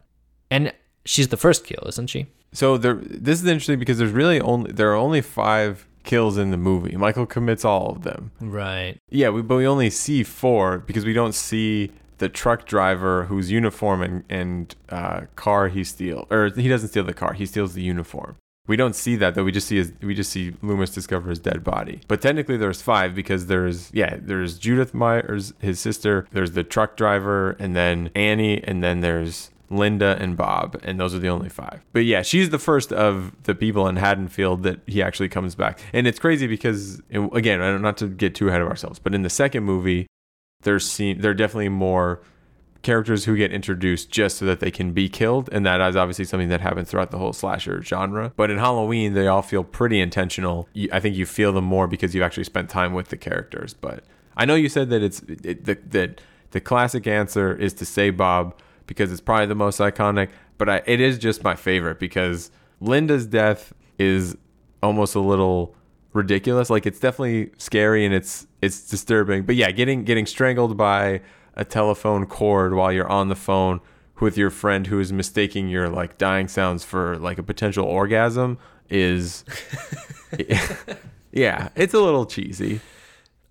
And 0.51 0.73
she's 1.05 1.29
the 1.29 1.37
first 1.37 1.65
kill, 1.65 1.85
isn't 1.87 2.09
she? 2.09 2.27
So 2.53 2.77
there, 2.77 2.95
this 2.95 3.41
is 3.41 3.47
interesting 3.47 3.79
because 3.79 3.99
there's 3.99 4.13
really 4.13 4.41
only 4.41 4.73
there 4.73 4.93
are 4.93 4.97
only 4.97 5.23
five 5.23 5.87
kills 6.05 6.37
in 6.37 6.51
the 6.51 6.57
movie. 6.57 6.97
Michael 6.97 7.27
commits 7.27 7.65
all 7.65 7.91
of 7.91 8.03
them. 8.03 8.33
Right. 8.41 8.99
Yeah, 9.09 9.31
we, 9.31 9.43
but 9.43 9.57
we 9.57 9.67
only 9.67 9.91
see 9.91 10.23
four 10.23 10.79
because 10.79 11.05
we 11.05 11.13
don't 11.13 11.35
see 11.35 11.93
the 12.19 12.29
truck 12.29 12.67
driver 12.67 13.25
whose 13.25 13.51
uniform 13.51 14.03
and, 14.03 14.25
and 14.29 14.77
uh, 14.91 15.23
car 15.35 15.69
he 15.69 15.83
steals, 15.85 16.27
or 16.31 16.51
he 16.55 16.69
doesn't 16.69 16.91
steal 16.91 17.05
the 17.05 17.15
car. 17.15 17.33
He 17.33 17.47
steals 17.47 17.75
the 17.75 17.83
uniform. 17.83 18.37
We 18.69 18.77
don't 18.77 18.95
see 18.95 19.17
that 19.17 19.35
though. 19.35 19.45
We 19.45 19.53
just 19.53 19.67
see 19.67 19.77
his, 19.77 19.93
we 20.01 20.15
just 20.15 20.31
see 20.31 20.55
Loomis 20.63 20.91
discover 20.91 21.31
his 21.31 21.41
dead 21.41 21.65
body. 21.65 22.01
But 22.07 22.23
technically, 22.23 22.57
there's 22.57 22.81
five 22.81 23.15
because 23.15 23.47
there's 23.47 23.91
yeah, 23.93 24.19
there's 24.21 24.59
Judith 24.59 24.95
Myers, 24.95 25.53
his 25.59 25.81
sister. 25.81 26.29
There's 26.33 26.53
the 26.53 26.63
truck 26.63 26.97
driver, 26.97 27.57
and 27.59 27.75
then 27.75 28.11
Annie, 28.15 28.63
and 28.63 28.83
then 28.83 29.01
there's 29.01 29.51
Linda 29.73 30.17
and 30.21 30.37
Bob, 30.37 30.79
and 30.85 31.01
those 31.01 31.15
are 31.15 31.19
the 31.19 31.29
only 31.29 31.49
five. 31.49 31.81
But 31.93 32.05
yeah, 32.05 32.23
she's 32.23 32.51
the 32.51 32.59
first 32.59 32.93
of 32.93 33.33
the 33.45 33.55
people 33.55 33.89
in 33.89 33.97
Haddonfield 33.97 34.63
that 34.63 34.81
he 34.87 35.03
actually 35.03 35.29
comes 35.29 35.55
back. 35.55 35.81
And 35.93 36.07
it's 36.07 36.19
crazy 36.19 36.47
because 36.47 37.01
again, 37.11 37.83
not 37.83 37.97
to 37.99 38.07
get 38.07 38.35
too 38.35 38.49
ahead 38.49 38.61
of 38.61 38.69
ourselves, 38.69 38.99
but 38.99 39.15
in 39.15 39.23
the 39.23 39.31
second 39.31 39.65
movie, 39.65 40.07
there's 40.63 40.89
seen 40.89 41.21
there 41.21 41.33
are 41.33 41.35
definitely 41.35 41.71
more 41.71 42.21
characters 42.83 43.25
who 43.25 43.37
get 43.37 43.53
introduced 43.53 44.11
just 44.11 44.39
so 44.39 44.45
that 44.45 44.61
they 44.61 44.71
can 44.71 44.93
be 44.93 45.09
killed, 45.09 45.49
and 45.53 45.65
that 45.65 45.81
is 45.81 45.97
obviously 45.97 46.25
something 46.25 46.49
that 46.49 46.61
happens 46.61 46.91
throughout 46.91 47.11
the 47.11 47.19
whole 47.19 47.33
slasher 47.33 47.83
genre. 47.83 48.33
But 48.37 48.51
in 48.51 48.59
Halloween, 48.59 49.15
they 49.15 49.29
all 49.29 49.43
feel 49.43 49.65
pretty 49.65 50.01
intentional. 50.01 50.69
I 50.93 51.01
think 51.01 51.17
you 51.17 51.27
feel 51.27 51.53
them 51.53 51.65
more 51.65 51.87
because 51.87 52.15
you've 52.15 52.25
actually 52.25 52.45
spent 52.45 52.69
time 52.69 52.93
with 52.93 53.09
the 53.09 53.17
characters. 53.17 53.75
But 53.75 54.05
I 54.37 54.45
know 54.45 54.55
you 54.55 54.69
said 54.69 54.91
that 54.91 55.03
it's 55.03 55.21
it, 55.23 55.65
that 55.65 55.91
that 55.93 56.21
the 56.51 56.61
classic 56.61 57.07
answer 57.07 57.55
is 57.55 57.73
to 57.75 57.85
say 57.85 58.11
Bob 58.11 58.55
because 58.87 59.13
it's 59.13 59.21
probably 59.21 59.47
the 59.47 59.55
most 59.55 59.79
iconic, 59.81 60.29
but 60.59 60.69
I, 60.69 60.83
it 60.87 61.01
is 61.01 61.19
just 61.19 61.43
my 61.43 61.55
favorite 61.55 61.99
because 61.99 62.51
Linda's 62.81 63.27
death 63.27 63.73
is 63.99 64.37
almost 64.83 65.15
a 65.15 65.21
little 65.21 65.75
ridiculous. 66.13 66.69
Like 66.69 66.87
it's 66.87 66.99
definitely 66.99 67.53
scary 67.59 68.05
and 68.05 68.15
it's 68.15 68.47
it's 68.61 68.89
disturbing. 68.89 69.45
But 69.45 69.57
yeah, 69.57 69.71
getting 69.71 70.05
getting 70.05 70.27
strangled 70.27 70.77
by 70.77 71.23
a 71.55 71.65
telephone 71.65 72.27
cord 72.27 72.75
while 72.75 72.93
you're 72.93 73.09
on 73.09 73.29
the 73.29 73.37
phone 73.37 73.81
with 74.21 74.37
your 74.37 74.51
friend 74.51 74.87
who 74.87 75.01
is 75.01 75.13
mistaking 75.13 75.69
your 75.69 75.89
like 75.89 76.17
dying 76.17 76.47
sounds 76.47 76.85
for 76.85 77.19
like 77.19 77.39
a 77.39 77.43
potential 77.43 77.85
orgasm 77.85 78.59
is 78.89 79.45
yeah, 81.33 81.69
it's 81.75 81.95
a 81.95 82.01
little 82.01 82.27
cheesy. 82.27 82.81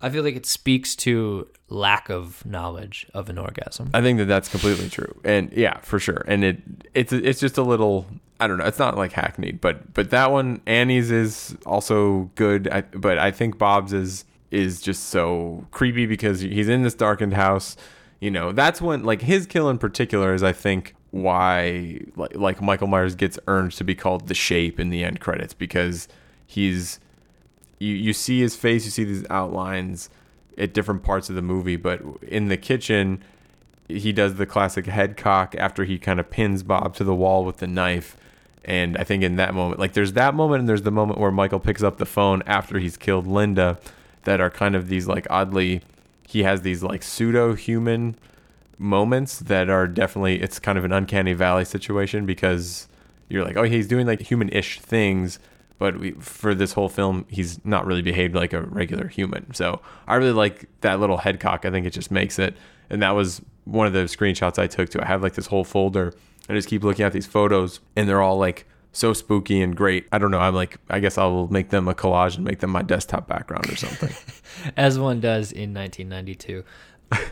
I 0.00 0.10
feel 0.10 0.24
like 0.24 0.34
it 0.34 0.46
speaks 0.46 0.96
to 0.96 1.48
lack 1.68 2.10
of 2.10 2.44
knowledge 2.44 3.06
of 3.14 3.30
an 3.30 3.38
orgasm. 3.38 3.90
I 3.94 4.02
think 4.02 4.18
that 4.18 4.24
that's 4.24 4.48
completely 4.48 4.88
true, 4.88 5.20
and 5.24 5.52
yeah, 5.52 5.78
for 5.78 5.98
sure. 5.98 6.24
And 6.26 6.42
it 6.42 6.62
it's 6.94 7.12
it's 7.12 7.38
just 7.38 7.56
a 7.56 7.62
little 7.62 8.06
I 8.40 8.48
don't 8.48 8.58
know. 8.58 8.64
It's 8.64 8.80
not 8.80 8.96
like 8.96 9.12
hackneyed, 9.12 9.60
but 9.60 9.94
but 9.94 10.10
that 10.10 10.32
one 10.32 10.60
Annie's 10.66 11.10
is 11.10 11.56
also 11.64 12.30
good. 12.34 12.68
I, 12.68 12.80
but 12.80 13.18
I 13.18 13.30
think 13.30 13.58
Bob's 13.58 13.92
is 13.92 14.24
is 14.52 14.82
just 14.82 15.04
so 15.08 15.66
creepy 15.70 16.06
because 16.06 16.40
he's 16.40 16.68
in 16.68 16.82
this 16.82 16.94
darkened 16.94 17.34
house. 17.34 17.76
You 18.20 18.30
know, 18.30 18.52
that's 18.52 18.80
when 18.80 19.02
like 19.02 19.22
his 19.22 19.46
kill 19.46 19.68
in 19.68 19.78
particular 19.78 20.34
is 20.34 20.42
I 20.42 20.52
think 20.52 20.94
why 21.10 22.00
like 22.14 22.36
like 22.36 22.62
Michael 22.62 22.86
Myers 22.86 23.16
gets 23.16 23.38
earned 23.48 23.72
to 23.72 23.84
be 23.84 23.94
called 23.94 24.28
the 24.28 24.34
Shape 24.34 24.78
in 24.78 24.90
the 24.90 25.02
end 25.02 25.20
credits 25.20 25.54
because 25.54 26.06
he's 26.46 27.00
you 27.78 27.94
you 27.94 28.12
see 28.12 28.40
his 28.40 28.54
face, 28.54 28.84
you 28.84 28.90
see 28.90 29.04
these 29.04 29.24
outlines 29.30 30.10
at 30.58 30.74
different 30.74 31.02
parts 31.02 31.30
of 31.30 31.34
the 31.34 31.42
movie, 31.42 31.76
but 31.76 32.02
in 32.22 32.48
the 32.48 32.58
kitchen 32.58 33.24
he 33.88 34.12
does 34.12 34.36
the 34.36 34.46
classic 34.46 34.86
head 34.86 35.16
cock 35.16 35.54
after 35.58 35.84
he 35.84 35.98
kind 35.98 36.20
of 36.20 36.30
pins 36.30 36.62
Bob 36.62 36.94
to 36.96 37.04
the 37.04 37.14
wall 37.14 37.44
with 37.44 37.56
the 37.56 37.66
knife. 37.66 38.16
And 38.64 38.96
I 38.96 39.04
think 39.04 39.22
in 39.22 39.36
that 39.36 39.54
moment, 39.54 39.80
like 39.80 39.94
there's 39.94 40.12
that 40.12 40.34
moment 40.34 40.60
and 40.60 40.68
there's 40.68 40.82
the 40.82 40.92
moment 40.92 41.18
where 41.18 41.32
Michael 41.32 41.58
picks 41.58 41.82
up 41.82 41.96
the 41.98 42.06
phone 42.06 42.42
after 42.46 42.78
he's 42.78 42.96
killed 42.96 43.26
Linda 43.26 43.78
that 44.24 44.40
are 44.40 44.50
kind 44.50 44.74
of 44.74 44.88
these 44.88 45.06
like 45.06 45.26
oddly 45.30 45.82
he 46.26 46.42
has 46.42 46.62
these 46.62 46.82
like 46.82 47.02
pseudo 47.02 47.54
human 47.54 48.16
moments 48.78 49.38
that 49.38 49.68
are 49.68 49.86
definitely 49.86 50.40
it's 50.40 50.58
kind 50.58 50.78
of 50.78 50.84
an 50.84 50.92
uncanny 50.92 51.34
valley 51.34 51.64
situation 51.64 52.26
because 52.26 52.88
you're 53.28 53.44
like, 53.44 53.56
oh, 53.56 53.62
he's 53.62 53.88
doing 53.88 54.06
like 54.06 54.20
human-ish 54.20 54.80
things, 54.80 55.38
but 55.78 55.98
we, 55.98 56.12
for 56.12 56.54
this 56.54 56.74
whole 56.74 56.88
film, 56.88 57.24
he's 57.28 57.64
not 57.64 57.86
really 57.86 58.02
behaved 58.02 58.34
like 58.34 58.52
a 58.52 58.60
regular 58.62 59.08
human. 59.08 59.52
So 59.54 59.80
I 60.06 60.16
really 60.16 60.32
like 60.32 60.68
that 60.82 61.00
little 61.00 61.16
head 61.16 61.40
cock. 61.40 61.64
I 61.64 61.70
think 61.70 61.86
it 61.86 61.90
just 61.90 62.10
makes 62.10 62.38
it, 62.38 62.56
and 62.90 63.00
that 63.02 63.12
was 63.12 63.40
one 63.64 63.86
of 63.86 63.92
the 63.94 64.00
screenshots 64.00 64.58
I 64.58 64.66
took 64.66 64.90
too. 64.90 65.00
I 65.00 65.06
have 65.06 65.22
like 65.22 65.34
this 65.34 65.46
whole 65.46 65.64
folder. 65.64 66.12
I 66.48 66.52
just 66.52 66.68
keep 66.68 66.84
looking 66.84 67.04
at 67.04 67.12
these 67.12 67.26
photos, 67.26 67.80
and 67.96 68.08
they're 68.08 68.20
all 68.20 68.38
like 68.38 68.66
so 68.92 69.12
spooky 69.12 69.60
and 69.62 69.74
great. 69.74 70.06
I 70.12 70.18
don't 70.18 70.30
know. 70.30 70.38
I'm 70.38 70.54
like, 70.54 70.78
I 70.90 71.00
guess 71.00 71.18
I'll 71.18 71.48
make 71.48 71.70
them 71.70 71.88
a 71.88 71.94
collage 71.94 72.36
and 72.36 72.44
make 72.44 72.60
them 72.60 72.70
my 72.70 72.82
desktop 72.82 73.26
background 73.26 73.70
or 73.70 73.76
something. 73.76 74.14
As 74.76 74.98
one 74.98 75.20
does 75.20 75.50
in 75.50 75.74
1992. 75.74 76.62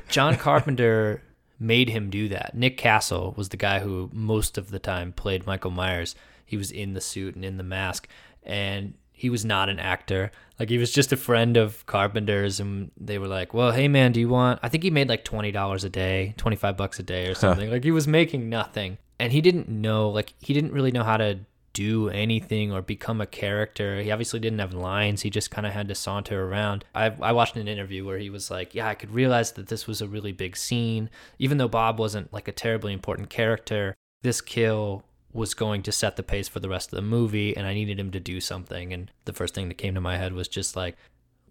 John 0.08 0.36
Carpenter 0.38 1.22
made 1.58 1.90
him 1.90 2.08
do 2.08 2.28
that. 2.28 2.56
Nick 2.56 2.78
Castle 2.78 3.34
was 3.36 3.50
the 3.50 3.58
guy 3.58 3.80
who 3.80 4.10
most 4.12 4.56
of 4.56 4.70
the 4.70 4.78
time 4.78 5.12
played 5.12 5.46
Michael 5.46 5.70
Myers. 5.70 6.14
He 6.46 6.56
was 6.56 6.70
in 6.70 6.94
the 6.94 7.00
suit 7.00 7.36
and 7.36 7.44
in 7.44 7.58
the 7.58 7.62
mask, 7.62 8.08
and 8.42 8.94
he 9.12 9.28
was 9.28 9.44
not 9.44 9.68
an 9.68 9.78
actor. 9.78 10.32
Like 10.58 10.70
he 10.70 10.78
was 10.78 10.92
just 10.92 11.12
a 11.12 11.16
friend 11.16 11.58
of 11.58 11.84
Carpenter's, 11.84 12.58
and 12.58 12.90
they 12.96 13.18
were 13.18 13.28
like, 13.28 13.52
"Well, 13.54 13.70
hey 13.70 13.86
man, 13.86 14.12
do 14.12 14.20
you 14.20 14.28
want?" 14.28 14.58
I 14.62 14.68
think 14.68 14.82
he 14.82 14.90
made 14.90 15.08
like 15.08 15.24
twenty 15.24 15.52
dollars 15.52 15.84
a 15.84 15.90
day, 15.90 16.34
twenty 16.38 16.56
five 16.56 16.76
bucks 16.76 16.98
a 16.98 17.02
day, 17.02 17.28
or 17.28 17.34
something. 17.34 17.70
Like 17.70 17.84
he 17.84 17.90
was 17.90 18.08
making 18.08 18.48
nothing, 18.48 18.98
and 19.18 19.30
he 19.30 19.42
didn't 19.42 19.68
know. 19.68 20.08
Like 20.08 20.32
he 20.40 20.54
didn't 20.54 20.72
really 20.72 20.90
know 20.90 21.04
how 21.04 21.18
to 21.18 21.40
do 21.72 22.08
anything 22.08 22.72
or 22.72 22.82
become 22.82 23.20
a 23.20 23.26
character. 23.26 24.00
He 24.00 24.10
obviously 24.10 24.40
didn't 24.40 24.58
have 24.58 24.74
lines. 24.74 25.22
He 25.22 25.30
just 25.30 25.50
kind 25.50 25.66
of 25.66 25.72
had 25.72 25.88
to 25.88 25.94
saunter 25.94 26.44
around. 26.44 26.84
I, 26.94 27.06
I 27.20 27.32
watched 27.32 27.56
an 27.56 27.68
interview 27.68 28.04
where 28.04 28.18
he 28.18 28.30
was 28.30 28.50
like, 28.50 28.74
Yeah, 28.74 28.88
I 28.88 28.94
could 28.94 29.12
realize 29.12 29.52
that 29.52 29.68
this 29.68 29.86
was 29.86 30.00
a 30.00 30.08
really 30.08 30.32
big 30.32 30.56
scene. 30.56 31.10
Even 31.38 31.58
though 31.58 31.68
Bob 31.68 31.98
wasn't 31.98 32.32
like 32.32 32.48
a 32.48 32.52
terribly 32.52 32.92
important 32.92 33.30
character, 33.30 33.94
this 34.22 34.40
kill 34.40 35.04
was 35.32 35.54
going 35.54 35.82
to 35.82 35.92
set 35.92 36.16
the 36.16 36.22
pace 36.22 36.48
for 36.48 36.58
the 36.58 36.68
rest 36.68 36.92
of 36.92 36.96
the 36.96 37.02
movie 37.02 37.56
and 37.56 37.66
I 37.66 37.74
needed 37.74 38.00
him 38.00 38.10
to 38.10 38.20
do 38.20 38.40
something. 38.40 38.92
And 38.92 39.10
the 39.24 39.32
first 39.32 39.54
thing 39.54 39.68
that 39.68 39.78
came 39.78 39.94
to 39.94 40.00
my 40.00 40.16
head 40.16 40.32
was 40.32 40.48
just 40.48 40.74
like, 40.74 40.96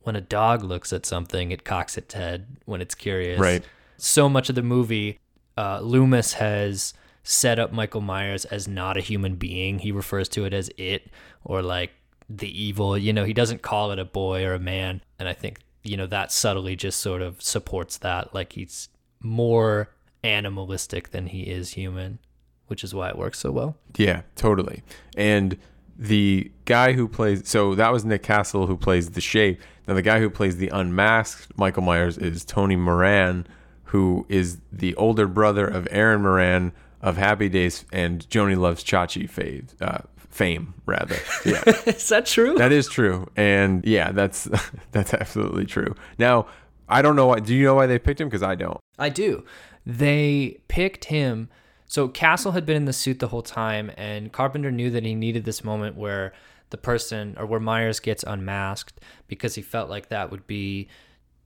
when 0.02 0.16
a 0.16 0.22
dog 0.22 0.64
looks 0.64 0.92
at 0.92 1.06
something, 1.06 1.52
it 1.52 1.64
cocks 1.64 1.98
its 1.98 2.14
head 2.14 2.58
when 2.66 2.82
it's 2.82 2.96
curious. 2.96 3.40
Right. 3.40 3.64
So 3.98 4.30
much 4.30 4.50
of 4.50 4.56
the 4.56 4.64
movie, 4.64 5.20
uh, 5.58 5.80
Loomis 5.82 6.34
has 6.34 6.94
set 7.30 7.60
up 7.60 7.72
Michael 7.72 8.02
Myers 8.02 8.44
as 8.46 8.68
not 8.68 8.98
a 8.98 9.02
human 9.02 9.36
being. 9.36 9.78
He 9.78 9.92
refers 9.92 10.28
to 10.30 10.46
it 10.46 10.54
as 10.54 10.72
it 10.78 11.12
or 11.44 11.62
like 11.62 11.92
the 12.28 12.50
evil. 12.50 12.98
You 12.98 13.14
know, 13.14 13.24
he 13.24 13.34
doesn't 13.34 13.62
call 13.62 13.92
it 13.92 14.00
a 14.00 14.06
boy 14.06 14.44
or 14.44 14.56
a 14.56 14.60
man. 14.60 15.02
And 15.20 15.30
I 15.30 15.34
think, 15.34 15.60
you 15.84 15.96
know, 15.96 16.08
that 16.08 16.32
subtly 16.32 16.76
just 16.76 17.00
sort 17.00 17.22
of 17.22 17.40
supports 17.40 17.98
that. 17.98 18.34
Like 18.34 18.54
he's 18.54 18.90
more 19.22 19.92
animalistic 20.24 21.12
than 21.12 21.28
he 21.28 21.44
is 21.44 21.74
human, 21.74 22.18
which 22.66 22.84
is 22.84 22.96
why 22.96 23.10
it 23.10 23.18
works 23.18 23.38
so 23.38 23.52
well. 23.52 23.78
Yeah, 23.96 24.24
totally. 24.36 24.82
And 25.16 25.56
the 25.96 26.52
guy 26.66 26.94
who 26.94 27.08
plays 27.08 27.48
so 27.48 27.76
that 27.76 27.94
was 27.94 28.04
Nick 28.04 28.24
Castle 28.24 28.66
who 28.66 28.76
plays 28.76 29.12
the 29.12 29.22
shape. 29.22 29.62
Now 29.88 29.94
the 29.94 30.02
guy 30.02 30.20
who 30.20 30.32
plays 30.32 30.58
the 30.58 30.70
unmasked 30.70 31.56
Michael 31.60 31.84
Myers 31.84 32.18
is 32.18 32.44
Tony 32.44 32.76
Moran, 32.76 33.46
who 33.84 34.26
is 34.30 34.58
the 34.72 34.96
older 34.96 35.28
brother 35.28 35.68
of 35.68 35.88
Erin 35.92 36.24
Moran 36.24 36.72
of 37.02 37.18
Happy 37.18 37.50
Days 37.50 37.86
and 37.92 38.30
Joanie 38.30 38.56
Loves 38.56 38.84
Chachi 38.84 39.30
fame, 39.30 39.68
uh, 39.82 40.00
fame 40.30 40.74
rather. 40.86 41.18
Yeah. 41.46 41.64
is 41.86 42.10
that 42.10 42.26
true? 42.26 42.56
That 42.56 42.72
is 42.72 42.88
true. 42.88 43.30
And 43.36 43.86
yeah, 43.86 44.12
that's 44.12 44.48
that's 44.92 45.14
absolutely 45.14 45.66
true. 45.66 45.96
Now, 46.18 46.48
I 46.88 47.02
don't 47.02 47.16
know 47.16 47.28
why 47.28 47.40
do 47.40 47.56
you 47.56 47.66
know 47.66 47.76
why 47.76 47.88
they 47.88 48.00
picked 48.00 48.20
him 48.22 48.28
because 48.28 48.44
I 48.44 48.56
don't. 48.56 48.80
I 48.98 49.10
do. 49.10 49.46
They 49.86 50.60
picked 50.68 51.06
him. 51.06 51.50
So 51.86 52.08
Castle 52.08 52.52
had 52.52 52.66
been 52.66 52.76
in 52.78 52.86
the 52.86 52.94
suit 52.94 53.20
the 53.20 53.30
whole 53.30 53.42
time, 53.42 53.92
and 53.98 54.32
Carpenter 54.32 54.72
knew 54.72 54.92
that 54.92 55.04
he 55.04 55.16
needed 55.16 55.46
this 55.46 55.64
moment 55.64 55.96
where 55.98 56.34
the 56.70 56.78
person 56.78 57.36
or 57.40 57.48
where 57.48 57.60
Myers 57.60 58.00
gets 58.00 58.24
unmasked 58.24 59.00
because 59.28 59.56
he 59.56 59.62
felt 59.64 59.90
like 59.90 60.10
that 60.10 60.30
would 60.30 60.46
be 60.46 60.88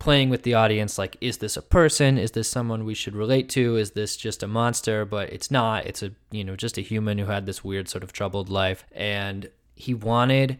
playing 0.03 0.29
with 0.29 0.43
the 0.43 0.53
audience 0.53 0.97
like 0.97 1.15
is 1.21 1.37
this 1.37 1.55
a 1.55 1.61
person? 1.61 2.17
Is 2.17 2.31
this 2.31 2.49
someone 2.49 2.83
we 2.83 2.93
should 2.93 3.15
relate 3.15 3.47
to? 3.51 3.77
Is 3.77 3.91
this 3.91 4.17
just 4.17 4.43
a 4.43 4.47
monster? 4.49 5.05
But 5.05 5.31
it's 5.31 5.49
not. 5.49 5.85
It's 5.85 6.03
a 6.03 6.11
you 6.29 6.43
know 6.43 6.57
just 6.57 6.77
a 6.77 6.81
human 6.81 7.17
who 7.17 7.27
had 7.27 7.45
this 7.45 7.63
weird 7.63 7.87
sort 7.87 8.03
of 8.03 8.11
troubled 8.11 8.49
life. 8.49 8.85
And 8.91 9.49
he 9.75 9.93
wanted 9.93 10.59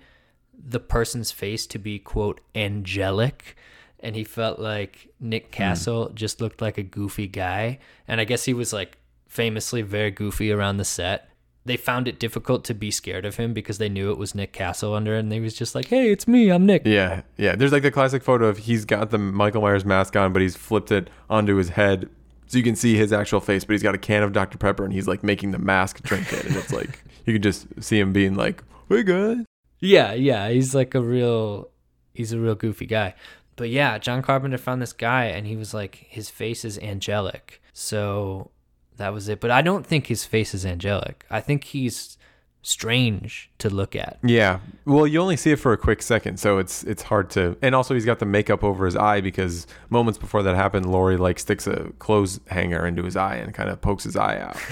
the 0.58 0.80
person's 0.80 1.32
face 1.32 1.68
to 1.68 1.78
be 1.78 2.00
quote 2.00 2.40
angelic. 2.56 3.58
And 4.00 4.16
he 4.16 4.24
felt 4.24 4.60
like 4.60 5.10
Nick 5.20 5.48
hmm. 5.48 5.52
Castle 5.52 6.10
just 6.14 6.40
looked 6.40 6.62
like 6.62 6.78
a 6.78 6.84
goofy 6.84 7.28
guy. 7.28 7.80
And 8.08 8.22
I 8.22 8.24
guess 8.24 8.46
he 8.46 8.54
was 8.54 8.72
like 8.72 8.98
famously 9.28 9.82
very 9.82 10.12
goofy 10.12 10.54
around 10.54 10.78
the 10.78 10.86
set 10.86 11.33
they 11.66 11.78
found 11.78 12.08
it 12.08 12.20
difficult 12.20 12.64
to 12.66 12.74
be 12.74 12.92
scared 12.92 13.26
of 13.26 13.38
him 13.38 13.54
because 13.54 13.78
they 13.78 13.90
knew 13.90 14.12
it 14.12 14.18
was 14.18 14.36
Nick 14.36 14.52
Castle 14.54 14.94
under 14.94 15.16
and 15.16 15.32
they 15.32 15.40
was 15.40 15.54
just 15.54 15.76
like, 15.76 15.88
"Hey, 15.88 16.12
it's 16.12 16.28
me, 16.28 16.50
I'm 16.50 16.66
Nick." 16.66 16.86
Yeah, 16.86 17.22
yeah. 17.38 17.56
There's 17.56 17.72
like 17.72 17.84
the 17.84 17.92
classic 17.92 18.24
photo 18.24 18.48
of 18.48 18.60
he's 18.60 18.86
got 18.86 19.12
the 19.12 19.18
Michael 19.18 19.62
Myers 19.62 19.86
mask 19.86 20.16
on, 20.16 20.34
but 20.34 20.42
he's 20.42 20.56
flipped 20.56 20.92
it 20.92 21.10
onto 21.30 21.56
his 21.56 21.70
head 21.70 22.10
so 22.54 22.60
you 22.60 22.64
can 22.64 22.76
see 22.76 22.96
his 22.96 23.12
actual 23.12 23.40
face, 23.40 23.64
but 23.64 23.74
he's 23.74 23.82
got 23.82 23.96
a 23.96 23.98
can 23.98 24.22
of 24.22 24.32
Dr. 24.32 24.60
Pepper 24.60 24.84
and 24.84 24.94
he's 24.94 25.08
like 25.08 25.24
making 25.24 25.50
the 25.50 25.58
mask 25.58 26.04
drink 26.04 26.32
it. 26.32 26.46
And 26.46 26.56
it's 26.56 26.72
like, 26.72 27.04
you 27.26 27.34
can 27.34 27.42
just 27.42 27.66
see 27.84 28.00
him 28.00 28.14
being 28.14 28.36
like, 28.36 28.64
hey 28.90 29.02
guys. 29.02 29.38
Yeah, 29.80 30.14
yeah, 30.14 30.50
he's 30.50 30.76
like 30.76 30.94
a 30.94 31.02
real, 31.02 31.70
he's 32.14 32.32
a 32.32 32.40
real 32.40 32.54
goofy 32.54 32.86
guy. 32.86 33.16
But 33.56 33.70
yeah, 33.70 33.98
John 33.98 34.22
Carpenter 34.22 34.60
found 34.60 34.84
this 34.84 34.94
guy, 34.94 35.26
and 35.26 35.48
he 35.48 35.56
was 35.56 35.74
like, 35.74 36.06
his 36.10 36.30
face 36.30 36.64
is 36.64 36.78
angelic. 36.78 37.60
So 37.74 38.52
that 38.98 39.14
was 39.14 39.30
it. 39.30 39.40
But 39.40 39.52
I 39.52 39.62
don't 39.62 39.86
think 39.86 40.08
his 40.08 40.26
face 40.26 40.54
is 40.54 40.66
angelic. 40.66 41.26
I 41.30 41.42
think 41.42 41.64
he's 41.66 42.18
strange 42.66 43.52
to 43.60 43.70
look 43.70 43.96
at. 43.96 44.18
Yeah. 44.24 44.60
Well, 44.86 45.06
you 45.06 45.20
only 45.20 45.36
see 45.38 45.52
it 45.52 45.60
for 45.60 45.74
a 45.74 45.78
quick 45.78 46.02
second, 46.02 46.40
so 46.40 46.58
it's 46.58 46.84
it's 46.84 47.04
hard 47.04 47.30
to. 47.32 47.58
And 47.62 47.76
also, 47.76 47.94
he's 47.94 48.06
got 48.06 48.20
the 48.20 48.26
makeup 48.26 48.64
over 48.64 48.86
his 48.86 48.96
eye 48.96 49.22
because 49.22 49.68
moments 49.90 50.18
before 50.18 50.44
that 50.44 50.56
happened, 50.56 50.86
Laurie 50.92 51.18
like 51.18 51.40
sticks 51.40 51.68
a 51.68 51.92
clothes 52.00 52.40
hanger 52.48 52.86
into 52.88 53.04
his 53.04 53.16
eye 53.16 53.36
and 53.36 53.54
kind 53.54 53.70
of 53.70 53.82
pokes 53.82 54.04
his 54.06 54.16
eye 54.16 54.40
out. 54.40 54.58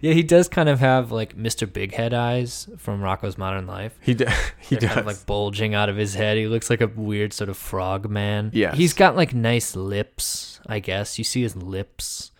Yeah, 0.00 0.14
he 0.14 0.22
does 0.22 0.48
kind 0.48 0.70
of 0.70 0.78
have 0.80 1.12
like 1.12 1.36
Mr. 1.36 1.70
Big 1.70 1.92
Head 1.92 2.14
eyes 2.14 2.70
from 2.78 3.00
Rocko's 3.02 3.36
Modern 3.36 3.66
Life. 3.66 3.98
He 4.00 4.14
d- 4.14 4.24
he 4.60 4.76
They're 4.76 4.80
does. 4.80 4.88
kind 4.88 5.00
of 5.00 5.06
like 5.06 5.26
bulging 5.26 5.74
out 5.74 5.90
of 5.90 5.96
his 5.96 6.14
head. 6.14 6.38
He 6.38 6.46
looks 6.46 6.70
like 6.70 6.80
a 6.80 6.86
weird 6.86 7.34
sort 7.34 7.50
of 7.50 7.58
frog 7.58 8.08
man. 8.08 8.50
Yeah. 8.54 8.74
He's 8.74 8.94
got 8.94 9.14
like 9.14 9.34
nice 9.34 9.76
lips, 9.76 10.58
I 10.64 10.78
guess. 10.78 11.18
You 11.18 11.24
see 11.24 11.42
his 11.42 11.54
lips. 11.54 12.30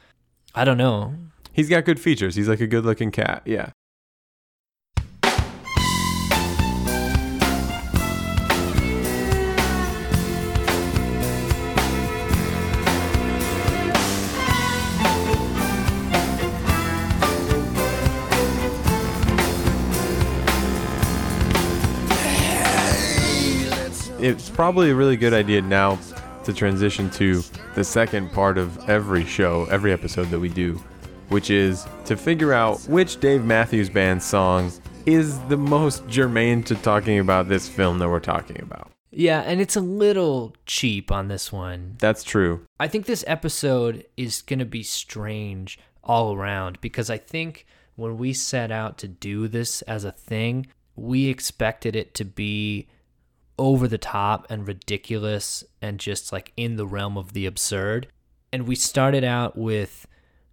I 0.55 0.65
don't 0.65 0.79
know. 0.79 1.15
He's 1.53 1.69
got 1.69 1.85
good 1.85 1.99
features. 1.99 2.37
He's 2.37 2.49
like 2.49 2.61
a 2.61 2.67
good 2.67 2.85
looking 2.85 3.11
cat. 3.11 3.43
Yeah. 3.45 3.71
it's 24.25 24.49
probably 24.49 24.89
a 24.89 24.95
really 24.95 25.19
good 25.19 25.35
idea 25.35 25.61
now 25.61 25.99
to 26.45 26.53
transition 26.55 27.11
to 27.11 27.43
the 27.75 27.85
second 27.85 28.33
part 28.33 28.59
of 28.59 28.89
every 28.89 29.25
show, 29.25 29.67
every 29.67 29.93
episode 29.93 30.31
that 30.31 30.39
we 30.39 30.49
do, 30.49 30.81
which 31.29 31.51
is 31.51 31.87
to 32.05 32.17
figure 32.17 32.53
out 32.53 32.81
which 32.83 33.21
Dave 33.21 33.45
Matthews 33.45 33.91
Band 33.91 34.23
song 34.23 34.73
is 35.07 35.39
the 35.49 35.57
most 35.57 36.07
germane 36.09 36.63
to 36.65 36.75
talking 36.77 37.19
about 37.19 37.49
this 37.49 37.69
film 37.69 37.99
that 37.99 38.09
we're 38.09 38.21
talking 38.21 38.61
about. 38.63 38.91
Yeah, 39.11 39.41
and 39.41 39.61
it's 39.61 39.77
a 39.77 39.81
little 39.81 40.57
cheap 40.67 41.13
on 41.13 41.29
this 41.29 41.53
one. 41.53 41.97
That's 41.99 42.25
true. 42.25 42.67
I 42.81 42.89
think 42.89 43.07
this 43.07 43.25
episode 43.27 44.05
is 44.17 44.43
going 44.43 44.59
to 44.59 44.65
be 44.65 44.83
strange 44.83 45.79
all 46.03 46.35
around 46.35 46.81
because 46.81 47.11
I 47.11 47.19
think 47.19 47.67
when 47.97 48.19
we 48.19 48.33
set 48.33 48.73
out 48.73 48.99
to 48.99 49.09
do 49.09 49.47
this 49.47 49.83
as 49.83 50.05
a 50.05 50.13
thing, 50.13 50.67
we 50.97 51.27
expected 51.27 51.95
it 51.95 52.15
to 52.15 52.25
be 52.25 52.89
over 53.59 53.87
the 53.87 53.99
top 53.99 54.47
and 54.51 54.67
ridiculous 54.67 55.65
and 55.81 56.01
just 56.01 56.33
like 56.33 56.53
in 56.57 56.77
the 56.77 56.87
realm 56.87 57.17
of 57.17 57.33
the 57.33 57.47
absurd. 57.47 58.09
And 58.53 58.67
we 58.67 58.75
started 58.75 59.25
out 59.25 59.57
with 59.57 60.07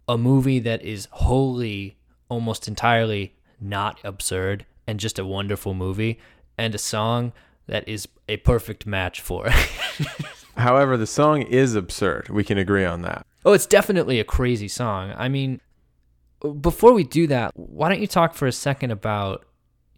a 0.08 0.18
movie 0.18 0.60
that 0.60 0.84
is 0.84 1.08
wholly, 1.12 1.98
almost 2.30 2.68
entirely 2.68 3.36
not 3.60 4.00
absurd 4.04 4.66
and 4.88 5.00
just 5.00 5.20
a 5.20 5.26
wonderful 5.26 5.74
movie, 5.74 6.20
and 6.58 6.76
a 6.76 6.80
song 6.80 7.32
that 7.68 7.88
is 7.88 8.08
a 8.28 8.38
perfect 8.38 8.86
match 8.86 9.22
for 9.22 9.48
it. 9.48 9.54
However, 10.58 10.98
the 10.98 11.08
song 11.08 11.44
is 11.44 11.76
absurd. 11.76 12.30
We 12.30 12.44
can 12.44 12.58
agree 12.58 12.84
on 12.84 13.04
that. 13.04 13.26
Oh, 13.46 13.54
it's 13.54 13.66
definitely 13.66 14.20
a 14.20 14.26
crazy 14.26 14.68
song. 14.68 15.14
I 15.16 15.30
mean, 15.30 15.62
before 16.60 16.94
we 16.94 17.04
do 17.04 17.28
that, 17.28 17.52
why 17.56 17.90
don't 17.90 18.02
you 18.02 18.08
talk 18.08 18.34
for 18.34 18.48
a 18.48 18.52
second 18.52 18.92
about 18.92 19.46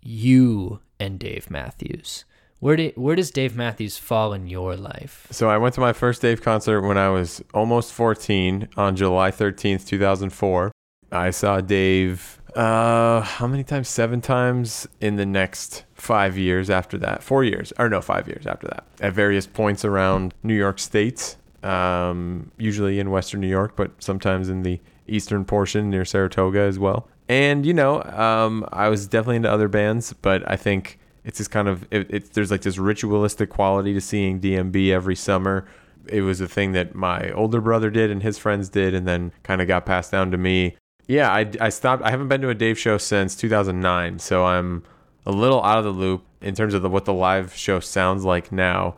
you 0.01 0.79
and 0.99 1.17
Dave 1.17 1.49
Matthews? 1.49 2.25
Where 2.63 2.77
did 2.77 2.95
where 2.95 3.17
does 3.17 3.29
Dave 3.29 3.57
Matthews 3.57 3.97
fall 3.97 4.31
in 4.31 4.47
your 4.47 4.77
life? 4.77 5.27
So 5.31 5.49
I 5.49 5.57
went 5.57 5.75
to 5.75 5.81
my 5.81 5.91
first 5.91 6.21
Dave 6.21 6.41
concert 6.41 6.79
when 6.79 6.97
I 6.97 7.09
was 7.09 7.43
almost 7.53 7.91
14 7.91 8.69
on 8.77 8.95
July 8.95 9.31
13th, 9.31 9.85
2004. 9.85 10.71
I 11.11 11.29
saw 11.31 11.59
Dave 11.59 12.39
uh 12.55 13.19
how 13.19 13.47
many 13.47 13.65
times? 13.65 13.89
7 13.89 14.21
times 14.21 14.87
in 15.01 15.17
the 15.17 15.25
next 15.25 15.83
5 15.95 16.37
years 16.37 16.69
after 16.69 16.97
that. 16.99 17.21
4 17.21 17.43
years 17.43 17.73
or 17.77 17.89
no, 17.89 17.99
5 17.99 18.29
years 18.29 18.47
after 18.47 18.67
that. 18.69 18.85
At 19.01 19.11
various 19.11 19.45
points 19.45 19.83
around 19.83 20.33
New 20.41 20.55
York 20.55 20.79
state. 20.79 21.35
Um 21.63 22.49
usually 22.57 22.97
in 22.97 23.11
western 23.11 23.41
New 23.41 23.49
York, 23.59 23.75
but 23.75 23.91
sometimes 24.01 24.47
in 24.47 24.63
the 24.63 24.79
eastern 25.05 25.43
portion 25.43 25.89
near 25.89 26.05
Saratoga 26.05 26.61
as 26.61 26.79
well. 26.79 27.09
And 27.27 27.65
you 27.65 27.73
know, 27.73 28.01
um 28.03 28.65
I 28.71 28.87
was 28.87 29.05
definitely 29.05 29.35
into 29.35 29.51
other 29.51 29.67
bands, 29.67 30.13
but 30.13 30.49
I 30.49 30.55
think 30.55 30.97
it's 31.25 31.37
just 31.37 31.51
kind 31.51 31.67
of 31.67 31.87
it, 31.91 32.13
it, 32.13 32.33
there's 32.33 32.51
like 32.51 32.61
this 32.61 32.77
ritualistic 32.77 33.49
quality 33.49 33.93
to 33.93 34.01
seeing 34.01 34.39
DMB 34.39 34.91
every 34.91 35.15
summer. 35.15 35.65
It 36.07 36.21
was 36.21 36.41
a 36.41 36.47
thing 36.47 36.73
that 36.73 36.95
my 36.95 37.31
older 37.31 37.61
brother 37.61 37.89
did 37.89 38.11
and 38.11 38.21
his 38.21 38.37
friends 38.37 38.69
did, 38.69 38.93
and 38.93 39.07
then 39.07 39.31
kind 39.43 39.61
of 39.61 39.67
got 39.67 39.85
passed 39.85 40.11
down 40.11 40.31
to 40.31 40.37
me. 40.37 40.75
Yeah, 41.07 41.31
I, 41.31 41.49
I 41.59 41.69
stopped. 41.69 42.03
I 42.03 42.11
haven't 42.11 42.27
been 42.27 42.41
to 42.41 42.49
a 42.49 42.55
Dave 42.55 42.77
show 42.77 42.97
since 42.97 43.35
2009, 43.35 44.19
so 44.19 44.45
I'm 44.45 44.83
a 45.25 45.31
little 45.31 45.63
out 45.63 45.77
of 45.77 45.85
the 45.85 45.91
loop 45.91 46.25
in 46.41 46.55
terms 46.55 46.73
of 46.73 46.81
the, 46.81 46.89
what 46.89 47.05
the 47.05 47.13
live 47.13 47.53
show 47.53 47.79
sounds 47.79 48.25
like 48.25 48.51
now. 48.51 48.95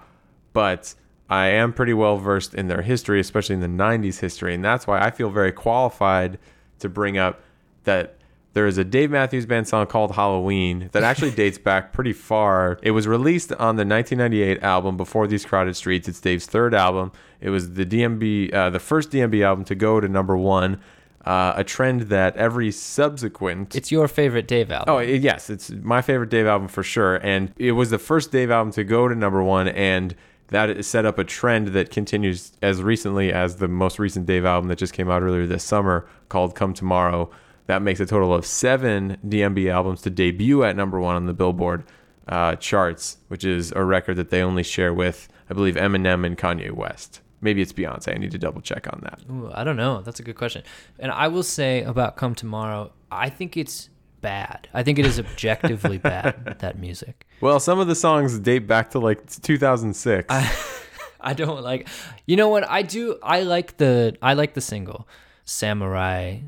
But 0.53 0.95
I 1.29 1.47
am 1.47 1.73
pretty 1.73 1.93
well 1.93 2.17
versed 2.17 2.53
in 2.53 2.67
their 2.67 2.81
history, 2.81 3.19
especially 3.19 3.55
in 3.55 3.61
the 3.61 3.83
90s 3.83 4.19
history, 4.19 4.53
and 4.55 4.63
that's 4.63 4.87
why 4.87 4.99
I 4.99 5.11
feel 5.11 5.29
very 5.29 5.51
qualified 5.51 6.39
to 6.79 6.89
bring 6.89 7.17
up 7.17 7.41
that 7.83 8.17
there 8.55 8.65
is 8.67 8.77
a 8.77 8.85
Dave 8.85 9.11
Matthews 9.11 9.45
Band 9.45 9.67
song 9.67 9.85
called 9.85 10.15
Halloween 10.15 10.89
that 10.93 11.03
actually 11.03 11.31
dates 11.43 11.57
back 11.57 11.91
pretty 11.91 12.13
far. 12.13 12.79
It 12.81 12.91
was 12.91 13.05
released 13.05 13.51
on 13.51 13.75
the 13.75 13.85
1998 13.85 14.63
album 14.63 14.95
Before 14.95 15.27
These 15.27 15.45
Crowded 15.45 15.75
Streets. 15.75 16.07
It's 16.07 16.21
Dave's 16.21 16.45
third 16.45 16.73
album. 16.73 17.11
It 17.41 17.49
was 17.49 17.73
the 17.73 17.85
DMB, 17.85 18.53
uh, 18.53 18.69
the 18.69 18.79
first 18.79 19.11
DMB 19.11 19.45
album 19.45 19.65
to 19.65 19.75
go 19.75 19.99
to 19.99 20.07
number 20.07 20.37
one. 20.37 20.79
Uh, 21.25 21.53
a 21.57 21.63
trend 21.63 22.03
that 22.03 22.37
every 22.37 22.71
subsequent. 22.71 23.75
It's 23.75 23.91
your 23.91 24.07
favorite 24.07 24.47
Dave 24.47 24.71
album. 24.71 24.93
Oh 24.93 24.99
yes, 24.99 25.49
it's 25.49 25.71
my 25.71 26.01
favorite 26.01 26.29
Dave 26.29 26.45
album 26.45 26.67
for 26.67 26.83
sure, 26.83 27.15
and 27.15 27.51
it 27.57 27.71
was 27.71 27.89
the 27.89 27.97
first 27.97 28.31
Dave 28.31 28.51
album 28.51 28.71
to 28.73 28.83
go 28.83 29.07
to 29.07 29.15
number 29.15 29.41
one, 29.41 29.67
and 29.67 30.15
that 30.49 30.85
set 30.85 31.03
up 31.03 31.17
a 31.17 31.23
trend 31.23 31.69
that 31.69 31.89
continues 31.89 32.51
as 32.61 32.83
recently 32.83 33.33
as 33.33 33.55
the 33.55 33.67
most 33.67 33.97
recent 33.97 34.27
Dave 34.27 34.45
album 34.45 34.67
that 34.69 34.77
just 34.77 34.93
came 34.93 35.09
out 35.09 35.23
earlier 35.23 35.47
this 35.47 35.63
summer 35.63 36.07
called 36.29 36.53
"Come 36.53 36.75
Tomorrow." 36.75 37.31
That 37.67 37.81
makes 37.81 37.99
a 37.99 38.05
total 38.05 38.33
of 38.33 38.45
seven 38.45 39.17
DMB 39.27 39.71
albums 39.71 40.01
to 40.03 40.09
debut 40.09 40.63
at 40.63 40.75
number 40.75 40.99
one 40.99 41.15
on 41.15 41.25
the 41.25 41.33
Billboard 41.33 41.83
uh, 42.27 42.55
charts, 42.57 43.17
which 43.27 43.43
is 43.43 43.71
a 43.71 43.83
record 43.83 44.15
that 44.17 44.29
they 44.29 44.41
only 44.41 44.63
share 44.63 44.93
with, 44.93 45.27
I 45.49 45.53
believe, 45.53 45.75
Eminem 45.75 46.25
and 46.25 46.37
Kanye 46.37 46.71
West. 46.71 47.21
Maybe 47.41 47.61
it's 47.61 47.73
Beyonce. 47.73 48.13
I 48.15 48.17
need 48.17 48.31
to 48.31 48.37
double 48.37 48.61
check 48.61 48.87
on 48.91 49.01
that. 49.03 49.19
Ooh, 49.29 49.51
I 49.53 49.63
don't 49.63 49.75
know. 49.77 50.01
That's 50.01 50.19
a 50.19 50.23
good 50.23 50.35
question. 50.35 50.63
And 50.99 51.11
I 51.11 51.27
will 51.27 51.43
say 51.43 51.83
about 51.83 52.15
Come 52.17 52.33
Tomorrow, 52.33 52.91
I 53.11 53.29
think 53.29 53.57
it's 53.57 53.89
bad. 54.21 54.67
I 54.73 54.81
think 54.81 54.97
it 54.97 55.05
is 55.05 55.19
objectively 55.19 55.97
bad, 56.11 56.57
that 56.59 56.79
music. 56.79 57.27
Well, 57.41 57.59
some 57.59 57.79
of 57.79 57.87
the 57.87 57.95
songs 57.95 58.39
date 58.39 58.65
back 58.67 58.91
to 58.91 58.99
like 58.99 59.29
2006. 59.29 60.27
I 61.19 61.33
don't 61.33 61.63
like 61.63 61.87
You 62.27 62.35
know 62.35 62.49
what? 62.49 62.69
I 62.69 62.83
do 62.83 63.17
I 63.23 63.41
like 63.41 63.77
the 63.77 64.15
I 64.21 64.33
like 64.33 64.53
the 64.53 64.61
single 64.61 65.07
Samurai 65.43 66.39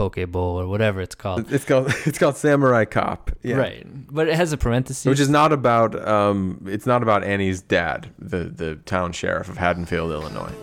Poke 0.00 0.30
Bowl 0.30 0.58
or 0.58 0.66
whatever 0.66 1.02
it's 1.02 1.14
called. 1.14 1.52
it's 1.52 1.66
called 1.66 1.88
it's 2.06 2.18
called 2.18 2.36
Samurai 2.36 2.86
Cop. 2.86 3.30
Yeah. 3.42 3.56
Right. 3.56 3.86
But 4.10 4.28
it 4.28 4.34
has 4.34 4.50
a 4.52 4.56
parenthesis. 4.56 5.04
Which 5.04 5.20
is 5.20 5.28
not 5.28 5.52
about 5.52 5.94
um 6.08 6.64
it's 6.66 6.86
not 6.86 7.02
about 7.02 7.22
Annie's 7.22 7.60
dad, 7.60 8.08
the 8.18 8.44
the 8.44 8.76
town 8.76 9.12
sheriff 9.12 9.50
of 9.50 9.58
Haddonfield, 9.58 10.10
Illinois. 10.10 10.54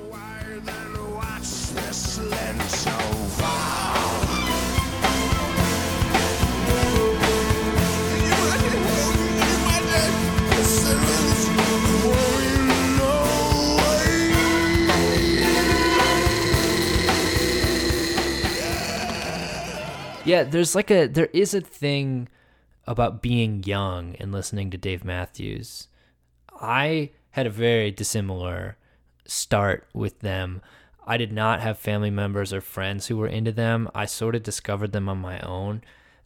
Yeah, 20.28 20.44
there's 20.44 20.76
like 20.76 20.92
a 20.92 21.08
there 21.08 21.30
is 21.32 21.54
a 21.54 21.62
thing 21.62 22.28
about 22.86 23.22
being 23.22 23.64
young 23.64 24.16
and 24.20 24.32
listening 24.32 24.70
to 24.72 24.78
Dave 24.78 25.06
Matthews. 25.06 25.88
I 26.60 27.12
had 27.32 27.48
a 27.48 27.52
very 27.52 27.92
dissimilar 27.92 28.78
start 29.26 29.88
with 29.94 30.20
them. 30.20 30.62
I 31.06 31.16
did 31.16 31.32
not 31.32 31.62
have 31.62 31.78
family 31.78 32.10
members 32.10 32.52
or 32.52 32.60
friends 32.60 33.08
who 33.08 33.16
were 33.16 33.28
into 33.28 33.54
them. 33.54 33.90
I 33.96 34.06
sort 34.06 34.36
of 34.36 34.44
discovered 34.44 34.92
them 34.92 35.08
on 35.08 35.20
my 35.20 35.40
own. 35.40 35.82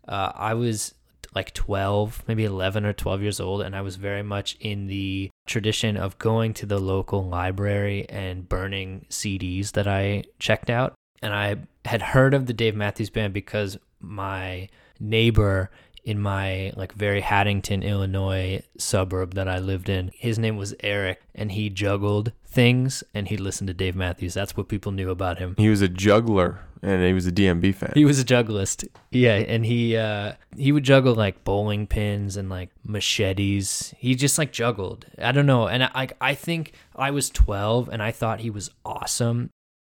Uh, 0.08 0.32
I 0.34 0.56
was 0.56 0.95
like 1.36 1.54
12, 1.54 2.24
maybe 2.28 2.43
11 2.43 2.86
or 2.86 2.93
12 2.93 3.22
years 3.22 3.39
old, 3.39 3.62
and 3.62 3.76
I 3.76 3.82
was 3.82 3.97
very 3.97 4.24
much 4.24 4.58
in 4.60 4.88
the 4.88 5.30
tradition 5.45 5.95
of 5.95 6.18
going 6.18 6.54
to 6.56 6.66
the 6.66 6.80
local 6.80 7.24
library 7.24 8.08
and 8.10 8.49
burning 8.49 9.06
CDs 9.10 9.74
that 9.74 9.88
I 9.88 10.24
checked 10.39 10.72
out. 10.72 10.95
And 11.22 11.34
I 11.34 11.58
had 11.86 12.02
heard 12.02 12.34
of 12.34 12.47
the 12.47 12.54
Dave 12.54 12.76
Matthews 12.76 13.12
Band 13.12 13.34
because 13.34 13.78
my 14.02 14.70
neighbor 14.99 15.70
in 16.04 16.20
my 16.20 16.72
like 16.76 16.93
very 16.93 17.22
Haddonfield, 17.22 17.84
Illinois 17.84 18.62
suburb 18.78 19.36
that 19.36 19.47
I 19.47 19.60
lived 19.60 19.89
in. 19.89 20.12
His 20.16 20.39
name 20.39 20.58
was 20.58 20.74
Eric 20.82 21.22
and 21.36 21.52
he 21.52 21.70
juggled 21.70 22.32
things 22.45 23.04
and 23.14 23.28
he 23.28 23.38
listened 23.38 23.68
to 23.68 23.74
Dave 23.74 23.95
Matthews. 23.95 24.34
That's 24.34 24.58
what 24.58 24.68
people 24.68 24.91
knew 24.91 25.10
about 25.10 25.39
him. 25.39 25.56
He 25.58 25.70
was 25.70 25.82
a 25.82 25.88
juggler 25.88 26.60
and 26.82 27.04
he 27.04 27.14
was 27.14 27.28
a 27.28 27.32
DMB 27.32 27.76
fan. 27.76 27.91
He 27.93 28.06
was 28.06 28.20
a 28.20 28.26
jugglist. 28.26 28.88
Yeah, 29.12 29.36
and 29.36 29.66
he 29.66 29.95
uh 29.95 30.34
he 30.58 30.72
would 30.72 30.84
juggle 30.84 31.14
like 31.14 31.43
bowling 31.43 31.88
pins 31.88 32.36
and 32.36 32.49
like 32.49 32.70
machetes. 32.84 33.93
He 33.97 34.16
just 34.16 34.38
like 34.38 34.52
juggled. 34.52 35.06
I 35.20 35.32
don't 35.32 35.45
know. 35.45 35.68
And 35.68 35.84
I 35.84 35.91
I, 35.93 36.08
I 36.20 36.36
think 36.36 36.74
I 36.95 37.12
was 37.12 37.30
12 37.30 37.89
and 37.89 38.02
I 38.02 38.12
thought 38.12 38.39
he 38.39 38.49
was 38.49 38.72
awesome. 38.84 39.52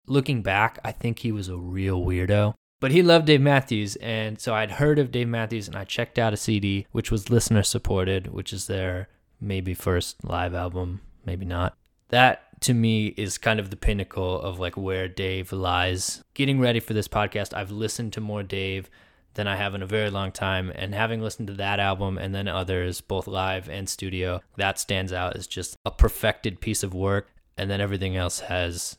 Looking 0.05 0.41
back, 0.41 0.79
I 0.83 0.91
think 0.91 1.19
he 1.19 1.31
was 1.31 1.47
a 1.47 1.55
real 1.55 2.01
weirdo. 2.01 2.55
But 2.83 2.91
he 2.91 3.01
loved 3.01 3.27
Dave 3.27 3.39
Matthews, 3.39 3.95
and 4.01 4.41
so 4.41 4.53
I'd 4.53 4.71
heard 4.71 4.99
of 4.99 5.09
Dave 5.09 5.29
Matthews, 5.29 5.69
and 5.69 5.77
I 5.77 5.85
checked 5.85 6.19
out 6.19 6.33
a 6.33 6.35
CD, 6.35 6.85
which 6.91 7.11
was 7.11 7.29
listener 7.29 7.63
supported, 7.63 8.33
which 8.33 8.51
is 8.51 8.67
their 8.67 9.07
maybe 9.39 9.73
first 9.73 10.21
live 10.25 10.53
album, 10.53 10.99
maybe 11.25 11.45
not. 11.45 11.77
That 12.09 12.59
to 12.63 12.73
me 12.73 13.13
is 13.15 13.37
kind 13.37 13.61
of 13.61 13.69
the 13.69 13.77
pinnacle 13.77 14.37
of 14.37 14.59
like 14.59 14.75
where 14.75 15.07
Dave 15.07 15.53
lies. 15.53 16.25
Getting 16.33 16.59
ready 16.59 16.81
for 16.81 16.93
this 16.93 17.07
podcast, 17.07 17.53
I've 17.53 17.71
listened 17.71 18.11
to 18.13 18.19
more 18.19 18.43
Dave 18.43 18.89
than 19.35 19.47
I 19.47 19.55
have 19.55 19.73
in 19.75 19.81
a 19.81 19.87
very 19.87 20.09
long 20.09 20.33
time, 20.33 20.69
and 20.75 20.93
having 20.93 21.21
listened 21.21 21.47
to 21.47 21.53
that 21.53 21.79
album 21.79 22.17
and 22.17 22.35
then 22.35 22.49
others, 22.49 22.99
both 22.99 23.27
live 23.27 23.69
and 23.69 23.87
studio, 23.87 24.41
that 24.57 24.77
stands 24.77 25.13
out 25.13 25.37
as 25.37 25.47
just 25.47 25.77
a 25.85 25.91
perfected 25.91 26.59
piece 26.59 26.83
of 26.83 26.93
work, 26.93 27.29
and 27.57 27.71
then 27.71 27.79
everything 27.79 28.17
else 28.17 28.41
has 28.41 28.97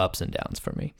ups 0.00 0.20
and 0.20 0.32
downs 0.32 0.58
for 0.58 0.72
me. 0.72 0.94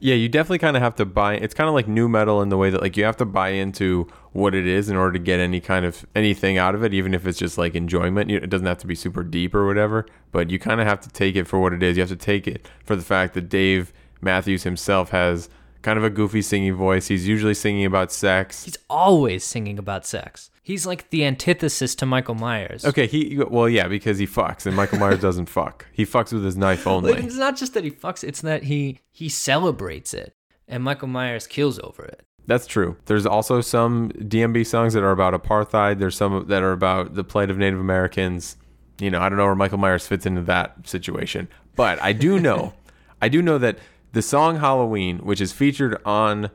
Yeah, 0.00 0.16
you 0.16 0.28
definitely 0.28 0.58
kind 0.58 0.76
of 0.76 0.82
have 0.82 0.96
to 0.96 1.04
buy. 1.04 1.34
It's 1.36 1.54
kind 1.54 1.68
of 1.68 1.74
like 1.74 1.88
nu 1.88 2.08
metal 2.08 2.42
in 2.42 2.48
the 2.50 2.56
way 2.56 2.68
that 2.70 2.82
like 2.82 2.96
you 2.96 3.04
have 3.04 3.16
to 3.18 3.24
buy 3.24 3.50
into 3.50 4.06
what 4.32 4.54
it 4.54 4.66
is 4.66 4.88
in 4.88 4.96
order 4.96 5.12
to 5.12 5.18
get 5.18 5.40
any 5.40 5.60
kind 5.60 5.84
of 5.84 6.04
anything 6.14 6.58
out 6.58 6.74
of 6.74 6.82
it, 6.84 6.92
even 6.92 7.14
if 7.14 7.26
it's 7.26 7.38
just 7.38 7.56
like 7.56 7.74
enjoyment. 7.74 8.30
It 8.30 8.50
doesn't 8.50 8.66
have 8.66 8.78
to 8.78 8.86
be 8.86 8.94
super 8.94 9.22
deep 9.22 9.54
or 9.54 9.66
whatever, 9.66 10.06
but 10.32 10.50
you 10.50 10.58
kind 10.58 10.80
of 10.80 10.86
have 10.86 11.00
to 11.02 11.08
take 11.08 11.36
it 11.36 11.46
for 11.46 11.58
what 11.58 11.72
it 11.72 11.82
is. 11.82 11.96
You 11.96 12.02
have 12.02 12.10
to 12.10 12.16
take 12.16 12.46
it 12.46 12.68
for 12.84 12.96
the 12.96 13.02
fact 13.02 13.34
that 13.34 13.48
Dave 13.48 13.92
Matthews 14.20 14.64
himself 14.64 15.10
has 15.10 15.48
kind 15.82 15.98
of 15.98 16.04
a 16.04 16.10
goofy 16.10 16.42
singing 16.42 16.74
voice. 16.74 17.08
He's 17.08 17.28
usually 17.28 17.54
singing 17.54 17.84
about 17.84 18.10
sex. 18.10 18.64
He's 18.64 18.78
always 18.90 19.44
singing 19.44 19.78
about 19.78 20.04
sex. 20.06 20.50
He's 20.64 20.86
like 20.86 21.10
the 21.10 21.24
antithesis 21.26 21.94
to 21.96 22.06
Michael 22.06 22.34
Myers. 22.34 22.86
Okay, 22.86 23.06
he 23.06 23.38
well, 23.48 23.68
yeah, 23.68 23.86
because 23.86 24.16
he 24.18 24.26
fucks, 24.26 24.64
and 24.64 24.74
Michael 24.74 24.98
Myers 24.98 25.20
doesn't 25.28 25.46
fuck. 25.50 25.86
He 25.92 26.04
fucks 26.06 26.32
with 26.32 26.42
his 26.42 26.56
knife 26.56 26.86
Like, 26.86 26.92
only. 26.94 27.12
it's 27.12 27.36
not 27.36 27.56
just 27.56 27.74
that 27.74 27.84
he 27.84 27.90
fucks, 27.90 28.24
it's 28.24 28.40
that 28.40 28.62
he 28.64 28.98
he 29.12 29.28
celebrates 29.28 30.14
it. 30.14 30.34
And 30.66 30.82
Michael 30.82 31.08
Myers 31.08 31.46
kills 31.46 31.78
over 31.80 32.02
it. 32.06 32.22
That's 32.46 32.66
true. 32.66 32.96
There's 33.04 33.26
also 33.26 33.60
some 33.60 34.10
DMB 34.12 34.66
songs 34.66 34.94
that 34.94 35.02
are 35.02 35.10
about 35.10 35.34
apartheid. 35.34 35.98
There's 35.98 36.16
some 36.16 36.46
that 36.48 36.62
are 36.62 36.72
about 36.72 37.14
the 37.14 37.24
plight 37.24 37.50
of 37.50 37.58
Native 37.58 37.78
Americans. 37.78 38.56
You 38.98 39.10
know, 39.10 39.20
I 39.20 39.28
don't 39.28 39.36
know 39.36 39.44
where 39.44 39.54
Michael 39.54 39.76
Myers 39.78 40.06
fits 40.06 40.24
into 40.24 40.40
that 40.42 40.88
situation, 40.88 41.48
but 41.76 42.00
I 42.02 42.12
do 42.14 42.38
know, 42.40 42.72
I 43.20 43.28
do 43.28 43.42
know 43.42 43.58
that 43.58 43.78
the 44.12 44.22
song 44.22 44.60
Halloween, 44.60 45.18
which 45.18 45.42
is 45.42 45.52
featured 45.52 46.00
on 46.06 46.48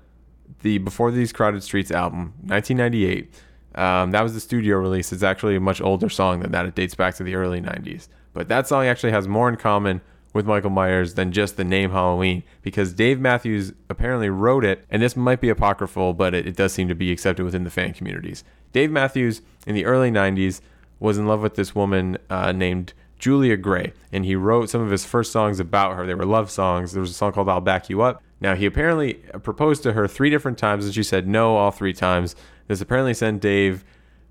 the 0.64 0.80
Before 0.80 1.12
These 1.12 1.32
Crowded 1.32 1.62
Streets 1.62 1.92
album, 1.92 2.34
1998, 2.42 3.32
um, 3.80 4.12
that 4.12 4.22
was 4.22 4.34
the 4.34 4.40
studio 4.40 4.78
release. 4.78 5.14
It's 5.14 5.24
actually 5.24 5.56
a 5.56 5.60
much 5.60 5.80
older 5.80 6.10
song 6.10 6.42
than 6.42 6.52
that. 6.52 6.66
It 6.66 6.76
dates 6.76 6.96
back 6.96 7.16
to 7.16 7.24
the 7.24 7.36
early 7.36 7.62
90s. 7.62 8.10
But 8.34 8.50
that 8.50 8.68
song 8.68 8.86
actually 8.86 9.12
has 9.12 9.28
more 9.28 9.48
in 9.48 9.56
common 9.56 10.02
with 10.34 10.46
Michael 10.46 10.70
Myers 10.70 11.14
than 11.16 11.32
just 11.32 11.58
the 11.58 11.64
name 11.64 11.92
Halloween 11.92 12.44
because 12.62 12.94
Dave 12.94 13.20
Matthews 13.20 13.74
apparently 13.90 14.30
wrote 14.30 14.66
it, 14.66 14.86
and 14.90 15.02
this 15.02 15.16
might 15.16 15.42
be 15.42 15.50
apocryphal, 15.50 16.14
but 16.14 16.34
it, 16.34 16.46
it 16.46 16.56
does 16.56 16.74
seem 16.74 16.88
to 16.90 16.96
be 16.96 17.12
accepted 17.12 17.44
within 17.44 17.64
the 17.64 17.70
fan 17.70 17.94
communities. 17.94 18.44
Dave 18.74 18.92
Matthews 18.92 19.42
in 19.66 19.76
the 19.76 19.86
early 19.86 20.12
90s 20.12 20.62
was 21.00 21.18
in 21.18 21.26
love 21.26 21.42
with 21.42 21.56
this 21.56 21.74
woman 21.74 22.18
uh, 22.30 22.52
named 22.52 22.94
Julia 23.18 23.58
Gray, 23.58 23.94
and 24.12 24.26
he 24.26 24.36
wrote 24.36 24.70
some 24.70 24.82
of 24.82 24.92
his 24.92 25.06
first 25.06 25.32
songs 25.32 25.60
about 25.60 25.96
her. 25.96 26.06
They 26.06 26.16
were 26.16 26.26
love 26.26 26.52
songs. 26.52 26.92
There 26.92 27.02
was 27.02 27.12
a 27.12 27.14
song 27.14 27.32
called 27.32 27.50
I'll 27.50 27.62
Back 27.62 27.90
You 27.90 28.02
Up. 28.02 28.22
Now, 28.42 28.56
he 28.56 28.66
apparently 28.66 29.16
proposed 29.44 29.84
to 29.84 29.94
her 29.94 30.08
three 30.08 30.30
different 30.30 30.58
times, 30.58 30.86
and 30.86 30.94
she 30.94 31.04
said 31.04 31.28
no 31.28 31.58
all 31.58 31.72
three 31.72 31.94
times. 31.94 32.36
This 32.70 32.80
apparently 32.82 33.14
sent 33.14 33.42
Dave 33.42 33.84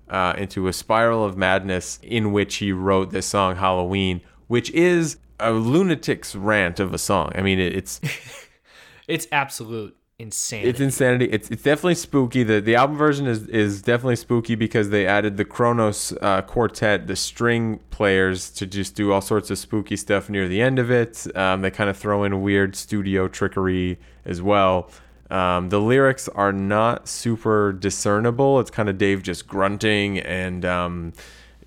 uh, 0.09 0.33
into 0.37 0.67
a 0.67 0.73
spiral 0.73 1.23
of 1.23 1.37
madness 1.37 1.99
in 2.01 2.31
which 2.31 2.55
he 2.55 2.71
wrote 2.71 3.11
this 3.11 3.27
song 3.27 3.57
Halloween, 3.57 4.21
which 4.47 4.71
is 4.71 5.17
a 5.39 5.51
lunatic's 5.51 6.35
rant 6.35 6.79
of 6.79 6.93
a 6.93 6.97
song. 6.97 7.31
I 7.35 7.41
mean, 7.43 7.59
it, 7.59 7.75
it's 7.75 8.01
It's 9.07 9.27
absolute 9.31 9.97
insanity. 10.19 10.69
it's 10.69 10.79
insanity. 10.79 11.25
It's 11.25 11.49
it's 11.49 11.63
definitely 11.63 11.95
spooky. 11.95 12.43
the 12.43 12.61
The 12.61 12.75
album 12.75 12.95
version 12.95 13.25
is 13.25 13.47
is 13.47 13.81
definitely 13.81 14.17
spooky 14.17 14.55
because 14.55 14.89
they 14.89 15.07
added 15.07 15.37
the 15.37 15.45
Kronos 15.45 16.13
uh, 16.21 16.43
quartet, 16.43 17.07
the 17.07 17.15
string 17.15 17.79
players, 17.89 18.51
to 18.51 18.67
just 18.67 18.95
do 18.95 19.11
all 19.11 19.21
sorts 19.21 19.49
of 19.49 19.57
spooky 19.57 19.95
stuff 19.95 20.29
near 20.29 20.47
the 20.47 20.61
end 20.61 20.77
of 20.79 20.91
it. 20.91 21.25
Um, 21.35 21.61
they 21.61 21.71
kind 21.71 21.89
of 21.89 21.97
throw 21.97 22.23
in 22.23 22.41
weird 22.41 22.75
studio 22.75 23.27
trickery 23.27 23.99
as 24.25 24.41
well. 24.41 24.91
Um, 25.29 25.69
the 25.69 25.79
lyrics 25.79 26.27
are 26.29 26.51
not 26.51 27.07
super 27.07 27.71
discernible. 27.71 28.59
It's 28.59 28.71
kind 28.71 28.89
of 28.89 28.97
Dave 28.97 29.21
just 29.21 29.47
grunting 29.47 30.19
and 30.19 30.65
um, 30.65 31.13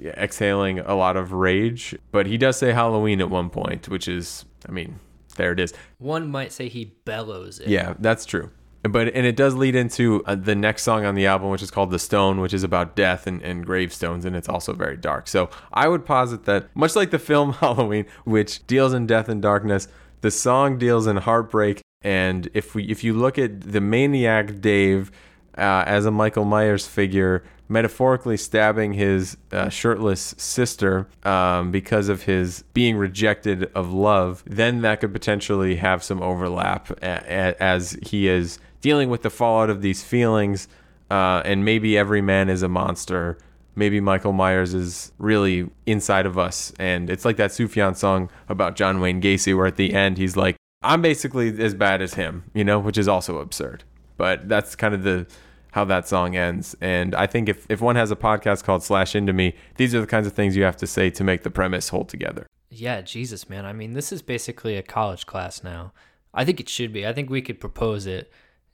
exhaling 0.00 0.80
a 0.80 0.94
lot 0.94 1.16
of 1.16 1.32
rage. 1.32 1.94
But 2.10 2.26
he 2.26 2.36
does 2.36 2.56
say 2.56 2.72
Halloween 2.72 3.20
at 3.20 3.30
one 3.30 3.50
point, 3.50 3.88
which 3.88 4.08
is, 4.08 4.44
I 4.68 4.72
mean, 4.72 4.98
there 5.36 5.52
it 5.52 5.60
is. 5.60 5.72
One 5.98 6.30
might 6.30 6.52
say 6.52 6.68
he 6.68 6.86
bellows 7.04 7.58
it. 7.58 7.68
Yeah, 7.68 7.94
that's 7.98 8.24
true. 8.24 8.50
But 8.82 9.14
and 9.14 9.24
it 9.24 9.36
does 9.36 9.54
lead 9.54 9.76
into 9.76 10.24
uh, 10.26 10.34
the 10.34 10.56
next 10.56 10.82
song 10.82 11.04
on 11.04 11.14
the 11.14 11.26
album, 11.26 11.50
which 11.50 11.62
is 11.62 11.70
called 11.70 11.92
"The 11.92 12.00
Stone," 12.00 12.40
which 12.40 12.52
is 12.52 12.64
about 12.64 12.96
death 12.96 13.28
and, 13.28 13.40
and 13.42 13.64
gravestones, 13.64 14.24
and 14.24 14.34
it's 14.34 14.48
also 14.48 14.72
very 14.72 14.96
dark. 14.96 15.28
So 15.28 15.50
I 15.72 15.86
would 15.86 16.04
posit 16.04 16.46
that, 16.46 16.74
much 16.74 16.96
like 16.96 17.12
the 17.12 17.20
film 17.20 17.52
Halloween, 17.60 18.06
which 18.24 18.66
deals 18.66 18.92
in 18.92 19.06
death 19.06 19.28
and 19.28 19.40
darkness, 19.40 19.86
the 20.20 20.32
song 20.32 20.78
deals 20.78 21.06
in 21.06 21.18
heartbreak. 21.18 21.81
And 22.04 22.48
if 22.54 22.74
we 22.74 22.84
if 22.84 23.04
you 23.04 23.14
look 23.14 23.38
at 23.38 23.60
the 23.60 23.80
maniac 23.80 24.60
Dave 24.60 25.10
uh, 25.56 25.84
as 25.86 26.06
a 26.06 26.10
Michael 26.10 26.44
Myers 26.44 26.86
figure, 26.86 27.44
metaphorically 27.68 28.36
stabbing 28.36 28.92
his 28.94 29.36
uh, 29.52 29.68
shirtless 29.68 30.34
sister 30.38 31.08
um, 31.24 31.70
because 31.70 32.08
of 32.08 32.22
his 32.22 32.64
being 32.74 32.96
rejected 32.96 33.64
of 33.74 33.92
love, 33.92 34.42
then 34.46 34.82
that 34.82 35.00
could 35.00 35.12
potentially 35.12 35.76
have 35.76 36.02
some 36.02 36.22
overlap 36.22 36.90
a- 37.02 37.04
a- 37.04 37.62
as 37.62 37.98
he 38.02 38.28
is 38.28 38.58
dealing 38.80 39.08
with 39.10 39.22
the 39.22 39.30
fallout 39.30 39.70
of 39.70 39.80
these 39.82 40.02
feelings. 40.02 40.68
Uh, 41.10 41.42
and 41.44 41.64
maybe 41.64 41.98
every 41.98 42.22
man 42.22 42.48
is 42.48 42.62
a 42.62 42.68
monster. 42.68 43.36
Maybe 43.74 44.00
Michael 44.00 44.32
Myers 44.32 44.72
is 44.72 45.12
really 45.18 45.68
inside 45.84 46.24
of 46.24 46.38
us. 46.38 46.72
And 46.78 47.10
it's 47.10 47.24
like 47.26 47.36
that 47.36 47.50
Sufjan 47.50 47.94
song 47.96 48.30
about 48.48 48.76
John 48.76 48.98
Wayne 49.00 49.20
Gacy, 49.20 49.54
where 49.56 49.66
at 49.66 49.76
the 49.76 49.92
end 49.92 50.16
he's 50.16 50.36
like, 50.36 50.56
I'm 50.82 51.02
basically 51.02 51.62
as 51.62 51.74
bad 51.74 52.02
as 52.02 52.14
him, 52.14 52.44
you 52.54 52.64
know, 52.64 52.78
which 52.78 52.98
is 52.98 53.08
also 53.08 53.38
absurd. 53.38 53.84
But 54.16 54.48
that's 54.48 54.76
kind 54.76 54.94
of 54.94 55.02
the 55.02 55.26
how 55.72 55.84
that 55.86 56.06
song 56.06 56.36
ends. 56.36 56.76
And 56.80 57.14
I 57.14 57.26
think 57.26 57.48
if, 57.48 57.66
if 57.68 57.80
one 57.80 57.96
has 57.96 58.10
a 58.10 58.16
podcast 58.16 58.62
called 58.62 58.82
Slash 58.82 59.14
Into 59.16 59.32
Me, 59.32 59.54
these 59.76 59.94
are 59.94 60.00
the 60.00 60.06
kinds 60.06 60.26
of 60.26 60.34
things 60.34 60.54
you 60.54 60.64
have 60.64 60.76
to 60.76 60.86
say 60.86 61.10
to 61.10 61.24
make 61.24 61.42
the 61.42 61.50
premise 61.50 61.88
hold 61.88 62.08
together. 62.08 62.46
Yeah, 62.70 63.00
Jesus, 63.00 63.48
man. 63.48 63.64
I 63.64 63.72
mean, 63.72 63.94
this 63.94 64.12
is 64.12 64.22
basically 64.22 64.76
a 64.76 64.82
college 64.82 65.26
class 65.26 65.64
now. 65.64 65.92
I 66.34 66.44
think 66.44 66.60
it 66.60 66.68
should 66.68 66.92
be. 66.92 67.06
I 67.06 67.12
think 67.12 67.30
we 67.30 67.42
could 67.42 67.58
propose 67.58 68.06
it 68.06 68.30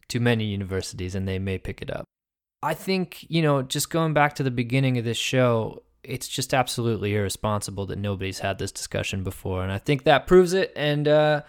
to 0.09 0.21
many 0.21 0.45
universities 0.45 1.15
and 1.15 1.27
they 1.27 1.39
may 1.39 1.59
pick 1.59 1.83
it 1.83 1.91
up. 1.91 2.05
I 2.63 2.75
think, 2.75 3.25
you 3.29 3.43
know, 3.43 3.63
just 3.63 3.91
going 3.91 4.13
back 4.13 4.35
to 4.37 4.43
the 4.43 4.51
beginning 4.51 4.99
of 4.99 5.05
this 5.05 5.17
show, 5.17 5.83
it's 6.03 6.27
just 6.27 6.53
absolutely 6.53 7.15
irresponsible 7.15 7.87
that 7.87 7.99
nobody's 7.99 8.41
had 8.41 8.59
this 8.59 8.73
discussion 8.73 9.23
before. 9.23 9.63
And 9.63 9.71
I 9.71 9.79
think 9.79 10.03
that 10.03 10.27
proves 10.27 10.53
it. 10.53 10.73
And, 10.75 11.07
uh, 11.07 11.43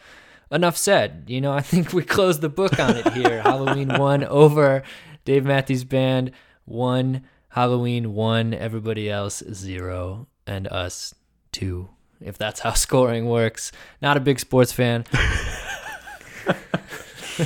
enough 0.52 0.78
said. 0.78 1.26
You 1.28 1.42
know, 1.42 1.52
I 1.52 1.62
think 1.62 1.94
we 1.94 2.04
closed 2.04 2.42
the 2.42 2.50
book 2.50 2.80
on 2.80 2.96
it 2.96 3.14
here. 3.14 3.42
Halloween 3.50 3.98
one 3.98 4.24
over 4.24 4.84
Dave 5.26 5.46
Matthews 5.46 5.84
Band, 5.84 6.32
one, 6.66 7.24
Halloween 7.50 8.14
one, 8.14 8.54
everybody 8.54 9.10
else 9.10 9.44
zero, 9.52 10.28
and 10.46 10.68
us 10.68 11.14
two, 11.52 11.90
if 12.22 12.38
that's 12.38 12.60
how 12.62 12.74
scoring 12.76 13.26
works. 13.26 13.72
Not 14.02 14.18
a 14.18 14.20
big 14.20 14.40
sports 14.40 14.72
fan. 14.72 15.06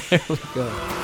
there 0.10 0.22
we 0.30 0.38
go. 0.54 1.00